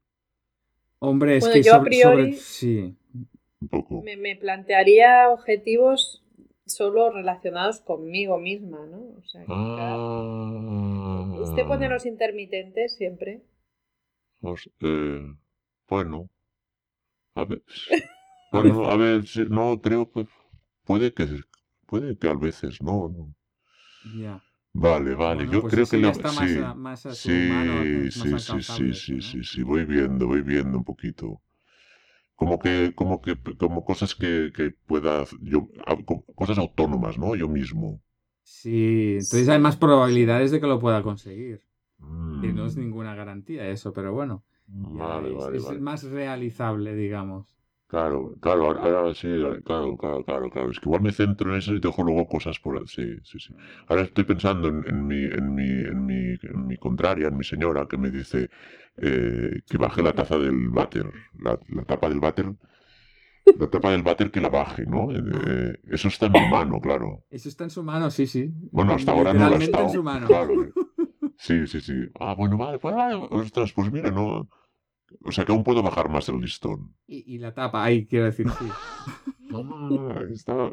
Hombre, 1.01 1.37
es 1.37 1.41
Bueno, 1.45 1.55
que 1.55 1.63
yo 1.63 1.75
a 1.75 1.79
sobre, 1.79 1.91
priori- 1.91 2.33
sobre- 2.33 2.37
Sí. 2.37 2.95
Me, 4.05 4.17
me 4.17 4.37
plantearía 4.37 5.29
objetivos 5.31 6.23
solo 6.67 7.11
relacionados 7.11 7.81
conmigo 7.81 8.39
misma, 8.39 8.85
¿no? 8.87 8.99
O 9.19 9.23
sea, 9.25 9.41
que, 9.41 9.47
claro, 9.47 9.97
Ah, 9.99 11.37
usted 11.41 11.67
pone 11.67 11.89
los 11.89 12.07
intermitentes 12.07 12.97
siempre. 12.97 13.43
os- 14.43 14.71
eh, 14.81 15.23
bueno. 15.89 16.29
A 17.35 17.45
ver. 17.45 17.63
Bueno, 18.51 18.87
a 18.89 18.97
ver, 18.97 19.25
no, 19.51 19.79
creo 19.83 20.11
que 20.11 20.27
puede 20.85 21.13
que, 21.13 21.27
puede 21.87 22.17
que 22.17 22.29
a 22.29 22.35
veces, 22.35 22.81
no, 22.81 23.09
no. 23.11 23.35
Ya. 24.19 24.43
Vale, 24.73 25.15
vale, 25.15 25.47
Bueno, 25.47 25.55
yo 25.55 25.61
pues 25.61 25.67
creo 25.67 25.89
que 25.89 25.99
está 26.11 26.33
más 26.33 26.57
sí. 26.57 26.75
más 26.75 27.07
a 27.07 27.15
Sí, 27.15 28.11
más 28.11 28.11
sí, 28.13 28.39
sí, 28.39 28.63
sí, 28.63 28.95
sí, 28.95 29.21
¿no? 29.21 29.43
sí, 29.43 29.43
sí, 29.45 29.63
voy 29.63 29.85
viendo, 29.85 30.27
voy 30.27 30.43
viendo 30.43 30.79
un 30.79 30.85
poquito. 30.85 31.43
Como 32.37 32.59
que, 32.59 32.95
como 32.95 33.23
que, 33.23 33.37
como 33.59 33.85
cosas 33.85 34.15
que, 34.15 34.53
que 34.57 34.73
pueda, 34.89 35.25
yo, 35.43 35.69
cosas 36.37 36.59
autónomas, 36.59 37.19
¿no? 37.19 37.37
Yo 37.37 37.49
mismo. 37.49 38.03
Sí, 38.43 39.17
entonces 39.19 39.49
hay 39.49 39.59
más 39.59 39.77
probabilidades 39.77 40.51
de 40.51 40.61
que 40.61 40.67
lo 40.67 40.81
pueda 40.81 41.03
conseguir. 41.03 41.63
Que 42.39 42.53
no 42.55 42.67
es 42.67 42.77
Mm, 42.77 42.79
ninguna 42.79 43.15
garantía 43.17 43.69
eso, 43.71 43.93
pero 43.95 44.13
bueno. 44.15 44.45
Vale, 44.99 45.31
es, 45.37 45.49
vale, 45.51 45.59
es 45.71 45.71
vale. 45.71 45.81
más 45.81 46.05
realizable, 46.05 46.95
digamos. 46.97 47.58
Claro, 47.89 48.35
claro, 48.43 48.67
ahora, 48.67 49.15
sí, 49.15 49.29
claro, 49.65 49.97
claro, 49.97 50.23
claro, 50.23 50.51
claro. 50.51 50.71
Es 50.71 50.79
que 50.79 50.85
igual 50.87 51.01
me 51.01 51.11
centro 51.11 51.51
en 51.51 51.57
eso 51.59 51.73
y 51.73 51.81
dejo 51.81 52.03
luego 52.03 52.27
cosas 52.29 52.59
por. 52.61 52.87
Sí, 52.87 53.17
sí, 53.25 53.39
sí. 53.39 53.55
Ahora 53.89 54.03
estoy 54.03 54.25
pensando 54.25 54.69
en, 54.69 54.85
en 54.87 55.07
mi, 55.07 55.25
en 55.25 55.55
mi, 55.55 55.71
en 55.71 56.05
mi, 56.05 56.37
en 56.43 56.67
mi 56.67 56.77
contraria, 56.77 57.29
en 57.29 57.39
mi 57.39 57.45
señora, 57.45 57.87
que 57.89 57.97
me 57.97 58.11
dice 58.11 58.51
eh, 58.99 59.63
que 59.67 59.79
baje 59.79 60.03
la 60.03 60.13
taza 60.13 60.37
del 60.37 60.69
váter, 60.69 61.11
la, 61.41 61.59
la 61.71 61.85
tapa 61.85 62.11
del 62.11 62.21
váter, 62.21 62.53
la 63.59 63.71
tapa 63.71 63.91
del 63.93 64.03
váter 64.03 64.31
que 64.31 64.43
la 64.43 64.51
baje, 64.51 64.85
¿no? 64.85 65.11
Eh, 65.11 65.79
eso 65.91 66.09
está 66.09 66.27
en 66.27 66.33
mi 66.33 66.51
mano, 66.51 66.81
claro. 66.83 67.25
Eso 67.31 67.49
está 67.49 67.65
en 67.65 67.71
su 67.71 67.83
mano, 67.83 68.11
sí, 68.11 68.27
sí. 68.27 68.53
Bueno, 68.71 68.93
hasta 68.93 69.13
ahora 69.13 69.33
no 69.33 69.55
estado. 69.57 69.85
en 69.85 69.91
su 69.95 70.03
mano. 70.03 70.27
Claro. 70.27 70.53
Sí, 71.39 71.67
sí, 71.67 71.81
sí. 71.81 71.95
Ah, 72.21 72.35
bueno, 72.37 72.59
vale, 72.59 72.79
pues 72.79 72.95
vale, 72.95 73.15
ostras, 73.31 73.73
pues 73.73 73.91
mira, 73.91 74.11
no. 74.11 74.47
O 75.25 75.33
sea 75.33 75.45
que 75.45 75.53
aún 75.53 75.65
puedo 75.65 75.83
bajar 75.83 76.09
más 76.09 76.29
el 76.29 76.41
listón. 76.41 76.95
Y, 77.07 77.35
y 77.35 77.39
la 77.39 77.55
tapa, 77.55 77.85
ahí 77.85 78.07
quiero 78.07 78.27
decir, 78.27 78.47
sí. 78.51 78.67
Ah, 79.51 80.21
está. 80.31 80.73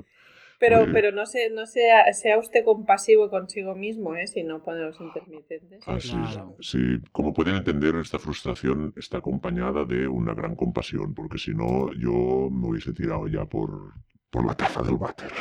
Pero, 0.59 0.85
pero 0.91 1.11
no, 1.11 1.25
se, 1.25 1.49
no 1.49 1.65
sea, 1.65 2.11
sea 2.13 2.37
usted 2.37 2.63
compasivo 2.63 3.29
consigo 3.29 3.75
mismo, 3.75 4.15
¿eh? 4.15 4.27
Si 4.27 4.43
no 4.43 4.63
pone 4.63 4.81
los 4.81 4.99
intermitentes. 4.99 5.83
Claro. 5.83 6.55
es. 6.59 6.67
Sí, 6.67 6.79
como 7.11 7.33
pueden 7.33 7.55
entender, 7.55 7.95
esta 7.95 8.19
frustración 8.19 8.93
está 8.95 9.17
acompañada 9.17 9.85
de 9.85 10.07
una 10.07 10.33
gran 10.33 10.55
compasión, 10.55 11.13
porque 11.13 11.37
si 11.37 11.53
no, 11.53 11.91
yo 11.93 12.49
me 12.49 12.67
hubiese 12.67 12.93
tirado 12.93 13.27
ya 13.27 13.45
por, 13.45 13.93
por 14.29 14.45
la 14.45 14.55
taza 14.55 14.81
del 14.81 14.97
váter. 14.97 15.31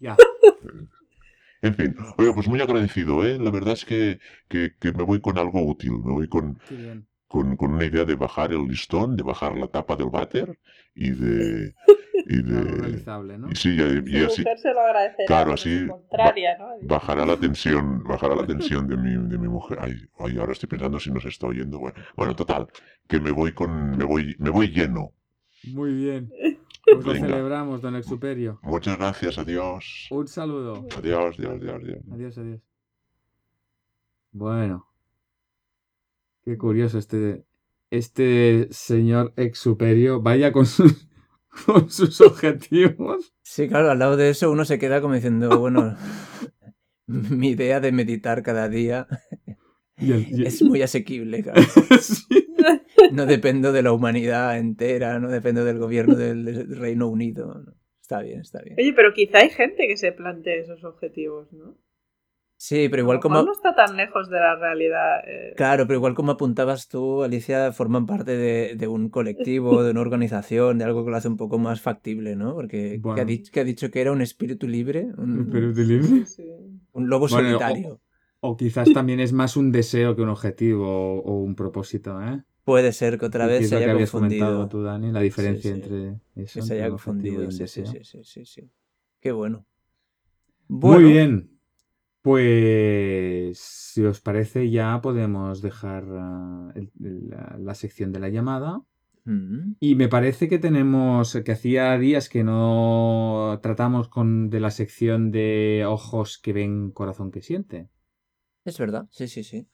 Ya. 0.00 0.16
En 1.62 1.74
fin, 1.74 1.96
oye, 2.18 2.32
pues 2.34 2.46
muy 2.46 2.60
agradecido, 2.60 3.24
¿eh? 3.24 3.38
La 3.38 3.50
verdad 3.50 3.72
es 3.72 3.84
que, 3.86 4.20
que, 4.46 4.74
que 4.78 4.92
me 4.92 5.02
voy 5.02 5.20
con 5.20 5.38
algo 5.38 5.64
útil, 5.64 5.92
me 6.04 6.12
voy 6.12 6.28
con, 6.28 6.60
Qué 6.68 6.76
bien. 6.76 7.08
Con, 7.28 7.56
con 7.56 7.74
una 7.74 7.84
idea 7.84 8.04
de 8.04 8.14
bajar 8.14 8.52
el 8.52 8.66
listón, 8.66 9.16
de 9.16 9.22
bajar 9.22 9.56
la 9.56 9.68
tapa 9.68 9.96
del 9.96 10.10
váter 10.10 10.58
y 10.94 11.10
de... 11.10 11.74
Y 12.28 12.36
de 12.42 13.38
¿no? 13.38 13.50
y 13.50 13.54
sí, 13.54 13.76
y, 13.76 14.18
y 14.18 14.24
así. 14.24 14.44
Claro, 15.26 15.52
así 15.52 15.86
Contraria, 15.86 16.56
¿no? 16.58 16.66
bajará 16.82 17.24
la 17.24 17.36
tensión, 17.36 18.02
bajará 18.02 18.34
la 18.34 18.46
tensión 18.46 18.88
de 18.88 18.96
mi, 18.96 19.10
de 19.28 19.38
mi 19.38 19.48
mujer. 19.48 19.78
Ay, 19.80 19.94
ay, 20.18 20.38
ahora 20.38 20.52
estoy 20.52 20.68
pensando 20.68 20.98
si 20.98 21.10
nos 21.10 21.24
está 21.24 21.46
oyendo. 21.46 21.78
Bueno, 21.78 21.96
bueno, 22.16 22.34
total, 22.34 22.66
que 23.06 23.20
me 23.20 23.30
voy 23.30 23.52
con, 23.52 23.96
me 23.96 24.04
voy, 24.04 24.34
me 24.38 24.50
voy 24.50 24.68
lleno. 24.68 25.12
Muy 25.72 25.94
bien. 25.94 26.30
Pues 26.86 27.04
lo 27.04 27.14
celebramos, 27.14 27.82
don 27.82 27.96
Exuperio. 27.96 28.60
Muchas 28.62 28.96
gracias, 28.96 29.38
adiós. 29.38 30.06
Un 30.08 30.28
saludo. 30.28 30.86
Adiós, 30.96 31.36
adiós, 31.36 31.54
adiós, 31.60 31.82
adiós. 31.82 31.98
Adiós, 32.12 32.38
adiós. 32.38 32.60
Bueno. 34.30 34.85
Qué 36.46 36.56
curioso 36.56 36.98
este, 36.98 37.44
este 37.90 38.68
señor 38.70 39.32
Exuperio. 39.36 40.22
Vaya 40.22 40.52
con 40.52 40.64
sus, 40.64 41.08
con 41.66 41.90
sus 41.90 42.20
objetivos. 42.20 43.34
Sí, 43.42 43.68
claro, 43.68 43.90
al 43.90 43.98
lado 43.98 44.16
de 44.16 44.30
eso 44.30 44.50
uno 44.50 44.64
se 44.64 44.78
queda 44.78 45.00
como 45.00 45.14
diciendo, 45.14 45.58
bueno, 45.58 45.96
mi 47.06 47.50
idea 47.50 47.80
de 47.80 47.92
meditar 47.92 48.42
cada 48.42 48.68
día 48.68 49.06
Y 49.98 50.12
el- 50.12 50.40
y- 50.42 50.46
es 50.46 50.62
muy 50.62 50.82
asequible, 50.82 51.42
claro. 51.42 51.62
Sí. 52.00 52.46
No 53.12 53.24
dependo 53.26 53.72
de 53.72 53.82
la 53.82 53.92
humanidad 53.92 54.58
entera, 54.58 55.18
no 55.18 55.28
dependo 55.30 55.64
del 55.64 55.78
gobierno 55.78 56.14
del 56.16 56.76
Reino 56.78 57.08
Unido. 57.08 57.64
Está 58.02 58.20
bien, 58.20 58.40
está 58.40 58.60
bien. 58.62 58.76
Oye, 58.78 58.92
pero 58.94 59.12
quizá 59.14 59.38
hay 59.38 59.48
gente 59.50 59.86
que 59.88 59.96
se 59.96 60.12
plantee 60.12 60.60
esos 60.60 60.84
objetivos, 60.84 61.52
¿no? 61.52 61.78
Sí, 62.58 62.88
pero 62.88 63.02
igual 63.02 63.20
como... 63.20 63.42
No 63.42 63.52
está 63.52 63.74
tan 63.74 63.96
lejos 63.96 64.30
de 64.30 64.38
la 64.40 64.56
realidad. 64.56 65.20
eh. 65.26 65.52
Claro, 65.56 65.86
pero 65.86 65.98
igual 65.98 66.14
como 66.14 66.32
apuntabas 66.32 66.88
tú, 66.88 67.22
Alicia, 67.22 67.70
forman 67.72 68.06
parte 68.06 68.36
de, 68.36 68.76
de 68.76 68.88
un 68.88 69.10
colectivo, 69.10 69.82
de 69.82 69.90
una 69.90 70.00
organización, 70.00 70.78
de 70.78 70.84
algo 70.84 71.04
que 71.04 71.10
lo 71.10 71.16
hace 71.18 71.28
un 71.28 71.36
poco 71.36 71.58
más 71.58 71.82
factible, 71.82 72.34
¿no? 72.34 72.54
Porque 72.54 73.00
que, 73.14 73.20
ha 73.20 73.24
dicho, 73.26 73.52
que 73.52 73.60
ha 73.60 73.64
dicho 73.64 73.90
que 73.90 74.00
era 74.00 74.10
un 74.12 74.22
espíritu 74.22 74.66
libre, 74.66 75.06
un, 75.18 75.50
utilice- 75.52 76.24
Sí. 76.24 76.44
un 76.92 77.08
lobo 77.08 77.28
Bueno, 77.28 77.48
solitario. 77.58 78.00
O 78.40 78.56
quizás 78.56 78.90
también 78.92 79.20
es 79.20 79.32
más 79.32 79.56
un 79.56 79.70
deseo 79.70 80.16
que 80.16 80.22
un 80.22 80.28
objetivo 80.30 80.88
o, 80.88 81.20
o 81.20 81.40
un 81.42 81.54
propósito, 81.56 82.22
¿eh? 82.22 82.42
Puede 82.64 82.92
ser 82.92 83.18
que 83.18 83.26
otra 83.26 83.46
vez 83.46 83.68
se 83.68 83.76
que 83.78 83.84
haya 83.84 83.92
confundido. 83.94 84.66
tú, 84.68 84.82
Dani, 84.82 85.12
la 85.12 85.20
diferencia 85.20 85.72
sí. 85.74 85.80
entre 85.80 86.20
eso, 86.36 86.60
Que 86.60 86.66
se 86.66 86.74
haya 86.74 86.88
confundido. 86.90 87.44
un 87.44 87.52
Sí, 87.52 87.66
sí, 87.68 87.84
sí, 87.86 87.98
sí, 88.02 88.24
sí, 88.24 88.44
sí. 88.44 88.70
Qué 89.20 89.30
bueno. 89.32 89.66
Muy 90.68 91.04
bien. 91.04 91.50
Pues, 92.26 93.58
si 93.58 94.02
os 94.04 94.20
parece, 94.20 94.68
ya 94.68 95.00
podemos 95.00 95.62
dejar 95.62 96.04
ah, 96.10 96.72
el- 96.74 96.90
la, 97.30 97.56
la 97.58 97.74
sección 97.74 98.10
de 98.12 98.18
la 98.18 98.28
llamada. 98.30 98.82
mm, 99.24 99.74
Y 99.78 99.94
me 99.94 100.08
parece 100.08 100.48
que 100.48 100.58
tenemos, 100.58 101.38
que 101.44 101.52
hacía 101.52 101.96
días 101.98 102.28
que 102.28 102.42
no 102.42 103.58
tratamos 103.62 104.08
con 104.08 104.50
de 104.50 104.58
la 104.58 104.70
sección 104.72 105.30
de 105.30 105.84
ojos 105.86 106.38
que 106.42 106.52
ven, 106.52 106.90
corazón 106.90 107.30
que 107.30 107.42
siente. 107.42 107.88
Es 108.64 108.76
verdad, 108.78 109.06
sí, 109.10 109.28
sí, 109.28 109.44
sí. 109.44 109.68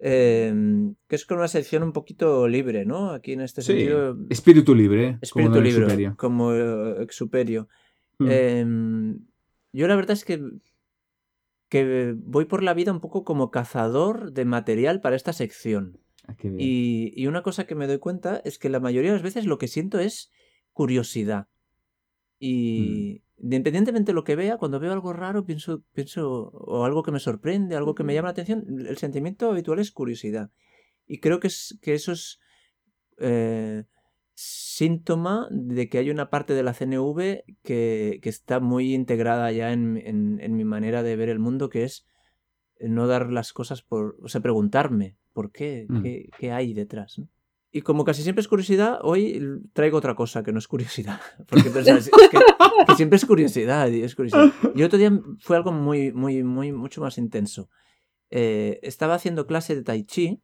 Em, 0.00 0.94
que 1.06 1.16
es 1.16 1.26
con 1.26 1.36
una 1.38 1.48
sección 1.48 1.82
un 1.82 1.92
poquito 1.92 2.48
libre, 2.48 2.86
¿no? 2.86 3.10
Aquí 3.10 3.32
en 3.32 3.40
este 3.42 3.60
Sí, 3.60 3.72
sentido, 3.72 4.16
espíritu 4.30 4.74
libre, 4.74 5.18
espíritu 5.20 5.60
libre, 5.60 5.84
Exuperio. 5.84 6.14
como 6.16 6.52
eh, 6.54 7.02
exuperio. 7.02 7.68
Mm. 8.20 8.26
Em, 8.30 9.18
yo 9.72 9.86
la 9.86 9.96
verdad 9.96 10.12
es 10.12 10.24
que, 10.24 10.40
que 11.68 12.14
voy 12.16 12.46
por 12.46 12.62
la 12.62 12.74
vida 12.74 12.92
un 12.92 13.00
poco 13.00 13.24
como 13.24 13.50
cazador 13.50 14.32
de 14.32 14.44
material 14.44 15.00
para 15.00 15.16
esta 15.16 15.32
sección. 15.32 16.00
Ah. 16.26 16.36
Y, 16.42 17.12
y 17.14 17.26
una 17.26 17.42
cosa 17.42 17.66
que 17.66 17.74
me 17.74 17.86
doy 17.86 17.98
cuenta 17.98 18.40
es 18.44 18.58
que 18.58 18.68
la 18.68 18.80
mayoría 18.80 19.10
de 19.10 19.16
las 19.16 19.22
veces 19.22 19.46
lo 19.46 19.58
que 19.58 19.68
siento 19.68 19.98
es 19.98 20.30
curiosidad. 20.72 21.48
Y 22.38 23.22
independientemente 23.38 24.10
de 24.10 24.14
lo 24.14 24.24
que 24.24 24.36
vea, 24.36 24.56
cuando 24.56 24.80
veo 24.80 24.92
algo 24.92 25.12
raro, 25.12 25.44
pienso, 25.44 25.82
pienso, 25.92 26.50
o 26.52 26.84
algo 26.84 27.02
que 27.02 27.12
me 27.12 27.20
sorprende, 27.20 27.76
algo 27.76 27.94
que 27.94 28.04
me 28.04 28.14
llama 28.14 28.28
la 28.28 28.32
atención, 28.32 28.64
el 28.86 28.96
sentimiento 28.96 29.50
habitual 29.50 29.78
es 29.78 29.90
curiosidad. 29.90 30.50
Y 31.06 31.20
creo 31.20 31.40
que, 31.40 31.48
es, 31.48 31.78
que 31.82 31.94
eso 31.94 32.12
es 32.12 32.40
eh, 33.18 33.84
síntoma 34.40 35.48
de 35.50 35.88
que 35.88 35.98
hay 35.98 36.10
una 36.10 36.30
parte 36.30 36.54
de 36.54 36.62
la 36.62 36.72
CNV 36.72 37.42
que, 37.64 38.20
que 38.22 38.28
está 38.28 38.60
muy 38.60 38.94
integrada 38.94 39.50
ya 39.50 39.72
en, 39.72 39.96
en- 39.96 40.38
en 40.40 40.54
mi 40.56 40.64
manera 40.64 41.02
de 41.02 41.16
ver 41.16 41.28
el 41.28 41.40
mundo, 41.40 41.68
que 41.68 41.82
es 41.82 42.06
no 42.80 43.08
dar 43.08 43.32
las 43.32 43.52
cosas 43.52 43.82
por. 43.82 44.16
O 44.22 44.28
sea, 44.28 44.40
preguntarme 44.40 45.16
por 45.32 45.50
qué, 45.50 45.86
Mm. 45.88 46.02
qué, 46.02 46.28
qué 46.38 46.52
hay 46.52 46.72
detrás. 46.72 47.18
¿no? 47.18 47.28
Y 47.72 47.82
como 47.82 48.04
casi 48.04 48.22
siempre 48.22 48.40
es 48.40 48.46
curiosidad, 48.48 49.00
hoy 49.02 49.42
traigo 49.72 49.98
otra 49.98 50.14
cosa 50.14 50.44
que 50.44 50.52
no 50.52 50.60
es 50.60 50.68
curiosidad. 50.68 51.20
Porque 51.48 51.72
que, 51.72 52.38
que 52.86 52.94
siempre 52.96 53.16
es 53.16 53.26
curiosidad, 53.26 53.88
y 53.90 54.02
es 54.02 54.14
curiosidad. 54.14 54.52
Y 54.76 54.82
otro 54.84 54.98
día 55.00 55.10
fue 55.40 55.56
algo 55.56 55.72
muy, 55.72 56.12
muy, 56.12 56.44
muy, 56.44 56.70
mucho 56.70 57.00
más 57.00 57.18
intenso. 57.18 57.68
Eh, 58.30 58.78
estaba 58.84 59.14
haciendo 59.14 59.46
clase 59.48 59.74
de 59.74 59.82
Tai 59.82 60.04
Chi 60.04 60.40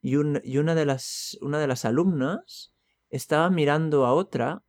y, 0.00 0.16
un- 0.16 0.40
y 0.42 0.56
una, 0.56 0.74
de 0.74 0.86
las, 0.86 1.36
una 1.42 1.58
de 1.58 1.66
las 1.66 1.84
alumnas 1.84 2.72
estaba 3.10 3.50
mirando 3.50 4.06
a 4.06 4.12
otra 4.14 4.62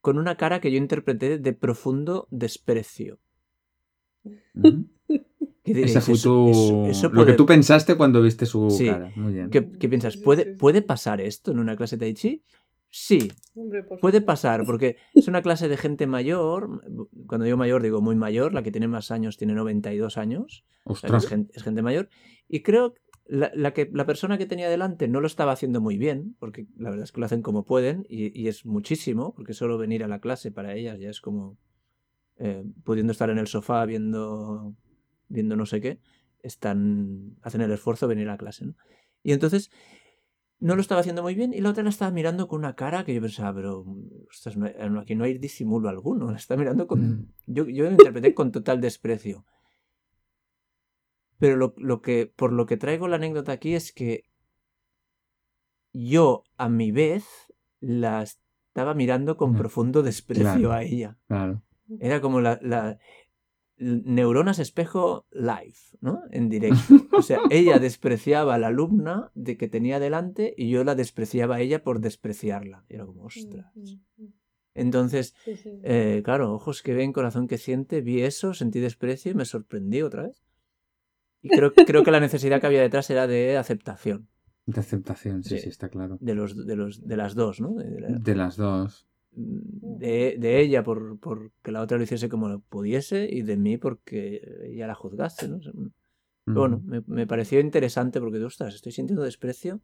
con 0.00 0.18
una 0.18 0.36
cara 0.36 0.60
que 0.60 0.70
yo 0.70 0.78
interpreté 0.78 1.38
de 1.38 1.52
profundo 1.52 2.28
desprecio. 2.30 3.18
Ujú. 4.54 4.86
¿Qué 5.08 5.74
diréis? 5.74 5.90
Esa 5.92 6.00
fue 6.00 6.14
Eso- 6.14 6.30
tu- 6.30 6.50
eso- 6.50 6.86
eso 6.86 7.08
lo 7.10 7.26
que 7.26 7.32
tú 7.32 7.44
pensaste 7.44 7.96
cuando 7.96 8.22
viste 8.22 8.46
su 8.46 8.70
Sí. 8.70 8.86
cara. 8.86 9.10
Muy 9.16 9.32
bien. 9.32 9.50
¿Qué, 9.50 9.68
qué 9.68 9.88
piensas? 9.88 10.16
¿Puede. 10.16 10.54
¿Puede 10.56 10.80
pasar 10.82 11.20
esto 11.20 11.50
en 11.50 11.58
una 11.58 11.76
clase 11.76 11.96
de 11.96 12.06
Tai 12.06 12.14
Chi? 12.14 12.44
Sí, 12.88 13.30
Hombre, 13.56 13.82
puede 14.00 14.20
pasar, 14.20 14.64
porque 14.64 14.96
es 15.12 15.26
una 15.28 15.42
clase 15.42 15.68
de 15.68 15.76
gente 15.76 16.06
mayor. 16.06 16.82
Cuando 17.26 17.44
digo 17.44 17.56
mayor, 17.56 17.82
digo 17.82 18.00
muy 18.00 18.14
mayor. 18.14 18.54
La 18.54 18.62
que 18.62 18.70
tiene 18.70 18.86
más 18.88 19.10
años 19.10 19.36
tiene 19.36 19.54
92 19.54 20.16
años. 20.16 20.64
O 20.84 20.94
sea, 20.94 21.14
es, 21.16 21.26
gente, 21.26 21.52
es 21.56 21.64
gente 21.64 21.82
mayor. 21.82 22.08
Y 22.48 22.62
creo 22.62 22.94
que 22.94 23.00
la, 23.28 23.50
la 23.54 23.72
que 23.72 23.90
la 23.92 24.06
persona 24.06 24.38
que 24.38 24.46
tenía 24.46 24.68
delante 24.68 25.08
no 25.08 25.20
lo 25.20 25.26
estaba 25.26 25.52
haciendo 25.52 25.80
muy 25.80 25.98
bien, 25.98 26.36
porque 26.38 26.66
la 26.76 26.90
verdad 26.90 27.04
es 27.04 27.12
que 27.12 27.20
lo 27.20 27.26
hacen 27.26 27.42
como 27.42 27.64
pueden, 27.64 28.06
y, 28.08 28.38
y 28.40 28.48
es 28.48 28.64
muchísimo, 28.66 29.34
porque 29.34 29.52
solo 29.54 29.78
venir 29.78 30.04
a 30.04 30.08
la 30.08 30.20
clase 30.20 30.50
para 30.52 30.74
ellas 30.74 30.98
ya 31.00 31.10
es 31.10 31.20
como 31.20 31.58
eh, 32.38 32.64
pudiendo 32.84 33.12
estar 33.12 33.30
en 33.30 33.38
el 33.38 33.46
sofá 33.46 33.84
viendo, 33.86 34.74
viendo 35.28 35.56
no 35.56 35.66
sé 35.66 35.80
qué, 35.80 35.98
están 36.42 37.36
hacen 37.42 37.60
el 37.62 37.72
esfuerzo 37.72 38.06
de 38.06 38.14
venir 38.14 38.28
a 38.28 38.32
la 38.32 38.38
clase. 38.38 38.66
¿no? 38.66 38.74
Y 39.22 39.32
entonces 39.32 39.70
no 40.58 40.74
lo 40.74 40.80
estaba 40.80 41.00
haciendo 41.00 41.22
muy 41.22 41.34
bien, 41.34 41.52
y 41.52 41.60
la 41.60 41.70
otra 41.70 41.82
la 41.82 41.90
estaba 41.90 42.10
mirando 42.10 42.48
con 42.48 42.60
una 42.60 42.74
cara 42.76 43.04
que 43.04 43.14
yo 43.14 43.20
pensaba, 43.20 43.54
pero 43.54 43.84
ostras, 44.30 44.56
no- 44.56 44.70
no- 44.90 45.00
aquí 45.00 45.14
no 45.14 45.24
hay 45.24 45.36
disimulo 45.38 45.88
alguno, 45.88 46.30
la 46.30 46.36
está 46.36 46.56
mirando 46.56 46.86
con... 46.86 47.00
Mm. 47.10 47.26
Yo, 47.46 47.66
yo 47.66 47.84
lo 47.84 47.90
interpreté 47.90 48.32
con 48.34 48.52
total 48.52 48.80
desprecio. 48.80 49.44
Pero 51.38 51.56
lo, 51.56 51.74
lo 51.76 52.00
que, 52.02 52.26
por 52.34 52.52
lo 52.52 52.66
que 52.66 52.76
traigo 52.76 53.08
la 53.08 53.16
anécdota 53.16 53.52
aquí 53.52 53.74
es 53.74 53.92
que 53.92 54.24
yo, 55.92 56.44
a 56.56 56.68
mi 56.68 56.92
vez, 56.92 57.24
la 57.80 58.22
estaba 58.22 58.94
mirando 58.94 59.36
con 59.36 59.54
profundo 59.56 60.02
desprecio 60.02 60.44
Claro. 60.44 60.72
a 60.72 60.82
ella. 60.82 61.18
Claro. 61.28 61.62
Era 62.00 62.20
como 62.20 62.40
la, 62.40 62.58
la- 62.62 62.98
neuronas 63.78 64.58
espejo 64.58 65.26
live, 65.30 65.76
¿no? 66.00 66.22
En 66.30 66.48
directo. 66.48 66.76
O 67.12 67.22
sea, 67.22 67.40
ella 67.50 67.78
despreciaba 67.78 68.54
a 68.54 68.58
la 68.58 68.66
alumna 68.66 69.30
de 69.34 69.56
que 69.56 69.68
tenía 69.68 69.98
delante 69.98 70.54
y 70.56 70.68
yo 70.68 70.84
la 70.84 70.94
despreciaba 70.94 71.56
a 71.56 71.60
ella 71.60 71.82
por 71.82 72.00
despreciarla. 72.00 72.84
Era 72.90 73.06
como, 73.06 73.24
ostras. 73.24 73.72
Entonces, 74.74 75.34
eh, 75.82 76.20
claro, 76.24 76.52
ojos 76.52 76.82
que 76.82 76.92
ven, 76.92 77.14
corazón 77.14 77.46
que 77.48 77.56
siente, 77.56 78.02
vi 78.02 78.20
eso, 78.20 78.52
sentí 78.52 78.80
desprecio 78.80 79.32
y 79.32 79.34
me 79.34 79.46
sorprendí 79.46 80.02
otra 80.02 80.24
vez. 80.24 80.42
Y 81.46 81.56
creo, 81.56 81.72
creo 81.74 82.02
que 82.04 82.10
la 82.10 82.20
necesidad 82.20 82.60
que 82.60 82.66
había 82.66 82.82
detrás 82.82 83.08
era 83.10 83.26
de 83.26 83.56
aceptación 83.56 84.28
De 84.66 84.80
aceptación, 84.80 85.42
sí, 85.44 85.56
Sí. 85.56 85.62
sí, 85.64 85.68
está 85.68 85.88
claro. 85.88 86.18
de, 86.20 86.34
los, 86.34 86.66
de, 86.66 86.76
los, 86.76 87.06
de 87.06 87.16
las 87.16 87.34
dos, 87.34 87.60
¿no? 87.60 87.74
De, 87.74 87.88
de 87.90 88.00
la- 88.00 88.08
De 88.18 88.34
las 88.34 88.56
dos. 88.56 89.06
de- 89.32 90.36
de 90.38 90.60
ella 90.60 90.82
por, 90.82 91.18
por 91.20 91.52
que 91.62 91.70
la 91.72 91.82
otra 91.82 91.98
lo 91.98 92.04
hiciese 92.04 92.28
como 92.28 92.60
pudiese 92.60 93.28
y 93.30 93.42
de 93.42 93.56
mí 93.56 93.76
porque 93.76 94.40
ella 94.64 94.86
la 94.86 94.94
juzgase, 94.94 95.48
¿no? 95.48 95.60
Bueno, 96.48 96.80
me, 96.84 97.02
me 97.06 97.26
pareció 97.26 97.58
interesante 97.60 98.20
porque, 98.20 98.42
ostras, 98.44 98.74
estoy 98.74 98.92
sintiendo 98.92 99.22
desprecio. 99.24 99.80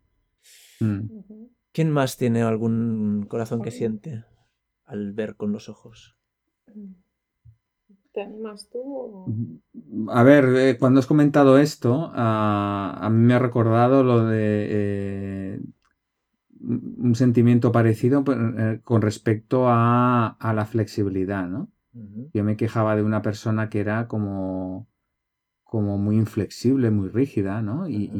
Mm. 0.80 1.00
¿Quién 1.72 1.90
más 1.90 2.16
tiene 2.16 2.42
algún 2.42 3.26
corazón 3.28 3.62
que 3.62 3.70
siente 3.72 4.24
al 4.84 5.12
ver 5.12 5.36
con 5.36 5.52
los 5.52 5.68
ojos? 5.68 6.16
¿Te 8.12 8.22
animas 8.22 8.68
tú? 8.70 8.80
o- 8.82 9.36
A 10.10 10.22
ver, 10.22 10.44
eh, 10.56 10.76
cuando 10.78 11.00
has 11.00 11.06
comentado 11.06 11.58
esto, 11.58 12.10
ah, 12.14 12.98
a 13.00 13.10
mí 13.10 13.18
me 13.24 13.34
ha 13.34 13.38
recordado 13.38 14.02
lo 14.02 14.26
de 14.26 14.66
eh, 15.56 15.60
un 16.60 17.14
sentimiento 17.14 17.72
parecido 17.72 18.24
pero, 18.24 18.58
eh, 18.58 18.80
con 18.84 19.02
respecto 19.02 19.68
a, 19.68 20.28
a 20.28 20.52
la 20.54 20.64
flexibilidad, 20.66 21.48
¿no? 21.48 21.70
Yo 22.34 22.44
me 22.44 22.56
quejaba 22.56 22.96
de 22.96 23.02
una 23.02 23.22
persona 23.22 23.68
que 23.70 23.80
era 23.80 24.08
como, 24.08 24.88
como 25.64 25.98
muy 25.98 26.16
inflexible, 26.16 26.90
muy 26.90 27.08
rígida, 27.10 27.62
¿no? 27.62 27.88
Y- 27.88 28.10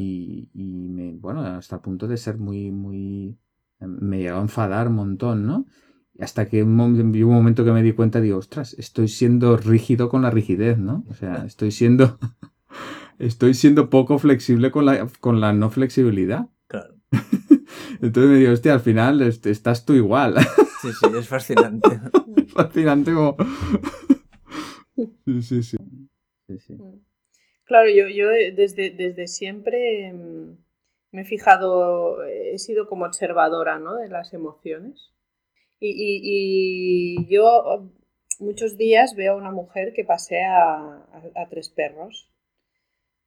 y 0.55 0.88
me, 0.90 1.12
bueno, 1.14 1.43
hasta 1.43 1.76
el 1.76 1.82
punto 1.82 2.09
de 2.09 2.16
ser 2.18 2.38
muy, 2.38 2.70
muy... 2.72 3.38
Me 3.80 4.18
llegó 4.20 4.38
a 4.38 4.43
enfadar 4.43 4.88
un 4.88 4.95
montón, 4.97 5.47
¿no? 5.47 5.66
Y 6.14 6.22
hasta 6.22 6.48
que 6.48 6.62
un, 6.62 6.78
un 6.80 7.12
momento 7.32 7.64
que 7.64 7.72
me 7.72 7.82
di 7.82 7.92
cuenta, 7.92 8.20
digo, 8.20 8.38
ostras, 8.38 8.74
estoy 8.78 9.08
siendo 9.08 9.56
rígido 9.56 10.08
con 10.08 10.22
la 10.22 10.30
rigidez, 10.30 10.78
¿no? 10.78 11.04
O 11.10 11.14
sea, 11.14 11.44
estoy 11.46 11.70
siendo... 11.72 12.18
Estoy 13.18 13.54
siendo 13.54 13.88
poco 13.88 14.18
flexible 14.18 14.72
con 14.72 14.84
la, 14.86 15.06
con 15.20 15.40
la 15.40 15.52
no 15.52 15.70
flexibilidad. 15.70 16.46
Claro. 16.66 16.94
Entonces 18.02 18.30
me 18.32 18.38
digo, 18.38 18.52
hostia, 18.52 18.72
al 18.74 18.80
final 18.80 19.22
est- 19.22 19.46
estás 19.46 19.84
tú 19.84 19.92
igual. 19.92 20.34
Sí, 20.80 20.88
sí, 20.92 21.06
es 21.16 21.28
fascinante. 21.28 22.00
Fascinante 22.48 23.12
como... 23.12 23.36
Sí, 25.24 25.42
sí, 25.42 25.62
sí. 25.62 25.76
Sí, 26.48 26.58
sí. 26.58 26.74
Claro, 27.64 27.88
yo, 27.88 28.08
yo 28.08 28.30
eh, 28.30 28.52
desde, 28.52 28.90
desde 28.90 29.26
siempre 29.28 30.12
mm, 30.12 30.56
me 31.12 31.22
he 31.22 31.24
fijado, 31.24 32.24
he 32.24 32.58
sido 32.58 32.88
como 32.88 33.04
observadora, 33.04 33.78
¿no? 33.78 33.94
de 33.96 34.08
las 34.08 34.32
emociones. 34.34 35.12
Y, 35.89 35.91
y- 35.91 37.16
y 37.24 37.26
yo 37.35 37.89
muchos 38.39 38.76
días 38.76 39.14
veo 39.16 39.33
a 39.35 39.37
una 39.37 39.51
mujer 39.51 39.93
que 39.95 40.05
pasea 40.05 40.55
a, 41.35 41.49
tres 41.51 41.68
perros. 41.70 42.28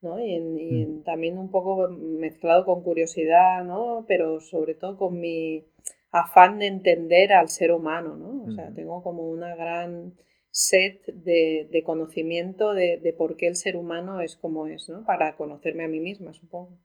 ¿no? 0.02 0.20
Y, 0.20 0.34
en- 0.36 0.60
y 0.60 0.82
en- 0.84 1.04
también 1.04 1.38
un 1.38 1.50
poco 1.50 1.90
mezclado 1.90 2.66
con 2.66 2.84
curiosidad, 2.84 3.64
¿no? 3.64 4.06
Pero 4.08 4.40
sobre 4.40 4.76
todo 4.76 4.98
con 4.98 5.20
mi 5.20 5.66
afán 6.12 6.60
de 6.60 6.68
entender 6.68 7.34
al 7.34 7.50
ser 7.50 7.72
humano, 7.72 8.16
¿no? 8.16 8.44
O 8.44 8.52
sea, 8.52 8.74
tengo 8.74 9.02
como 9.04 9.24
una 9.30 9.56
gran 9.56 10.14
set 10.52 11.06
de, 11.08 11.68
de 11.72 11.84
conocimiento 11.84 12.74
de, 12.74 12.98
de 12.98 13.14
por 13.14 13.36
qué 13.36 13.48
el 13.48 13.56
ser 13.56 13.76
humano 13.76 14.22
es 14.22 14.36
como 14.38 14.68
es, 14.68 14.88
¿no? 14.90 15.04
Para 15.06 15.36
conocerme 15.36 15.84
a 15.86 15.88
mí 15.90 16.00
misma, 16.00 16.34
supongo. 16.34 16.78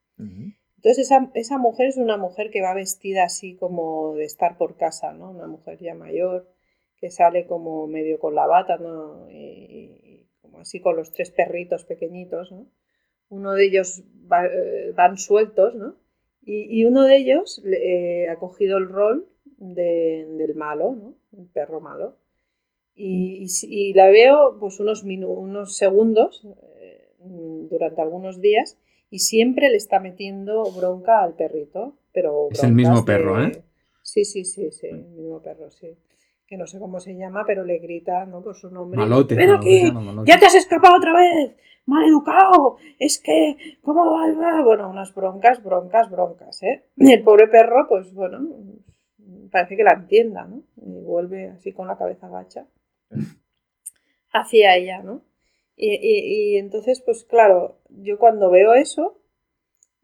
Entonces 0.80 1.06
esa, 1.06 1.30
esa 1.34 1.58
mujer 1.58 1.86
es 1.88 1.96
una 1.98 2.16
mujer 2.16 2.50
que 2.50 2.62
va 2.62 2.74
vestida 2.74 3.24
así 3.24 3.54
como 3.56 4.14
de 4.14 4.24
estar 4.24 4.56
por 4.56 4.76
casa, 4.76 5.12
¿no? 5.12 5.30
Una 5.30 5.46
mujer 5.46 5.78
ya 5.78 5.94
mayor 5.94 6.48
que 6.98 7.10
sale 7.10 7.46
como 7.46 7.86
medio 7.86 8.18
con 8.18 8.34
la 8.34 8.46
bata, 8.46 8.76
¿no? 8.78 9.28
Y, 9.30 10.26
como 10.42 10.60
así 10.60 10.80
con 10.80 10.96
los 10.96 11.12
tres 11.12 11.30
perritos 11.30 11.84
pequeñitos, 11.84 12.50
¿no? 12.52 12.66
Uno 13.28 13.52
de 13.54 13.66
ellos 13.66 14.02
va- 14.32 14.46
eh, 14.46 14.92
van 14.94 15.18
sueltos, 15.18 15.74
¿no? 15.74 15.96
Y, 16.42 16.80
y 16.80 16.84
uno 16.86 17.04
de 17.04 17.16
ellos 17.16 17.62
eh, 17.66 18.28
ha 18.30 18.36
cogido 18.36 18.78
el 18.78 18.88
rol 18.88 19.28
de- 19.58 20.26
del 20.38 20.54
malo, 20.56 20.92
¿no? 20.96 21.14
El 21.38 21.46
perro 21.48 21.80
malo. 21.80 22.16
Y, 22.94 23.46
y 23.62 23.94
la 23.94 24.08
veo 24.10 24.56
pues 24.60 24.80
unos, 24.80 25.04
minu- 25.04 25.36
unos 25.48 25.76
segundos 25.76 26.46
eh, 26.80 27.14
durante 27.70 28.00
algunos 28.02 28.40
días 28.40 28.76
y 29.10 29.18
siempre 29.18 29.68
le 29.68 29.76
está 29.76 30.00
metiendo 30.00 30.62
bronca 30.72 31.22
al 31.22 31.34
perrito. 31.34 31.96
Pero 32.12 32.48
Es 32.50 32.62
el 32.64 32.72
mismo 32.72 32.96
de- 33.00 33.04
perro, 33.04 33.42
¿eh? 33.44 33.62
Sí, 34.02 34.24
sí, 34.24 34.44
sí, 34.44 34.70
sí, 34.72 34.86
el 34.88 35.04
mismo 35.04 35.40
perro, 35.42 35.70
sí. 35.70 35.96
Que 36.46 36.56
no 36.56 36.66
sé 36.66 36.78
cómo 36.80 36.98
se 36.98 37.14
llama, 37.14 37.44
pero 37.46 37.64
le 37.64 37.78
grita, 37.78 38.26
¿no? 38.26 38.42
Por 38.42 38.56
su 38.56 38.70
nombre. 38.70 38.98
Malote. 38.98 39.36
¡Ven 39.36 39.50
¿no? 39.50 39.56
aquí! 39.56 39.78
Se 39.80 39.86
llama 39.86 40.00
malote. 40.00 40.30
¡Ya 40.30 40.38
te 40.40 40.46
has 40.46 40.54
escapado 40.56 40.96
otra 40.96 41.12
vez! 41.14 41.54
¡Mal 41.86 42.08
educado! 42.08 42.76
Es 42.98 43.20
que, 43.20 43.56
¿cómo 43.82 44.10
va? 44.12 44.32
va? 44.32 44.62
Bueno, 44.64 44.90
unas 44.90 45.14
broncas, 45.14 45.62
broncas, 45.62 46.10
broncas, 46.10 46.62
¿eh? 46.64 46.86
Y 46.96 47.12
el 47.12 47.22
pobre 47.22 47.46
perro, 47.46 47.86
pues 47.88 48.12
bueno, 48.12 48.40
parece 49.52 49.76
que 49.76 49.84
la 49.84 49.92
entienda, 49.92 50.44
¿no? 50.44 50.62
Y 50.76 51.00
vuelve 51.02 51.50
así 51.50 51.72
con 51.72 51.86
la 51.86 51.96
cabeza 51.96 52.28
gacha 52.28 52.66
hacia 54.32 54.76
ella, 54.76 55.02
¿no? 55.02 55.22
Y, 55.76 55.94
y- 55.94 56.52
y 56.54 56.56
entonces, 56.58 57.00
pues 57.00 57.24
claro, 57.24 57.78
yo 58.02 58.18
cuando 58.18 58.50
veo 58.50 58.74
eso, 58.74 59.18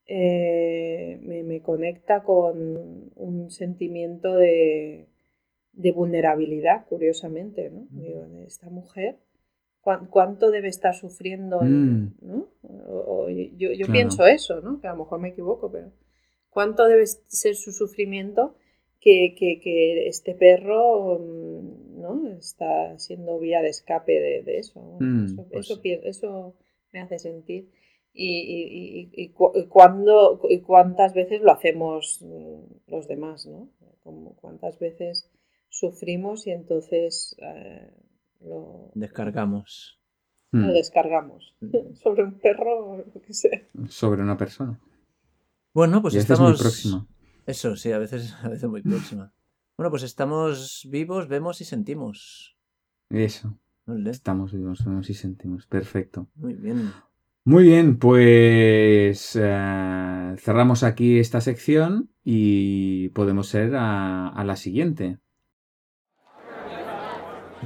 eh, 0.06 1.18
me, 1.22 1.42
me 1.42 1.60
conecta 1.62 2.22
con 2.22 3.10
un 3.16 3.50
sentimiento 3.50 4.36
de, 4.36 5.08
de 5.72 5.92
vulnerabilidad, 5.92 6.86
curiosamente, 6.86 7.70
¿no? 7.70 7.86
Digo, 7.90 8.24
esta 8.46 8.68
mujer, 8.70 9.16
¿cuán- 9.80 10.06
¿cuánto 10.06 10.50
debe 10.50 10.68
estar 10.68 10.94
sufriendo? 10.94 11.60
Mm. 11.62 12.14
¿no? 12.22 12.48
O- 12.88 13.24
o 13.24 13.30
yo 13.30 13.72
yo 13.72 13.86
Claro. 13.86 13.92
pienso 13.92 14.26
eso, 14.26 14.60
¿no? 14.60 14.80
Que 14.80 14.86
a 14.86 14.92
lo 14.92 14.98
mejor 14.98 15.18
me 15.20 15.28
equivoco, 15.30 15.70
pero 15.70 15.90
¿cuánto 16.50 16.86
debe 16.86 17.06
ser 17.06 17.56
su 17.56 17.72
sufrimiento 17.72 18.54
que, 19.00 19.34
que- 19.38 19.60
que 19.60 20.06
este 20.08 20.34
perro 20.34 21.18
mm, 21.18 22.00
¿no? 22.00 22.28
está 22.38 22.96
siendo 22.98 23.38
vía 23.38 23.60
de 23.62 23.68
escape 23.70 24.12
de, 24.20 24.42
de 24.42 24.58
eso? 24.58 24.98
Mm, 25.00 25.24
eso, 25.24 25.46
pues 25.50 25.66
eso 25.66 25.74
sí. 25.76 25.80
pi- 25.82 26.00
eso 26.04 26.54
me 26.96 27.02
hace 27.02 27.18
sentir. 27.18 27.70
Y, 28.18 28.40
y- 28.40 29.00
y- 29.00 29.10
y 29.24 29.28
cu- 29.30 29.52
y 29.54 29.66
cuándo- 29.66 30.40
y 30.48 30.60
cuántas 30.60 31.12
veces 31.12 31.42
lo 31.42 31.52
hacemos 31.52 32.20
mm, 32.22 32.90
los 32.90 33.06
demás, 33.08 33.46
¿no? 33.46 33.68
Como 34.02 34.34
cuántas 34.36 34.78
veces 34.78 35.30
sufrimos 35.68 36.46
y 36.46 36.52
entonces 36.52 37.36
eh, 37.42 37.90
lo, 38.40 38.90
Descargamos. 38.94 40.00
lo 40.52 40.68
Mm, 40.68 40.72
descargamos 40.72 41.54
sobre 42.02 42.22
un 42.24 42.38
perro 42.38 42.72
o 42.86 42.96
lo 42.98 43.20
que 43.20 43.34
sea. 43.34 43.60
Sobre 43.88 44.22
una 44.22 44.36
persona. 44.38 44.80
Bueno, 45.74 46.00
pues 46.00 46.14
y 46.14 46.16
muy 46.16 46.22
estamos. 46.22 46.58
próxima. 46.60 47.06
Eso, 47.44 47.76
sí, 47.76 47.92
a 47.92 47.98
veces, 47.98 48.32
a 48.42 48.48
veces 48.48 48.68
muy 48.70 48.80
próxima. 48.82 49.30
Bueno, 49.76 49.90
pues 49.90 50.04
estamos 50.04 50.86
vivos, 50.90 51.28
vemos 51.28 51.60
y 51.60 51.64
sentimos. 51.66 52.56
Eso. 53.10 53.58
Estamos 53.86 54.52
vivos, 54.52 54.84
vemos 54.84 55.08
y 55.10 55.14
sentimos. 55.14 55.66
Perfecto. 55.66 56.28
Muy 56.34 56.54
bien. 56.54 56.92
Muy 57.44 57.62
bien, 57.62 57.98
pues 57.98 59.38
eh, 59.40 60.34
cerramos 60.38 60.82
aquí 60.82 61.20
esta 61.20 61.40
sección 61.40 62.10
y 62.24 63.10
podemos 63.10 63.54
ir 63.54 63.76
a, 63.76 64.28
a 64.28 64.44
la 64.44 64.56
siguiente. 64.56 65.18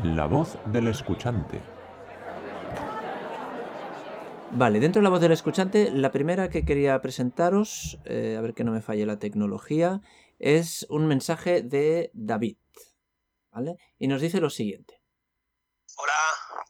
La 0.05 0.27
voz 0.27 0.59
del 0.71 0.89
escuchante. 0.89 1.61
Vale, 4.53 4.81
dentro 4.81 5.01
de 5.01 5.05
la 5.05 5.11
voz 5.11 5.21
del 5.21 5.33
escuchante, 5.33 5.91
la 5.91 6.11
primera 6.11 6.51
que 6.51 6.65
quería 6.65 7.01
presentaros, 7.01 7.99
eh, 8.05 8.37
a 8.37 8.41
ver 8.43 8.53
que 8.53 8.65
no 8.65 8.73
me 8.73 8.83
falle 8.83 9.07
la 9.07 9.19
tecnología, 9.19 10.03
es 10.39 10.87
un 10.91 11.07
mensaje 11.07 11.63
de 11.63 12.11
David. 12.13 12.57
¿Vale? 13.53 13.77
Y 13.99 14.09
nos 14.09 14.21
dice 14.21 14.41
lo 14.41 14.51
siguiente. 14.51 15.00
Hola, 15.97 16.67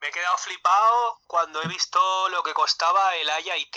me 0.00 0.08
he 0.08 0.12
quedado 0.12 0.36
flipado 0.38 1.20
cuando 1.26 1.62
he 1.62 1.68
visto 1.68 2.28
lo 2.28 2.42
que 2.42 2.54
costaba 2.54 3.14
el 3.16 3.28
IIT. 3.28 3.76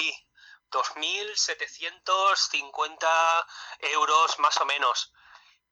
2.750 0.71 3.45
euros 3.79 4.39
más 4.39 4.57
o 4.57 4.65
menos. 4.65 5.13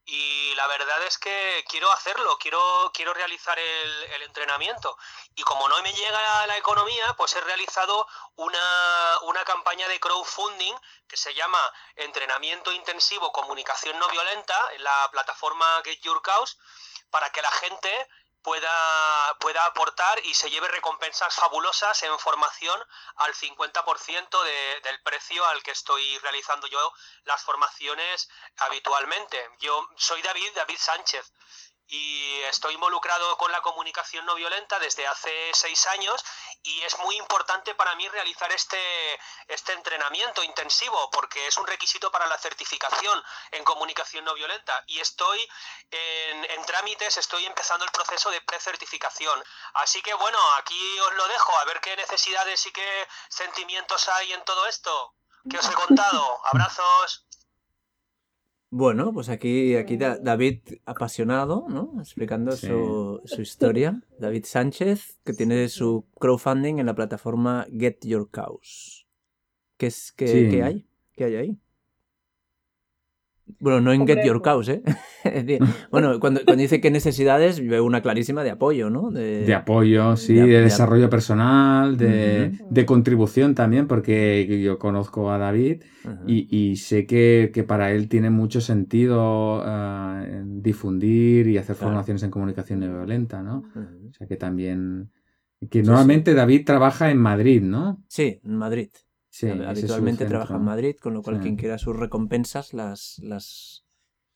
Y 0.04 0.54
la 0.54 0.66
verdad 0.66 1.02
es 1.04 1.16
que 1.18 1.64
quiero 1.68 1.90
hacerlo, 1.92 2.36
quiero, 2.38 2.90
quiero 2.94 3.14
realizar 3.14 3.58
el, 3.58 4.22
entrenamiento. 4.22 4.96
Y 5.34 5.42
como 5.42 5.68
no 5.68 5.82
me 5.82 5.92
llega 5.92 6.46
la 6.46 6.56
economía, 6.56 7.14
pues 7.16 7.34
he 7.34 7.40
realizado 7.40 8.06
una, 8.36 9.18
una 9.22 9.44
campaña 9.44 9.88
de 9.88 9.98
crowdfunding 10.00 10.74
que 11.06 11.16
se 11.16 11.34
llama 11.34 11.60
Entrenamiento 11.96 12.72
Intensivo 12.72 13.32
Comunicación 13.32 13.98
No 13.98 14.08
Violenta 14.08 14.58
en 14.72 14.82
la 14.82 15.08
plataforma 15.10 15.82
Get 15.84 16.00
Your 16.00 16.22
Cause 16.22 16.56
para 17.10 17.30
que 17.30 17.42
la 17.42 17.50
gente 17.50 18.08
pueda, 18.42 19.36
pueda 19.40 19.64
aportar 19.66 20.18
y 20.24 20.34
se 20.34 20.50
lleve 20.50 20.68
recompensas 20.68 21.34
fabulosas 21.34 22.02
en 22.02 22.18
formación 22.18 22.80
al 23.16 23.34
50% 23.34 24.42
de, 24.42 24.80
del 24.82 25.00
precio 25.02 25.44
al 25.46 25.62
que 25.62 25.70
estoy 25.70 26.18
realizando 26.18 26.66
yo 26.66 26.92
las 27.24 27.42
formaciones 27.42 28.28
habitualmente. 28.58 29.48
Yo 29.60 29.88
soy 29.96 30.22
David, 30.22 30.52
David 30.54 30.78
Sánchez, 30.78 31.32
y 31.92 32.40
estoy 32.44 32.72
involucrado 32.72 33.36
con 33.36 33.52
la 33.52 33.60
comunicación 33.60 34.24
no 34.24 34.34
violenta 34.34 34.78
desde 34.78 35.06
hace 35.06 35.50
seis 35.52 35.86
años 35.88 36.24
y 36.62 36.80
es 36.80 36.98
muy 37.00 37.16
importante 37.16 37.74
para 37.74 37.94
mí 37.96 38.08
realizar 38.08 38.50
este, 38.50 39.20
este 39.46 39.74
entrenamiento 39.74 40.42
intensivo 40.42 41.10
porque 41.10 41.46
es 41.46 41.58
un 41.58 41.66
requisito 41.66 42.10
para 42.10 42.26
la 42.26 42.38
certificación 42.38 43.22
en 43.50 43.62
comunicación 43.64 44.24
no 44.24 44.32
violenta 44.32 44.82
y 44.86 45.00
estoy 45.00 45.38
en, 45.90 46.50
en 46.50 46.64
trámites, 46.64 47.18
estoy 47.18 47.44
empezando 47.44 47.84
el 47.84 47.90
proceso 47.90 48.30
de 48.30 48.40
precertificación. 48.40 49.44
Así 49.74 50.00
que 50.00 50.14
bueno, 50.14 50.38
aquí 50.56 50.98
os 51.00 51.12
lo 51.12 51.28
dejo, 51.28 51.58
a 51.58 51.64
ver 51.66 51.78
qué 51.82 51.94
necesidades 51.96 52.64
y 52.64 52.72
qué 52.72 53.08
sentimientos 53.28 54.08
hay 54.08 54.32
en 54.32 54.42
todo 54.46 54.66
esto 54.66 55.14
que 55.50 55.58
os 55.58 55.68
he 55.68 55.74
contado. 55.74 56.40
Abrazos. 56.46 57.26
Bueno, 58.74 59.12
pues 59.12 59.28
aquí, 59.28 59.76
aquí 59.76 59.98
Da- 59.98 60.16
David 60.18 60.60
apasionado, 60.86 61.66
¿no? 61.68 61.92
Explicando 62.00 62.52
Sí. 62.52 62.68
su, 62.68 63.20
su 63.26 63.42
historia. 63.42 64.00
David 64.18 64.44
Sánchez, 64.46 65.18
que 65.24 65.34
tiene 65.34 65.68
su 65.68 66.06
crowdfunding 66.18 66.78
en 66.78 66.86
la 66.86 66.94
plataforma 66.94 67.66
Get 67.70 67.98
Your 68.06 68.30
Cause. 68.30 69.04
¿Qué, 69.76 69.88
es, 69.88 70.10
qué, 70.12 70.26
Sí. 70.26 70.48
qué 70.50 70.62
hay? 70.62 70.86
¿Qué 71.12 71.24
hay 71.24 71.34
ahí? 71.36 71.58
Bueno, 73.62 73.80
no 73.80 73.92
en 73.92 74.04
Get 74.08 74.24
Your 74.26 74.42
pues- 74.42 74.52
Cows, 74.52 74.68
¿eh? 74.70 74.82
Es 75.24 75.46
decir, 75.46 75.60
bueno, 75.92 76.18
cuando, 76.18 76.40
cuando 76.44 76.60
dice 76.60 76.80
que 76.80 76.90
necesidades, 76.90 77.64
veo 77.64 77.84
una 77.84 78.02
clarísima 78.02 78.42
de 78.42 78.50
apoyo, 78.50 78.90
¿no? 78.90 79.12
De, 79.12 79.44
De 79.44 79.54
apoyo, 79.54 80.16
sí, 80.16 80.34
de- 80.34 80.40
de, 80.42 80.48
de- 80.48 80.60
desarrollo 80.62 81.08
personal, 81.08 81.96
de, 81.96 82.58
de 82.68 82.86
contribución 82.86 83.54
también, 83.54 83.86
porque 83.86 84.60
yo 84.60 84.80
conozco 84.80 85.30
a 85.30 85.38
David 85.38 85.84
y, 86.26 86.48
y 86.50 86.74
sé 86.74 87.06
que, 87.06 87.52
que 87.54 87.62
para 87.62 87.92
él 87.92 88.08
tiene 88.08 88.30
mucho 88.30 88.60
sentido 88.60 89.62
ah, 89.64 90.24
difundir 90.44 91.46
y 91.46 91.56
hacer 91.56 91.76
formaciones 91.76 92.24
en 92.24 92.32
comunicación 92.32 92.80
no 92.80 92.88
violenta, 92.88 93.42
¿no? 93.42 93.62
O 93.76 94.12
sea 94.12 94.26
que 94.26 94.36
también... 94.36 95.10
Que 95.70 95.84
normalmente 95.84 96.34
David 96.34 96.64
trabaja 96.66 97.12
en 97.12 97.18
Madrid, 97.18 97.62
¿no? 97.62 98.02
Sí, 98.08 98.40
en 98.42 98.56
Madrid. 98.56 98.88
Sí, 99.34 99.48
Habitualmente 99.48 100.26
trabaja 100.26 100.56
en 100.56 100.62
Madrid, 100.62 100.96
con 101.00 101.14
lo 101.14 101.22
cual 101.22 101.36
Sí. 101.36 101.42
quien 101.42 101.56
quiera 101.56 101.78
sus 101.78 101.96
recompensas 101.96 102.74
las, 102.74 103.18
las 103.22 103.82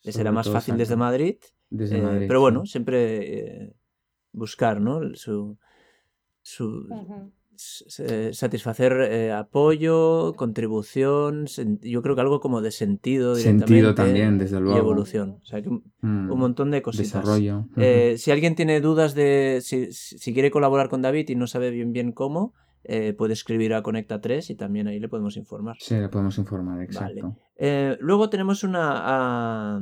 le 0.02 0.12
será 0.12 0.32
más 0.32 0.48
fácil 0.48 0.72
saca- 0.72 0.78
desde 0.78 0.96
Madrid. 0.96 1.36
Desde 1.68 1.98
eh, 1.98 2.02
Madrid, 2.02 2.24
pero 2.28 2.38
sí. 2.38 2.42
bueno, 2.42 2.64
siempre 2.64 3.38
eh, 3.66 3.74
buscar, 4.32 4.80
¿no? 4.80 5.00
Su, 5.14 5.58
su- 6.40 6.88
s- 7.54 8.32
satisfacer 8.32 8.92
eh, 9.02 9.32
apoyo, 9.32 10.32
contribución, 10.34 11.46
yo 11.82 12.00
creo 12.00 12.14
que 12.14 12.20
algo 12.22 12.40
como 12.40 12.62
de 12.62 12.70
sentido 12.70 13.34
Sentido 13.34 13.66
directamente 13.66 13.92
también, 13.94 14.38
desde 14.38 14.56
y 14.56 14.78
evolución. 14.78 15.40
O 15.42 15.44
sea, 15.44 15.60
que 15.60 15.68
un, 15.68 15.92
Mm, 16.00 16.30
un 16.30 16.38
montón 16.38 16.70
de 16.70 16.80
cositas. 16.80 17.12
Desarrollo. 17.12 17.66
Eh, 17.76 18.14
si 18.16 18.30
alguien 18.30 18.54
tiene 18.54 18.80
dudas 18.80 19.14
de 19.14 19.60
si, 19.62 19.92
si 19.92 20.18
si 20.18 20.32
quiere 20.32 20.50
colaborar 20.50 20.88
con 20.88 21.02
David 21.02 21.28
y 21.28 21.34
no 21.34 21.46
sabe 21.46 21.70
bien 21.70 21.92
bien 21.92 22.12
cómo, 22.12 22.54
eh, 22.88 23.12
puede 23.12 23.32
escribir 23.34 23.74
a 23.74 23.82
Conecta 23.82 24.20
3 24.20 24.50
y 24.50 24.54
también 24.54 24.88
ahí 24.88 24.98
le 25.00 25.08
podemos 25.08 25.36
informar. 25.36 25.76
Sí, 25.80 25.94
le 25.96 26.08
podemos 26.08 26.38
informar, 26.38 26.80
exacto. 26.82 27.36
Eh, 27.56 27.96
luego 28.00 28.30
tenemos 28.30 28.62
una 28.64 29.78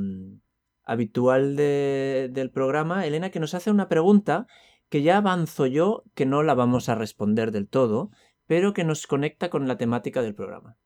habitual 0.83 1.55
de- 1.55 2.29
del 2.31 2.51
programa, 2.51 3.05
Elena, 3.05 3.29
que 3.31 3.39
nos 3.39 3.53
hace 3.53 3.71
una 3.71 3.87
pregunta 3.89 4.47
que 4.89 5.01
ya 5.01 5.17
avanzo 5.17 5.65
yo, 5.65 6.03
que 6.13 6.25
no 6.25 6.43
la 6.43 6.53
vamos 6.53 6.89
a 6.89 6.95
responder 6.95 7.51
del 7.51 7.67
todo, 7.67 8.11
pero 8.47 8.73
que 8.73 8.83
nos 8.83 9.07
conecta 9.07 9.49
con 9.49 9.67
la 9.67 9.77
temática 9.77 10.21
del 10.21 10.35
programa. 10.35 10.77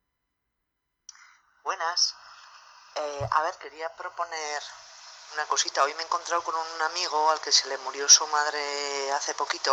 Buenas. 1.63 2.15
Eh, 2.95 3.25
a 3.31 3.43
ver, 3.43 3.53
quería 3.61 3.87
proponer 3.97 4.61
una 5.35 5.45
cosita. 5.47 5.83
Hoy 5.83 5.91
me 5.95 6.01
he 6.01 6.05
encontrado 6.05 6.41
con 6.43 6.55
un 6.55 6.81
amigo 6.91 7.29
al 7.31 7.39
que 7.41 7.51
se 7.51 7.67
le 7.69 7.77
murió 7.85 8.07
su 8.07 8.25
madre 8.27 8.57
hace 9.15 9.33
poquito 9.35 9.71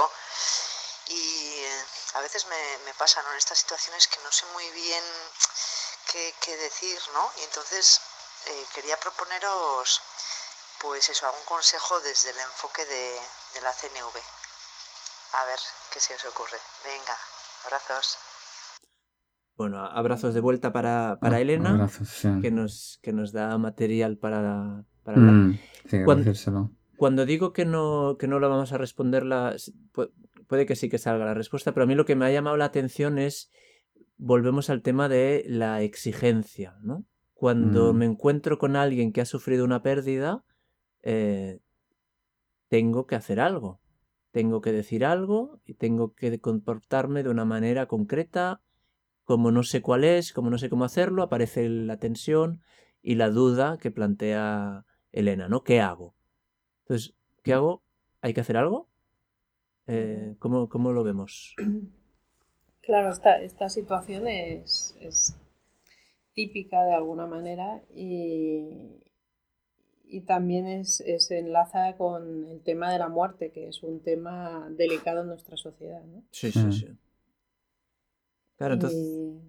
y 1.09 1.59
eh, 1.64 1.84
a 2.14 2.20
veces 2.20 2.46
me, 2.46 2.78
me 2.84 2.94
pasa 2.94 3.22
¿no? 3.22 3.32
en 3.32 3.38
estas 3.38 3.59
situaciones 3.59 4.07
que 4.09 4.18
no 4.24 4.30
sé 4.32 4.44
muy 4.52 4.68
bien 4.70 5.04
qué, 6.12 6.34
qué 6.44 6.57
decir, 6.57 6.98
¿no? 7.14 7.30
Y 7.40 7.44
entonces 7.44 8.00
eh, 8.46 8.64
quería 8.74 8.98
proponeros, 8.98 10.00
pues 10.80 11.09
eso, 11.09 11.26
algún 11.26 11.44
consejo 11.44 12.00
desde 12.00 12.30
el 12.30 12.38
enfoque 12.38 12.84
de, 12.86 13.20
de 13.54 13.61
la 13.62 13.72
CNV. 13.72 14.20
A 15.34 15.44
ver 15.46 15.59
qué 15.92 16.00
se 16.00 16.14
os 16.14 16.24
ocurre. 16.26 16.59
Venga, 16.84 17.18
abrazos. 17.64 18.18
Bueno, 19.57 19.78
abrazos 19.86 20.34
de 20.34 20.40
vuelta 20.40 20.72
para, 20.72 21.18
para 21.20 21.36
Ah, 21.36 21.40
Elena, 21.40 21.70
abrazos, 21.72 22.09
sí. 22.09 22.28
que 22.42 22.50
nos, 22.50 22.98
que 23.02 23.12
nos 23.12 23.32
da 23.32 23.57
material 23.57 24.18
para, 24.18 24.84
para 25.02 25.18
hablar. 25.18 25.34
Mm, 25.34 25.52
sí, 25.88 25.96
Cuando-. 26.04 26.32
Cuando 26.96 27.24
digo 27.26 27.52
que 27.52 27.64
no, 27.64 28.16
que 28.18 28.26
no 28.28 28.38
la 28.40 28.48
vamos 28.48 28.72
a 28.72 28.78
responder, 28.78 29.24
la, 29.24 29.54
pu- 29.94 30.11
puede 30.47 30.66
que 30.66 30.76
sí 30.76 30.88
que 30.88 30.99
salga 30.99 31.24
la 31.24 31.34
respuesta, 31.34 31.72
pero 31.72 31.84
a 31.84 31.86
mí 31.86 31.94
lo 31.94 32.05
que 32.05 32.16
me 32.16 32.24
ha 32.26 32.30
llamado 32.30 32.57
la 32.57 32.66
atención 32.66 33.18
es, 33.18 33.51
volvemos 34.16 34.70
al 34.70 34.82
tema 34.82 35.09
de 35.09 35.44
la 35.47 35.82
exigencia, 35.82 36.76
¿no? 36.82 37.05
Cuando 37.34 37.92
Mm. 37.92 37.97
me 37.97 38.05
encuentro 38.07 38.59
con 38.59 38.76
alguien 38.76 39.12
que 39.12 39.20
ha 39.20 39.26
sufrido 39.26 39.64
una 39.64 39.82
pérdida, 39.82 40.44
eh, 41.03 41.61
tengo 42.68 43.07
que 43.07 43.14
hacer 43.14 43.40
algo, 43.40 43.80
tengo 44.32 44.61
que 44.61 44.72
decir 44.72 45.05
algo 45.05 45.61
y 45.64 45.74
tengo 45.74 46.14
que 46.14 46.40
comportarme 46.40 47.22
de 47.22 47.30
una 47.30 47.44
manera 47.44 47.86
concreta, 47.86 48.61
como 49.24 49.51
no 49.51 49.62
sé 49.62 49.82
cuál 49.82 50.05
es, 50.05 50.32
como 50.32 50.51
no 50.51 50.59
sé 50.59 50.68
cómo 50.70 50.84
hacerlo, 50.84 51.22
aparece 51.22 51.68
la 51.68 51.99
tensión 51.99 52.61
y 53.03 53.16
la 53.16 53.30
duda 53.30 53.78
que 53.78 53.90
plantea 53.90 54.84
Elena, 55.12 55.49
¿no? 55.49 55.62
¿Qué 55.62 55.80
hago? 55.80 56.14
Entonces, 56.82 57.14
¿qué 57.42 57.53
hago? 57.55 57.82
¿Hay 58.20 58.34
que 58.34 58.40
hacer 58.40 58.57
algo? 58.57 58.88
Eh, 59.87 60.34
¿cómo, 60.39 60.68
cómo 60.68 60.93
lo 60.93 61.05
vemos? 61.05 61.55
Claro, 62.82 63.11
esta, 63.11 63.43
esta 63.43 63.68
situación 63.68 64.28
es, 64.28 64.97
es 65.01 65.37
típica 66.34 66.84
de 66.84 66.95
alguna 66.95 67.26
manera 67.26 67.82
y, 67.93 69.03
y 70.05 70.20
también 70.20 70.68
es, 70.68 71.01
es 71.01 71.32
enlaza 71.32 71.97
con 71.97 72.47
el 72.49 72.62
tema 72.62 72.93
de 72.93 73.01
la 73.01 73.09
muerte, 73.09 73.51
que 73.51 73.66
es 73.66 73.82
un 73.82 74.05
tema 74.05 74.68
delicado 74.70 75.22
en 75.22 75.26
nuestra 75.26 75.57
sociedad. 75.57 76.01
¿no? 76.05 76.22
Sí, 76.30 76.47
Mm. 76.49 76.72
sí, 76.72 76.87
sí. 76.87 76.97
Claro, 78.57 78.74
entonces... 78.74 79.01
Y, 79.01 79.41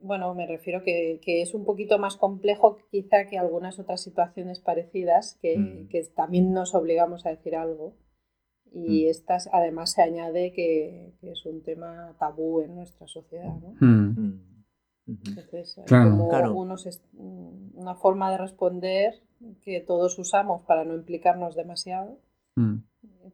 bueno, 0.00 0.34
me 0.34 0.48
refiero 0.48 0.82
que, 0.82 1.20
que 1.22 1.42
es 1.42 1.54
un 1.54 1.64
poquito 1.64 2.00
más 2.00 2.16
complejo 2.16 2.78
quizá 2.90 3.26
que 3.28 3.38
algunas 3.38 3.78
otras 3.78 4.02
situaciones 4.02 4.58
parecidas 4.58 5.38
que, 5.40 5.56
Mm. 5.56 5.88
que 5.88 6.02
también 6.16 6.52
nos 6.52 6.74
obligamos 6.74 7.26
a 7.26 7.30
decir 7.30 7.54
algo. 7.54 7.94
Y 8.72 9.06
Mm. 9.06 9.08
estas 9.10 9.48
además 9.52 9.92
se 9.92 10.02
añade 10.02 10.52
que, 10.52 11.14
que 11.20 11.30
es 11.32 11.44
un 11.46 11.62
tema 11.62 12.14
tabú 12.18 12.60
en 12.60 12.74
nuestra 12.74 13.06
sociedad. 13.06 13.54
¿no? 13.60 13.74
Mm, 13.80 14.14
Mm. 15.06 15.14
Entonces, 15.26 15.78
hay 15.78 15.84
Claro. 15.86 16.10
como 16.10 16.28
Claro. 16.28 16.54
unos 16.54 16.86
una 17.14 17.94
forma 17.94 18.30
de 18.30 18.36
responder 18.38 19.14
que 19.62 19.80
todos 19.80 20.18
usamos 20.18 20.62
para 20.66 20.84
no 20.84 20.94
implicarnos 20.94 21.56
demasiado, 21.56 22.18
mm. 22.56 22.76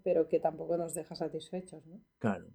pero 0.05 0.29
que 0.29 0.39
tampoco 0.39 0.77
nos 0.77 0.95
deja 0.95 1.17
satisfechos. 1.17 1.85
¿no? 1.87 1.99
Claro. 2.21 2.47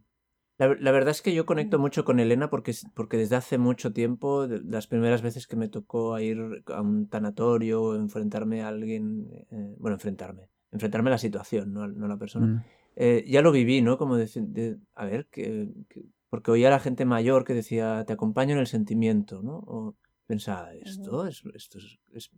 La, 0.58 0.74
la 0.80 0.92
verdad 0.92 1.12
es 1.12 1.22
que 1.22 1.34
yo 1.34 1.46
conecto 1.46 1.80
mucho 1.80 2.06
con 2.06 2.20
Elena 2.22 2.50
porque, 2.50 2.74
porque 2.96 3.18
desde 3.18 3.36
hace 3.36 3.58
mucho 3.58 3.92
tiempo, 3.92 4.48
de- 4.48 4.62
las 4.64 4.88
primeras 4.88 5.22
veces 5.22 5.48
que 5.48 5.56
me 5.58 5.68
tocó 5.70 6.14
a 6.14 6.22
ir 6.22 6.38
a 6.68 6.82
un 6.82 7.08
tanatorio 7.10 7.82
o 7.84 7.96
enfrentarme 7.96 8.62
a 8.62 8.68
alguien, 8.70 9.28
eh, 9.52 9.76
bueno, 9.80 9.96
enfrentarme, 9.96 10.48
enfrentarme 10.72 11.10
a 11.10 11.12
la 11.12 11.18
situación, 11.18 11.74
no 11.74 11.84
a, 11.84 11.88
no 11.88 12.06
a 12.06 12.10
la 12.10 12.18
persona, 12.18 12.48
Mm. 12.48 12.64
eh, 12.96 13.26
ya 13.28 13.42
lo 13.42 13.52
viví, 13.52 13.82
¿no? 13.82 13.98
Como 13.98 14.16
de- 14.18 14.78
a 14.96 15.06
ver, 15.06 15.28
que, 15.32 15.70
que- 15.90 16.04
porque 16.30 16.52
oía 16.52 16.68
a 16.68 16.72
la 16.72 16.80
gente 16.80 17.06
mayor 17.06 17.44
que 17.44 17.54
decía, 17.56 18.04
te 18.06 18.14
acompaño 18.14 18.54
en 18.54 18.60
el 18.60 18.68
sentimiento, 18.68 19.42
¿no? 19.42 19.58
O 19.66 19.96
pensaba, 20.28 20.74
esto 20.76 21.26
es, 21.26 21.44
esto 21.56 21.80
es, 21.80 21.98
es-". 22.14 22.32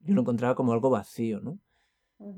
Yo 0.00 0.14
lo 0.14 0.20
encontraba 0.22 0.54
como 0.54 0.72
algo 0.72 0.90
vacío, 0.90 1.40
¿no? 1.40 1.58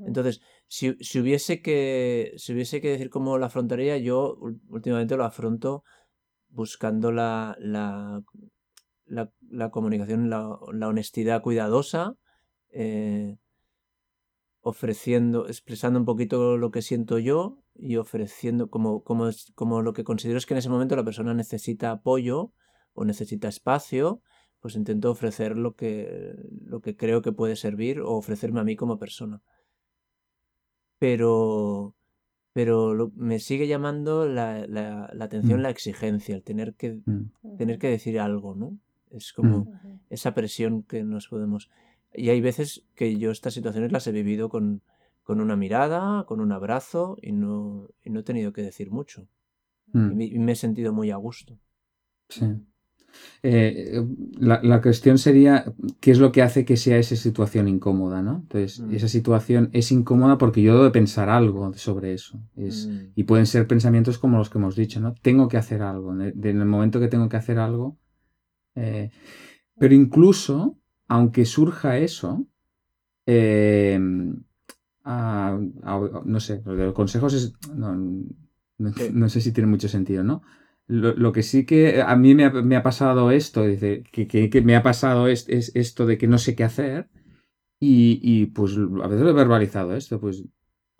Entonces, 0.05 0.41
si, 0.67 0.95
si 0.99 1.19
hubiese 1.19 1.61
que, 1.61 2.33
si 2.37 2.53
hubiese 2.53 2.81
que 2.81 2.89
decir 2.89 3.09
cómo 3.09 3.37
lo 3.37 3.45
afrontaría, 3.45 3.97
yo 3.97 4.37
últimamente 4.69 5.15
lo 5.15 5.23
afronto 5.23 5.83
buscando 6.49 7.11
la, 7.11 7.55
la, 7.59 8.21
la, 9.05 9.31
la 9.49 9.69
comunicación, 9.69 10.29
la, 10.29 10.57
la 10.73 10.87
honestidad 10.87 11.41
cuidadosa, 11.41 12.15
eh, 12.71 13.37
ofreciendo, 14.67 15.47
expresando 15.47 15.99
un 15.99 16.05
poquito 16.05 16.57
lo 16.57 16.71
que 16.71 16.81
siento 16.81 17.17
yo 17.19 17.57
y 17.75 17.95
ofreciendo 17.97 18.69
como, 18.69 19.03
como, 19.03 19.29
como 19.55 19.81
lo 19.81 19.93
que 19.93 20.03
considero 20.03 20.37
es 20.37 20.45
que 20.45 20.53
en 20.53 20.57
ese 20.59 20.69
momento 20.69 20.95
la 20.95 21.03
persona 21.05 21.33
necesita 21.33 21.91
apoyo 21.91 22.51
o 22.93 23.05
necesita 23.05 23.47
espacio, 23.47 24.21
pues 24.59 24.75
intento 24.75 25.09
ofrecer 25.11 25.55
lo 25.57 25.75
que, 25.75 26.35
lo 26.65 26.81
que 26.81 26.95
creo 26.97 27.21
que 27.21 27.31
puede 27.31 27.55
servir 27.55 28.01
o 28.01 28.11
ofrecerme 28.13 28.59
a 28.59 28.63
mí 28.63 28.75
como 28.75 28.97
persona 28.99 29.41
pero 30.99 31.93
pero 32.53 32.95
lo- 32.95 33.11
me 33.15 33.37
sigue 33.37 33.67
llamando 33.67 34.27
la, 34.27 34.65
la- 34.65 35.11
la 35.13 35.25
atención 35.25 35.59
Mm. 35.59 35.61
la 35.61 35.69
exigencia, 35.69 36.35
el 36.35 36.41
tener 36.43 36.73
que, 36.73 37.01
Mm. 37.05 37.57
tener 37.59 37.77
que 37.77 37.87
decir 37.87 38.19
algo, 38.19 38.55
¿no? 38.55 38.79
Es 39.11 39.31
como 39.31 39.59
Mm. 39.65 39.99
Esa 40.09 40.33
presión 40.33 40.81
que 40.81 41.03
nos 41.03 41.27
podemos... 41.27 41.69
Y 42.13 42.29
hay 42.29 42.41
veces 42.41 42.83
que 42.95 43.17
yo 43.17 43.31
estas 43.31 43.53
situaciones 43.53 43.91
las 43.91 44.07
he 44.07 44.11
vivido 44.11 44.49
con, 44.49 44.81
con 45.23 45.41
una 45.41 45.55
mirada, 45.55 46.25
con 46.25 46.39
un 46.41 46.51
abrazo 46.51 47.17
y 47.21 47.31
no, 47.31 47.89
y 48.03 48.09
no 48.09 48.19
he 48.21 48.23
tenido 48.23 48.53
que 48.53 48.61
decir 48.63 48.91
mucho. 48.91 49.27
Y 49.93 49.97
Mm. 49.97 50.15
me, 50.17 50.25
y 50.25 50.39
me 50.39 50.51
he 50.53 50.55
sentido 50.55 50.93
muy 50.93 51.11
a 51.11 51.17
gusto. 51.17 51.57
Sí. 52.29 52.45
Eh, 53.41 54.03
la, 54.37 54.61
la 54.61 54.81
cuestión 54.81 55.17
sería 55.17 55.73
qué 56.01 56.11
es 56.11 56.19
lo 56.19 56.31
que 56.31 56.41
hace 56.41 56.65
que 56.65 56.75
sea 56.77 56.97
esa 56.97 57.15
situación 57.15 57.67
incómoda, 57.67 58.21
¿no? 58.21 58.37
Entonces, 58.43 58.79
Mm. 58.81 58.93
esa 58.95 59.07
situación 59.07 59.69
es 59.73 59.91
incómoda 59.91 60.37
porque 60.37 60.61
yo 60.61 60.73
debo 60.73 60.83
de 60.85 60.91
pensar 60.91 61.29
algo 61.29 61.73
sobre 61.73 62.13
eso. 62.13 62.39
Es, 62.55 62.87
Mm, 62.87 63.11
Y 63.15 63.23
pueden 63.23 63.45
ser 63.45 63.65
pensamientos 63.67 64.17
como 64.19 64.37
los 64.37 64.49
que 64.49 64.57
hemos 64.57 64.75
dicho, 64.75 64.99
¿no? 64.99 65.13
Tengo 65.21 65.47
que 65.47 65.57
hacer 65.57 65.81
algo. 65.81 66.11
En 66.13 66.21
el, 66.21 66.45
en 66.45 66.61
el 66.61 66.67
momento 66.67 66.99
que 66.99 67.07
tengo 67.07 67.29
que 67.29 67.37
hacer 67.37 67.59
algo. 67.59 67.97
eh, 68.75 69.09
pero 69.79 69.93
incluso, 69.95 70.77
aunque 71.07 71.45
surja 71.45 71.97
eso, 71.97 72.45
eh, 73.25 73.99
ah, 75.03 75.59
ah, 75.83 76.21
no 76.25 76.39
sé, 76.39 76.61
lo 76.65 76.75
de 76.75 76.85
los 76.85 76.93
consejos 76.93 77.33
es. 77.33 77.53
No, 77.75 77.95
no- 77.95 78.93
Sí. 78.93 79.09
no 79.11 79.27
sé 79.29 79.41
si 79.41 79.51
tiene 79.51 79.69
mucho 79.69 79.87
sentido, 79.87 80.23
¿no? 80.23 80.41
Lo, 80.87 81.13
lo 81.15 81.31
que 81.31 81.43
sí 81.43 81.65
que 81.65 82.01
a 82.01 82.15
mí 82.15 82.35
me 82.35 82.45
ha, 82.45 82.51
me 82.51 82.75
ha 82.75 82.83
pasado 82.83 83.31
esto, 83.31 83.65
dice, 83.65 84.03
que, 84.11 84.27
que- 84.27 84.49
que 84.49 84.61
me 84.61 84.75
ha 84.75 84.83
pasado 84.83 85.27
es, 85.27 85.49
es 85.49 85.71
esto 85.75 86.05
de 86.05 86.17
que 86.17 86.27
no 86.27 86.37
sé 86.37 86.55
qué 86.55 86.63
hacer 86.63 87.09
y, 87.79 88.19
y, 88.21 88.45
pues 88.47 88.77
a 88.77 89.07
veces 89.07 89.23
lo 89.23 89.29
he 89.31 89.33
verbalizado 89.33 89.95
esto, 89.95 90.19
pues 90.19 90.43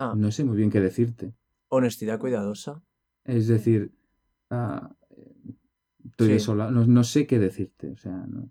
Ah. 0.00 0.14
no 0.16 0.30
sé 0.30 0.44
muy 0.44 0.56
bien 0.56 0.70
qué 0.70 0.80
decirte. 0.80 1.32
Honestidad 1.70 2.18
cuidadosa. 2.18 2.82
Es 3.24 3.46
decir, 3.48 3.92
ah, 4.50 4.94
estoy 6.04 6.26
Sí. 6.28 6.32
desolado, 6.34 6.70
no, 6.70 6.86
no 6.86 7.04
sé 7.04 7.26
qué 7.26 7.38
decirte, 7.38 7.90
o 7.90 7.96
sea, 7.96 8.12
no. 8.28 8.48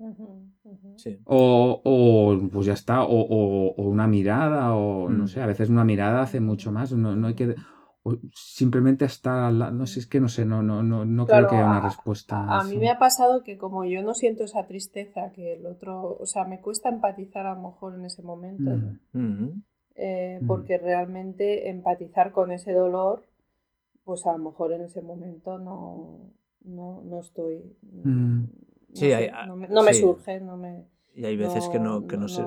Sí. 0.95 1.19
O, 1.25 1.82
o, 1.84 2.49
pues 2.51 2.65
ya 2.65 2.73
está, 2.73 3.03
o, 3.03 3.09
o- 3.19 3.75
o 3.75 3.84
una 3.84 4.07
mirada, 4.07 4.73
o 4.75 5.09
no 5.09 5.23
Mm. 5.23 5.28
sé, 5.28 5.41
a 5.41 5.45
veces 5.45 5.69
una 5.69 5.84
mirada 5.84 6.21
hace 6.23 6.39
mucho 6.39 6.71
más, 6.71 6.91
no, 6.93 7.15
no 7.15 7.28
hay 7.28 7.36
que... 7.36 7.55
o 8.03 8.15
simplemente 8.34 9.05
estar 9.05 9.38
al 9.43 9.59
lado, 9.59 9.71
no 9.73 9.86
sé, 9.86 9.99
es 9.99 10.07
que 10.07 10.19
no 10.19 10.30
sé, 10.30 10.45
no, 10.45 10.63
no, 10.63 10.82
no, 10.82 11.05
no 11.05 11.25
Claro, 11.25 11.47
creo 11.47 11.49
que 11.49 11.55
haya 11.57 11.65
una 11.67 11.78
a- 11.80 11.89
respuesta. 11.89 12.38
A, 12.43 12.61
a 12.61 12.63
mí 12.63 12.78
me 12.78 12.89
ha 12.89 12.97
pasado 12.97 13.43
que 13.43 13.57
como 13.57 13.84
yo 13.86 14.01
no 14.01 14.13
siento 14.13 14.43
esa 14.45 14.65
tristeza 14.65 15.32
que 15.34 15.53
el 15.53 15.65
otro, 15.65 16.17
o 16.19 16.25
sea, 16.25 16.45
me 16.45 16.59
cuesta 16.61 16.89
empatizar 16.89 17.45
a 17.45 17.53
lo 17.55 17.61
mejor 17.69 17.95
en 17.95 18.05
ese 18.05 18.21
momento, 18.23 18.71
¿no? 18.71 19.19
Mm. 19.19 19.61
Eh, 19.95 20.39
Mm. 20.41 20.47
porque 20.47 20.78
realmente 20.78 21.69
empatizar 21.69 22.32
con 22.32 22.51
ese 22.51 22.71
dolor, 22.71 23.23
pues 24.05 24.25
a 24.25 24.32
lo 24.34 24.39
mejor 24.39 24.71
en 24.73 24.82
ese 24.84 25.01
momento 25.01 25.57
no, 25.57 26.19
no, 26.63 27.01
no 27.03 27.19
estoy, 27.19 27.61
Mm. 28.97 29.03
no 29.03 29.05
Sí, 29.05 29.09
sé, 29.09 29.15
hay- 29.15 29.47
no 29.47 29.55
me, 29.55 29.67
no 29.67 29.83
me 29.83 29.93
sí. 29.93 29.99
surge, 30.01 30.39
no 30.39 30.57
me... 30.57 30.85
Y 31.15 31.25
hay 31.25 31.35
veces 31.37 31.67
que 31.69 31.79
no, 31.79 32.07
que 32.07 32.17
no, 32.17 32.27
se. 32.27 32.43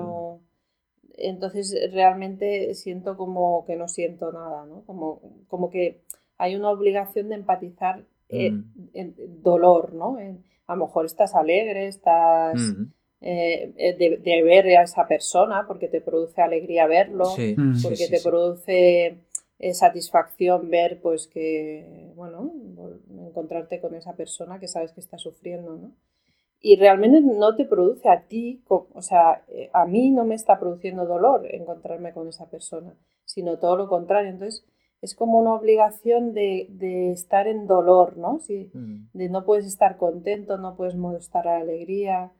Entonces 1.17 1.75
realmente 1.93 2.73
siento 2.73 3.17
como 3.17 3.65
que 3.65 3.75
no 3.75 3.87
siento 3.87 4.31
nada, 4.31 4.65
¿no? 4.65 4.83
Como, 4.85 5.21
como 5.47 5.69
que 5.69 6.01
hay 6.37 6.55
una 6.55 6.69
obligación 6.71 7.29
de 7.29 7.35
empatizar 7.35 8.03
eh, 8.29 8.51
Mm. 8.51 8.63
en 8.93 9.15
en 9.17 9.43
dolor, 9.43 9.93
¿no? 9.93 10.17
En- 10.19 10.43
a 10.67 10.75
lo 10.75 10.85
mejor 10.85 11.05
estás 11.05 11.35
alegre, 11.35 11.87
estás 11.87 12.61
Ujú. 12.61 12.87
eh, 13.19 13.73
eh, 13.77 13.95
de, 13.97 14.17
de 14.17 14.43
ver 14.43 14.65
a 14.77 14.83
esa 14.83 15.05
persona 15.05 15.65
porque 15.67 15.89
te 15.89 15.99
produce 16.01 16.41
alegría 16.41 16.87
verlo, 16.87 17.25
Sí, 17.25 17.55
Mm. 17.57 17.75
sí, 17.75 17.83
porque 17.83 17.97
sí, 17.97 18.09
te 18.11 18.17
sí. 18.19 18.27
produce 18.29 19.17
satisfacción 19.73 20.69
ver 20.71 20.99
pues 21.01 21.27
que, 21.27 22.11
bueno, 22.15 22.51
encontrarte 23.27 23.79
con 23.79 23.93
esa 23.95 24.13
persona 24.15 24.59
que 24.59 24.67
sabes 24.67 24.91
que 24.93 25.01
está 25.01 25.17
sufriendo, 25.19 25.75
¿no? 25.75 25.91
Y 26.63 26.75
realmente 26.75 27.21
no 27.21 27.55
te 27.55 27.65
produce 27.65 28.07
a 28.09 28.21
ti, 28.27 28.63
o 28.67 29.01
sea, 29.01 29.43
eh, 29.47 29.69
a 29.73 29.85
mí 29.87 30.11
no 30.11 30.25
me 30.25 30.35
está 30.35 30.59
produciendo 30.59 31.05
dolor 31.05 31.45
encontrarme 31.53 32.13
con 32.13 32.27
esa 32.27 32.49
persona, 32.49 32.93
sino 33.25 33.57
todo 33.57 33.77
lo 33.77 33.87
contrario. 33.87 34.29
Entonces, 34.29 34.63
es 35.01 35.15
como 35.15 35.39
una 35.39 35.55
obligación 35.55 36.33
de, 36.33 36.67
de 36.69 37.11
estar 37.11 37.47
en 37.47 37.65
dolor, 37.65 38.17
¿no? 38.17 38.39
Si, 38.39 38.69
Mm. 38.73 39.07
de 39.13 39.29
no 39.29 39.43
puedes 39.43 39.65
estar 39.65 39.97
contento, 39.97 40.57
no 40.57 40.75
puedes 40.75 40.95
mostrar 40.95 41.47
alegría. 41.47 42.31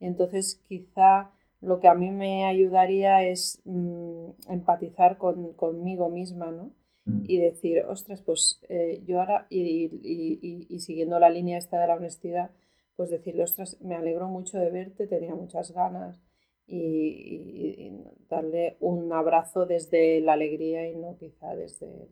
Entonces, 0.00 0.60
quizá 0.68 1.30
lo 1.60 1.80
que 1.80 1.88
a 1.88 1.94
mí 1.94 2.10
me 2.10 2.44
ayudaría 2.46 3.22
es 3.24 3.60
mm, 3.64 4.30
empatizar 4.48 5.18
con, 5.18 5.52
conmigo 5.54 6.08
misma, 6.08 6.50
¿no? 6.50 6.70
Mm. 7.04 7.24
Y 7.28 7.38
decir, 7.38 7.84
ostras, 7.86 8.22
pues 8.22 8.60
eh, 8.68 9.02
yo 9.06 9.20
ahora, 9.20 9.46
y, 9.50 9.60
y- 10.02 10.38
y- 10.42 10.66
y 10.74 10.78
siguiendo 10.80 11.18
la 11.18 11.30
línea 11.30 11.58
esta 11.58 11.78
de 11.80 11.86
la 11.88 11.94
honestidad, 11.96 12.50
pues 12.96 13.10
decirle, 13.10 13.44
ostras, 13.44 13.78
me 13.82 13.94
alegro 13.94 14.28
mucho 14.28 14.58
de 14.58 14.70
verte, 14.70 15.06
tenía 15.06 15.34
muchas 15.34 15.72
ganas. 15.72 16.20
Y, 16.66 16.76
y- 16.78 17.86
y 17.86 18.04
darle 18.28 18.76
un 18.80 19.12
abrazo 19.12 19.66
desde 19.66 20.20
la 20.20 20.32
alegría 20.32 20.88
y 20.90 20.96
no 20.96 21.16
quizá 21.16 21.54
desde 21.54 21.86
el, 21.86 22.08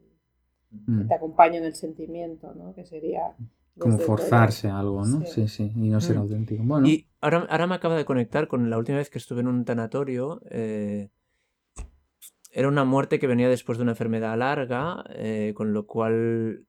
Mm. 0.87 1.07
te 1.09 1.15
acompaño 1.15 1.57
en 1.59 1.65
el 1.65 1.75
sentimiento, 1.75 2.53
¿no? 2.55 2.75
Que 2.75 2.85
sería 2.85 3.35
Como 3.79 3.99
forzarse 3.99 4.69
a 4.69 4.79
algo, 4.79 5.05
¿no? 5.05 5.25
Sí. 5.27 5.27
Sí, 5.27 5.49
sí, 5.49 5.73
y 5.75 5.89
no 5.89 6.01
ser 6.01 6.17
Mm. 6.17 6.21
auténtico. 6.21 6.63
Bueno, 6.65 6.87
Y 6.87 7.07
ahora, 7.21 7.47
ahora 7.51 7.67
me 7.67 7.75
acaba 7.77 7.97
de 7.97 8.05
conectar 8.05 8.47
con 8.49 8.69
la 8.71 8.79
última 8.79 8.99
vez 8.99 9.11
que 9.11 9.19
estuve 9.19 9.41
en 9.41 9.49
un 9.49 9.65
tanatorio. 9.65 10.41
eh, 10.51 11.11
era 12.53 12.69
una 12.69 12.85
muerte 12.85 13.19
que 13.19 13.27
venía 13.27 13.49
después 13.49 13.79
de 13.79 13.83
una 13.83 13.93
enfermedad 13.93 14.39
larga, 14.39 15.03
eh, 15.11 15.53
con 15.57 15.73
lo 15.73 15.87
cual 15.87 16.65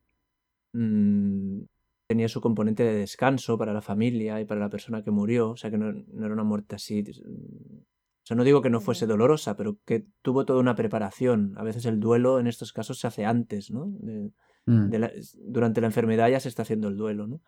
mm, 0.74 1.62
tenía 2.08 2.28
su 2.30 2.42
componente 2.42 2.84
de 2.84 2.94
descanso 2.94 3.58
para 3.58 3.74
la 3.74 3.82
familia 3.82 4.40
y 4.40 4.46
para 4.46 4.60
la 4.62 4.70
persona 4.70 5.04
que 5.04 5.12
murió. 5.12 5.52
O 5.52 5.58
sea, 5.58 5.72
que 5.72 5.78
no, 5.78 5.92
no 5.92 6.26
era 6.26 6.34
una 6.34 6.44
muerte 6.44 6.76
así. 6.76 7.02
mm, 7.04 7.78
O 7.78 8.28
sea, 8.28 8.36
no 8.38 8.44
digo 8.44 8.62
que 8.62 8.70
no 8.70 8.82
fuese 8.82 9.06
dolorosa, 9.08 9.56
pero 9.56 9.78
que 9.86 10.06
tuvo 10.22 10.46
toda 10.46 10.60
una 10.60 10.76
preparación. 10.76 11.54
A 11.58 11.64
veces 11.64 11.86
el 11.86 12.00
duelo 12.00 12.40
en 12.40 12.48
estos 12.48 12.74
casos 12.74 13.00
se 13.00 13.08
hace 13.08 13.26
antes, 13.26 13.72
¿no? 13.72 13.88
De- 14.00 14.32
mm, 14.66 14.90
de 14.90 15.00
la- 15.00 15.12
durante 15.48 15.82
la 15.82 15.88
enfermedad 15.88 16.30
ya 16.30 16.40
se 16.40 16.50
está 16.50 16.64
haciendo 16.64 16.88
el 16.88 16.98
duelo, 16.98 17.28
¿no? 17.28 17.42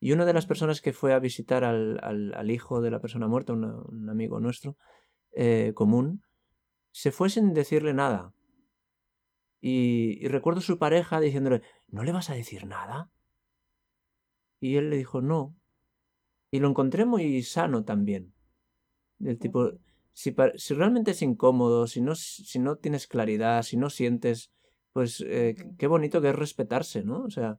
Y 0.00 0.12
una 0.12 0.24
de 0.24 0.32
las 0.32 0.46
personas 0.46 0.80
que 0.80 0.92
fue 0.92 1.12
a 1.12 1.18
visitar 1.20 1.64
al, 1.64 1.98
al- 2.02 2.34
al 2.34 2.50
hijo 2.50 2.80
de 2.80 2.90
la 2.90 3.00
persona 3.00 3.28
muerta, 3.28 3.52
una- 3.52 3.76
un 3.88 4.08
amigo 4.10 4.40
nuestro 4.40 4.76
eh, 5.34 5.72
común, 5.74 6.22
se 6.90 7.10
fue 7.12 7.30
sin 7.30 7.54
decirle 7.54 7.94
nada. 7.94 8.34
Y, 9.60 10.18
y 10.20 10.28
recuerdo 10.28 10.60
su 10.60 10.78
pareja 10.78 11.20
diciéndole, 11.20 11.62
¿no 11.88 12.02
le 12.02 12.12
vas 12.12 12.30
a 12.30 12.34
decir 12.34 12.66
nada? 12.66 13.10
Y 14.62 14.76
él 14.76 14.90
le 14.90 14.96
dijo, 14.96 15.20
no. 15.20 15.56
Y 16.52 16.60
lo 16.60 16.68
encontré 16.68 17.04
muy 17.04 17.42
sano 17.42 17.82
también. 17.82 18.32
Del 19.18 19.36
tipo, 19.36 19.64
Ujú. 19.64 19.78
si, 20.12 20.36
si 20.54 20.74
realmente 20.74 21.10
es 21.10 21.22
incómodo, 21.22 21.88
si 21.88 22.00
no, 22.00 22.14
si 22.14 22.60
no 22.60 22.76
tienes 22.76 23.08
claridad, 23.08 23.64
si 23.64 23.76
no 23.76 23.90
sientes, 23.90 24.52
pues 24.92 25.20
eh, 25.26 25.56
qué 25.76 25.88
bonito 25.88 26.22
que 26.22 26.28
es 26.28 26.36
respetarse, 26.36 27.02
¿no? 27.02 27.24
O 27.24 27.30
sea, 27.30 27.58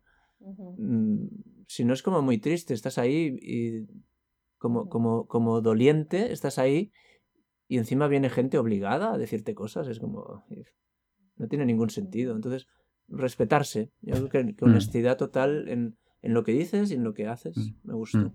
mm, 0.77 1.25
si 1.67 1.83
no 1.83 1.93
es 1.93 2.01
como 2.03 2.21
muy 2.21 2.37
triste, 2.37 2.73
estás 2.73 2.97
ahí 2.97 3.37
y 3.41 3.85
como, 4.57 4.87
como, 4.87 5.27
como 5.27 5.59
doliente, 5.59 6.31
estás 6.31 6.57
ahí 6.57 6.89
y 7.67 7.79
encima 7.79 8.07
viene 8.07 8.29
gente 8.29 8.57
obligada 8.57 9.13
a 9.13 9.17
decirte 9.17 9.53
cosas, 9.53 9.89
es 9.89 9.99
como, 9.99 10.45
no 11.35 11.47
tiene 11.49 11.65
ningún 11.65 11.89
sentido. 11.89 12.33
Entonces, 12.33 12.65
respetarse, 13.09 13.91
yo 13.99 14.15
creo 14.15 14.29
que, 14.29 14.55
que 14.55 14.63
Mm. 14.63 14.69
honestidad 14.69 15.17
total 15.17 15.67
en, 15.67 15.97
en 16.23 16.33
lo 16.33 16.43
que 16.43 16.53
dices 16.53 16.89
y 16.91 16.95
en 16.95 17.03
lo 17.03 17.13
que 17.13 17.27
haces, 17.27 17.55
Mm. 17.57 17.87
me 17.87 17.93
gustó. 17.93 18.17
mm. 18.17 18.33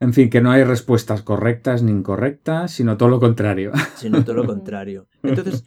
En 0.00 0.12
fin, 0.12 0.30
que 0.30 0.40
no 0.40 0.50
hay 0.52 0.62
respuestas 0.64 1.22
correctas 1.22 1.82
ni 1.82 1.90
incorrectas, 1.92 2.70
sino 2.72 2.96
todo 2.96 3.08
lo 3.08 3.18
contrario. 3.20 3.72
Sino 3.96 4.24
todo 4.24 4.34
lo 4.36 4.46
contrario. 4.46 5.06
Entonces, 5.22 5.64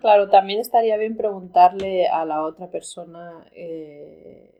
Claro, 0.00 0.28
también 0.30 0.58
estaría 0.60 0.96
bien 0.96 1.16
preguntarle 1.16 2.08
a 2.08 2.24
la 2.24 2.42
otra 2.44 2.68
persona 2.72 3.46
eh, 3.52 4.52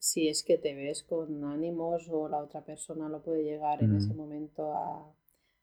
si 0.00 0.28
es 0.28 0.42
que 0.42 0.58
te 0.58 0.74
ves 0.74 1.04
con 1.04 1.44
ánimos 1.44 2.08
o 2.10 2.28
la 2.28 2.38
otra 2.38 2.62
persona 2.64 3.08
lo 3.08 3.22
puede 3.22 3.44
llegar 3.44 3.80
en 3.84 3.94
ese 3.94 4.12
Mm. 4.14 4.16
momento 4.16 4.72
a, 4.74 4.98
a 4.98 5.12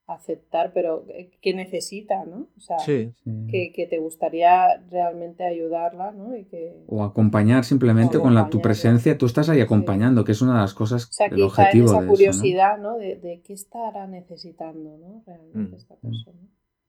aceptar, 0.07 0.71
pero 0.73 1.03
eh, 1.09 1.31
¿qué 1.41 1.53
necesita, 1.53 2.25
no? 2.25 2.47
O 2.57 2.59
sea, 2.59 2.77
sí, 2.79 3.11
Sí. 3.23 3.31
que, 3.49 3.71
que 3.73 3.87
te 3.87 3.97
gustaría 3.97 4.77
realmente 4.91 5.43
ayudarla, 5.43 6.11
¿no? 6.11 6.35
Y 6.37 6.45
que, 6.45 6.83
O 6.87 7.03
acompañar 7.03 7.63
simplemente 7.63 8.17
O 8.17 8.21
con 8.21 8.35
la, 8.35 8.49
tu 8.49 8.61
presencia, 8.61 9.17
tú 9.17 9.25
estás 9.25 9.49
ahí 9.49 9.57
Sí. 9.57 9.63
acompañando, 9.63 10.23
que 10.23 10.33
es 10.33 10.41
una 10.41 10.53
de 10.53 10.59
las 10.61 10.73
cosas, 10.75 11.05
o 11.09 11.11
sea, 11.13 11.27
el 11.27 11.41
objetivo 11.41 11.87
esa 11.87 11.93
de 12.01 12.03
eso, 12.03 12.05
¿no? 12.05 12.11
curiosidad, 12.11 12.77
¿no? 12.77 12.97
De, 12.97 13.15
de 13.15 13.41
qué 13.41 13.53
estará 13.53 14.05
necesitando, 14.07 14.97
¿no? 14.97 15.23
Realmente 15.25 15.75
Mm. 15.75 15.79
esta 15.79 15.95
persona. 15.95 16.39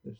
Pues, 0.03 0.19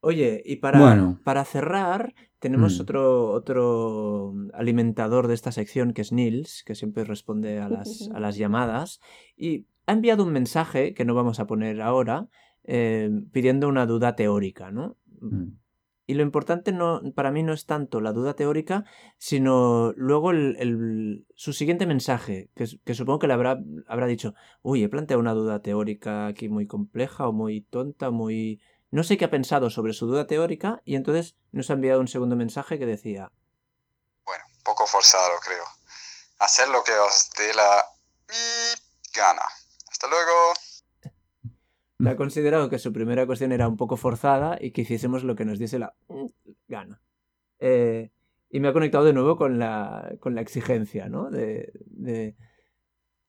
Oye, 0.00 0.42
y 0.44 0.56
para, 0.56 0.80
Bueno. 0.80 1.18
para 1.24 1.46
cerrar, 1.46 2.12
tenemos 2.38 2.78
Mm. 2.78 2.82
otro, 2.82 3.30
otro 3.30 4.34
alimentador 4.52 5.28
de 5.28 5.32
esta 5.34 5.50
sección 5.50 5.94
que 5.94 6.02
es 6.02 6.12
Nils, 6.12 6.62
que 6.66 6.74
siempre 6.74 7.04
responde 7.04 7.58
a 7.58 7.70
las, 7.70 8.10
a 8.12 8.20
las 8.20 8.36
llamadas, 8.36 9.00
y 9.34 9.64
ha 9.86 9.92
enviado 9.92 10.24
un 10.24 10.32
mensaje 10.32 10.94
que 10.94 11.04
no 11.04 11.14
vamos 11.14 11.40
a 11.40 11.46
poner 11.46 11.80
ahora, 11.82 12.28
eh, 12.64 13.10
pidiendo 13.32 13.68
una 13.68 13.86
duda 13.86 14.16
teórica, 14.16 14.70
¿no? 14.70 14.96
Mm. 15.20 15.58
Y 16.06 16.14
lo 16.14 16.22
importante 16.22 16.70
no, 16.70 17.00
para 17.14 17.30
mí 17.30 17.42
no 17.42 17.54
es 17.54 17.64
tanto 17.64 18.02
la 18.02 18.12
duda 18.12 18.34
teórica, 18.34 18.84
sino 19.16 19.92
luego 19.96 20.32
el- 20.32 20.56
el- 20.58 21.26
su 21.34 21.54
siguiente 21.54 21.86
mensaje, 21.86 22.50
que, 22.54 22.66
supongo 22.94 23.18
que 23.20 23.26
le 23.26 23.32
habrá, 23.32 23.58
habrá 23.86 24.06
dicho, 24.06 24.34
uy, 24.60 24.82
he 24.84 24.88
planteado 24.90 25.20
una 25.20 25.32
duda 25.32 25.62
teórica 25.62 26.26
aquí 26.26 26.48
muy 26.50 26.66
compleja 26.66 27.26
o 27.26 27.32
muy 27.32 27.62
tonta, 27.62 28.10
muy... 28.10 28.60
No 28.90 29.02
sé 29.02 29.16
qué 29.16 29.24
ha 29.24 29.30
pensado 29.30 29.70
sobre 29.70 29.94
su 29.94 30.06
duda 30.06 30.26
teórica 30.26 30.82
y 30.84 30.94
entonces 30.96 31.36
nos 31.52 31.70
ha 31.70 31.72
enviado 31.72 32.00
un 32.00 32.08
segundo 32.08 32.36
mensaje 32.36 32.78
que 32.78 32.86
decía, 32.86 33.32
Bueno, 34.26 34.44
un 34.56 34.62
poco 34.62 34.86
forzado, 34.86 35.32
creo. 35.44 35.64
Hacer 36.38 36.68
lo 36.68 36.84
que 36.84 36.92
os 36.92 37.30
dé 37.38 37.54
la 37.54 37.82
gana. 39.16 39.42
Hasta 40.04 40.16
luego. 40.16 41.12
que 41.98 42.08
ha 42.10 42.16
considerado 42.16 42.68
que 42.68 42.78
su 42.78 42.92
primera 42.92 43.26
cuestión 43.26 43.52
era 43.52 43.68
un 43.68 43.76
poco 43.76 43.96
forzada 43.96 44.58
y 44.60 44.72
que 44.72 44.82
hiciésemos 44.82 45.24
lo 45.24 45.34
que 45.36 45.44
nos 45.44 45.58
diese 45.58 45.78
la 45.78 45.94
gana. 46.68 47.00
Eh, 47.60 48.10
y 48.50 48.60
me 48.60 48.68
ha 48.68 48.72
conectado 48.72 49.04
de 49.04 49.12
nuevo 49.12 49.36
con 49.36 49.58
la, 49.58 50.14
con 50.20 50.34
la 50.34 50.40
exigencia, 50.40 51.08
¿no? 51.08 51.30
De, 51.30 51.72
de 51.86 52.36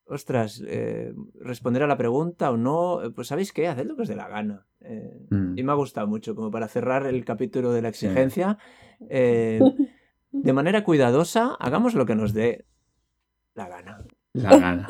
ostras, 0.07 0.61
eh, 0.67 1.13
responder 1.39 1.81
a 1.83 1.87
la 1.87 1.97
pregunta 1.97 2.51
o 2.51 2.57
no, 2.57 3.01
eh, 3.03 3.09
pues 3.11 3.27
¿sabéis 3.29 3.51
qué? 3.53 3.67
Haced 3.67 3.85
lo 3.85 3.95
que 3.95 4.03
os 4.03 4.07
dé 4.07 4.15
la 4.15 4.27
gana. 4.27 4.67
Eh, 4.81 5.27
Mm. 5.31 5.57
Y 5.57 5.63
me 5.63 5.71
ha 5.71 5.75
gustado 5.75 6.05
mucho, 6.07 6.35
como 6.35 6.51
para 6.51 6.67
cerrar 6.67 7.07
el 7.07 7.25
capítulo 7.25 7.71
de 7.71 7.81
la 7.81 7.89
exigencia. 7.89 8.57
eh, 9.09 9.59
de 10.31 10.53
manera 10.53 10.83
cuidadosa, 10.83 11.55
hagamos 11.59 11.95
lo 11.95 12.05
que 12.05 12.13
nos 12.15 12.33
dé 12.33 12.65
la 13.55 13.67
gana. 13.69 14.05
la 14.33 14.57
gana. 14.57 14.87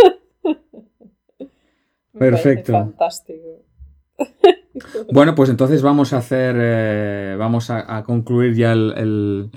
Perfecto. 2.18 2.74
Fantástico. 2.74 3.64
Bueno, 5.12 5.36
pues 5.36 5.50
entonces 5.50 5.82
vamos 5.82 6.12
a 6.12 6.18
hacer, 6.18 6.56
eh, 6.60 7.36
vamos 7.40 7.70
a, 7.70 7.96
a 7.98 8.04
concluir 8.04 8.56
ya 8.56 8.74
el, 8.74 8.94
el- 8.98 9.52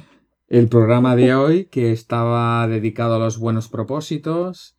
el 0.49 0.69
programa 0.69 1.17
de 1.17 1.35
hoy 1.35 1.65
que 1.67 1.91
estaba 1.93 2.67
dedicado 2.69 3.17
a 3.17 3.19
los 3.19 3.39
buenos 3.39 3.69
propósitos. 3.69 4.77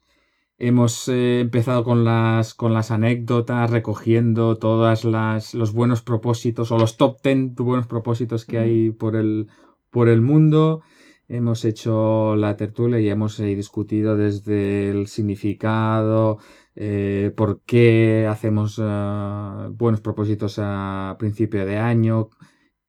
Hemos 0.58 1.08
eh, 1.10 1.42
empezado 1.42 1.84
con 1.84 2.06
las, 2.06 2.54
con 2.54 2.74
las 2.74 2.90
anécdotas, 2.92 3.70
recogiendo 3.70 4.58
todas 4.58 5.04
las 5.06 5.54
los 5.54 5.74
buenos 5.74 6.02
propósitos 6.02 6.72
o 6.72 6.78
los 6.80 6.98
top 6.98 7.18
10 7.24 7.56
de 7.56 7.64
buenos 7.64 7.88
propósitos 7.88 8.46
que 8.46 8.58
hay 8.60 8.92
por 8.92 9.16
el, 9.16 9.48
por 9.92 10.08
el 10.10 10.22
mundo. 10.22 10.82
Hemos 11.28 11.64
hecho 11.66 12.36
la 12.36 12.58
tertulia 12.58 13.00
y 13.00 13.10
hemos 13.10 13.40
eh, 13.40 13.56
discutido 13.56 14.18
desde 14.18 14.90
el 14.90 15.08
significado, 15.08 16.40
eh, 16.80 17.34
por 17.38 17.62
qué 17.66 18.28
hacemos 18.30 18.80
ah, 18.82 19.70
buenos 19.74 20.02
propósitos 20.02 20.58
a 20.60 21.18
principio 21.20 21.66
de 21.68 21.78
año, 21.78 22.30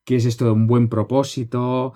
qué 0.04 0.16
es 0.16 0.26
esto 0.26 0.46
de 0.46 0.52
un 0.52 0.66
buen 0.68 0.88
propósito, 0.88 1.94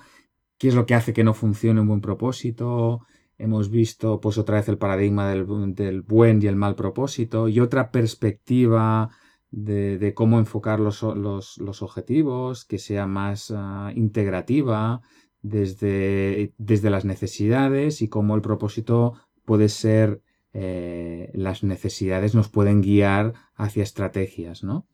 qué 0.59 0.69
es 0.69 0.75
lo 0.75 0.87
que 0.87 0.95
hace 0.95 1.13
que 1.13 1.25
no 1.25 1.35
funcione 1.35 1.81
un 1.81 1.89
buen 1.89 2.01
propósito. 2.01 3.01
Hemos 3.39 3.71
visto 3.71 4.21
pues 4.21 4.39
otra 4.39 4.57
vez 4.59 4.69
el 4.69 4.79
paradigma 4.79 5.29
del, 5.31 5.47
del 5.75 6.03
buen 6.03 6.43
y 6.43 6.47
el 6.47 6.57
mal 6.57 6.77
propósito 6.77 7.49
y 7.49 7.61
otra 7.61 7.91
perspectiva 7.91 9.11
de, 9.51 10.13
cómo 10.15 10.39
enfocar 10.39 10.81
los, 10.81 11.03
los- 11.03 11.59
los 11.59 11.83
objetivos, 11.83 12.65
que 12.65 12.79
sea 12.79 13.07
más 13.07 13.53
ah, 13.55 13.93
integrativa 13.95 15.03
desde, 15.43 16.55
desde 16.59 16.91
las 16.91 17.05
necesidades 17.05 18.03
y 18.03 18.09
cómo 18.09 18.35
el 18.37 18.43
propósito 18.43 19.15
puede 19.45 19.69
ser, 19.69 20.23
eh, 20.55 21.31
las 21.35 21.65
necesidades 21.65 22.35
nos 22.35 22.49
pueden 22.49 22.81
guiar 22.81 23.35
hacia 23.57 23.83
estrategias, 23.83 24.63
¿no? 24.63 24.87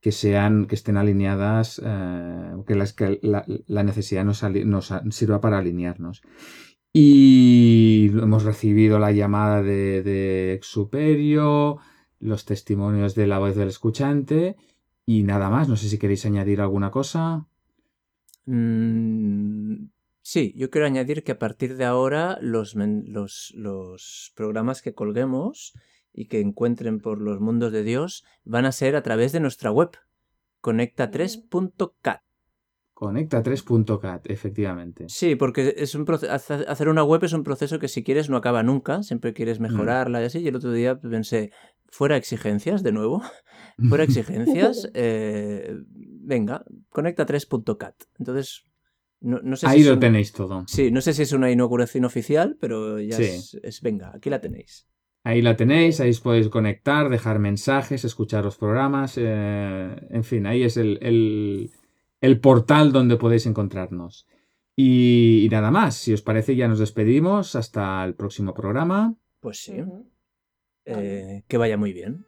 Que 0.00 0.12
sean, 0.12 0.66
que 0.66 0.76
estén 0.76 0.96
alineadas, 0.96 1.82
eh, 1.84 2.54
que, 2.66 3.20
la, 3.22 3.82
necesidad 3.82 4.24
nos, 4.24 4.94
sirva 5.10 5.40
para 5.40 5.58
alinearnos. 5.58 6.22
Y 6.92 8.10
hemos 8.14 8.44
recibido 8.44 8.98
la 9.00 9.12
llamada 9.12 9.62
de, 9.62 10.02
de 10.02 10.54
Exuperio, 10.54 11.78
los 12.20 12.44
testimonios 12.44 13.14
de 13.14 13.26
la 13.26 13.38
voz 13.38 13.56
del 13.56 13.68
escuchante 13.68 14.56
y 15.06 15.24
nada 15.24 15.50
más. 15.50 15.68
No 15.68 15.76
sé 15.76 15.88
si 15.88 15.98
queréis 15.98 16.24
añadir 16.24 16.60
alguna 16.60 16.90
cosa. 16.92 17.48
Mm, 18.46 19.86
sí, 20.22 20.52
yo 20.56 20.70
quiero 20.70 20.86
añadir 20.86 21.22
que 21.24 21.32
a 21.32 21.38
partir 21.38 21.76
de 21.76 21.84
ahora 21.84 22.38
los, 22.40 22.74
los, 22.76 23.52
los 23.56 24.32
programas 24.34 24.82
que 24.82 24.94
colguemos 24.94 25.74
y 26.12 26.26
que 26.26 26.40
encuentren 26.40 26.98
por 26.98 27.20
los 27.20 27.40
mundos 27.40 27.72
de 27.72 27.82
Dios 27.82 28.24
van 28.44 28.66
a 28.66 28.72
ser 28.72 28.96
a 28.96 29.02
través 29.02 29.32
de 29.32 29.40
nuestra 29.40 29.70
web, 29.70 29.90
conecta3.cat. 30.62 32.22
Conecta3.cat, 32.94 34.30
efectivamente. 34.30 35.06
Sí, 35.08 35.34
porque 35.34 35.74
es 35.78 35.94
un 35.94 36.04
hacer 36.28 36.88
una 36.90 37.02
web 37.02 37.24
es 37.24 37.32
un 37.32 37.44
proceso 37.44 37.78
que 37.78 37.88
si 37.88 38.04
quieres 38.04 38.28
no 38.28 38.36
acaba 38.36 38.62
nunca, 38.62 39.02
siempre 39.02 39.32
quieres 39.32 39.58
mejorarla 39.58 40.20
y 40.20 40.26
así. 40.26 40.40
Y 40.40 40.48
el 40.48 40.56
otro 40.56 40.70
día 40.70 41.00
pensé, 41.00 41.50
fuera 41.88 42.18
exigencias 42.18 42.82
de 42.82 42.92
nuevo, 42.92 43.22
fuera 43.88 44.04
exigencias, 44.04 44.90
eh, 44.92 45.78
venga, 45.86 46.62
conecta3.cat. 46.92 47.94
Entonces, 48.18 48.69
no, 49.20 49.40
no 49.42 49.56
sé 49.56 49.66
si 49.66 49.72
Ahí 49.72 49.84
lo 49.84 49.94
un- 49.94 50.00
tenéis 50.00 50.32
todo. 50.32 50.64
Sí, 50.66 50.90
no 50.90 51.00
sé 51.00 51.12
si 51.14 51.22
es 51.22 51.32
una 51.32 51.50
inauguración 51.50 52.04
oficial, 52.04 52.56
pero 52.60 52.98
ya 53.00 53.16
Sí. 53.16 53.22
es, 53.24 53.54
es- 53.62 53.80
venga, 53.82 54.12
aquí 54.14 54.30
la 54.30 54.40
tenéis. 54.40 54.86
Ahí 55.22 55.42
la 55.42 55.54
tenéis, 55.56 56.00
ahí 56.00 56.10
os 56.10 56.20
podéis 56.20 56.48
conectar, 56.48 57.10
dejar 57.10 57.38
mensajes, 57.38 58.04
escuchar 58.04 58.44
los 58.44 58.56
programas, 58.56 59.18
eh, 59.18 59.96
en 60.10 60.24
fin, 60.24 60.46
ahí 60.46 60.62
es 60.62 60.76
el, 60.78 60.98
el- 61.02 61.70
el 62.22 62.40
portal 62.40 62.92
donde 62.92 63.16
podéis 63.16 63.44
encontrarnos. 63.46 64.26
Y, 64.76 65.44
y 65.44 65.48
nada 65.50 65.70
más, 65.70 65.96
si 65.96 66.12
os 66.14 66.22
parece 66.22 66.56
ya 66.56 66.68
nos 66.68 66.78
despedimos 66.78 67.54
hasta 67.54 68.02
el 68.04 68.14
próximo 68.14 68.54
programa. 68.54 69.14
Pues 69.40 69.58
sí, 69.62 69.74
eh, 70.86 71.42
que 71.46 71.56
vaya 71.58 71.76
muy 71.76 71.92
bien. 71.92 72.24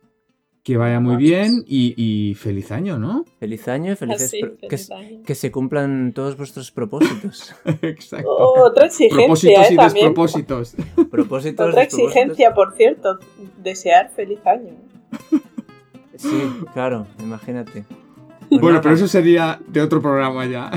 Que 0.65 0.77
vaya 0.77 1.01
muy 1.01 1.17
bien 1.17 1.65
y, 1.67 1.93
y 1.97 2.35
feliz 2.35 2.71
año, 2.71 2.97
¿no? 2.97 3.25
Feliz 3.41 3.67
año 3.67 3.93
y 3.93 3.97
felices 3.97 4.31
que, 4.31 4.39
feliz 4.69 4.73
s- 4.73 4.95
año. 4.95 5.23
que 5.27 5.35
se 5.35 5.51
cumplan 5.51 6.13
todos 6.15 6.37
vuestros 6.37 6.71
propósitos. 6.71 7.53
Exacto. 7.83 8.29
Oh, 8.31 8.67
otra 8.67 8.87
exigencia, 8.87 9.17
propósitos 9.27 9.65
¿eh? 9.71 9.73
y 9.73 9.77
También. 9.77 9.95
despropósitos. 10.07 10.75
propósitos, 11.11 11.69
Otra 11.69 11.83
exigencia, 11.83 12.55
por 12.55 12.75
cierto. 12.77 13.19
Desear 13.61 14.11
feliz 14.15 14.39
año. 14.47 14.71
Sí, 16.15 16.43
claro, 16.73 17.09
imagínate. 17.19 17.85
Bueno, 18.49 18.81
pero 18.81 18.95
eso 18.95 19.09
sería 19.09 19.59
de 19.67 19.81
otro 19.81 20.01
programa 20.01 20.47
ya. 20.47 20.71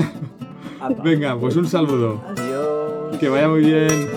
Apa. 0.80 1.00
Venga, 1.02 1.38
pues 1.38 1.54
un 1.54 1.66
saludo. 1.68 2.20
Adiós. 2.26 3.18
Que 3.18 3.28
vaya 3.28 3.48
muy 3.48 3.60
bien. 3.60 4.08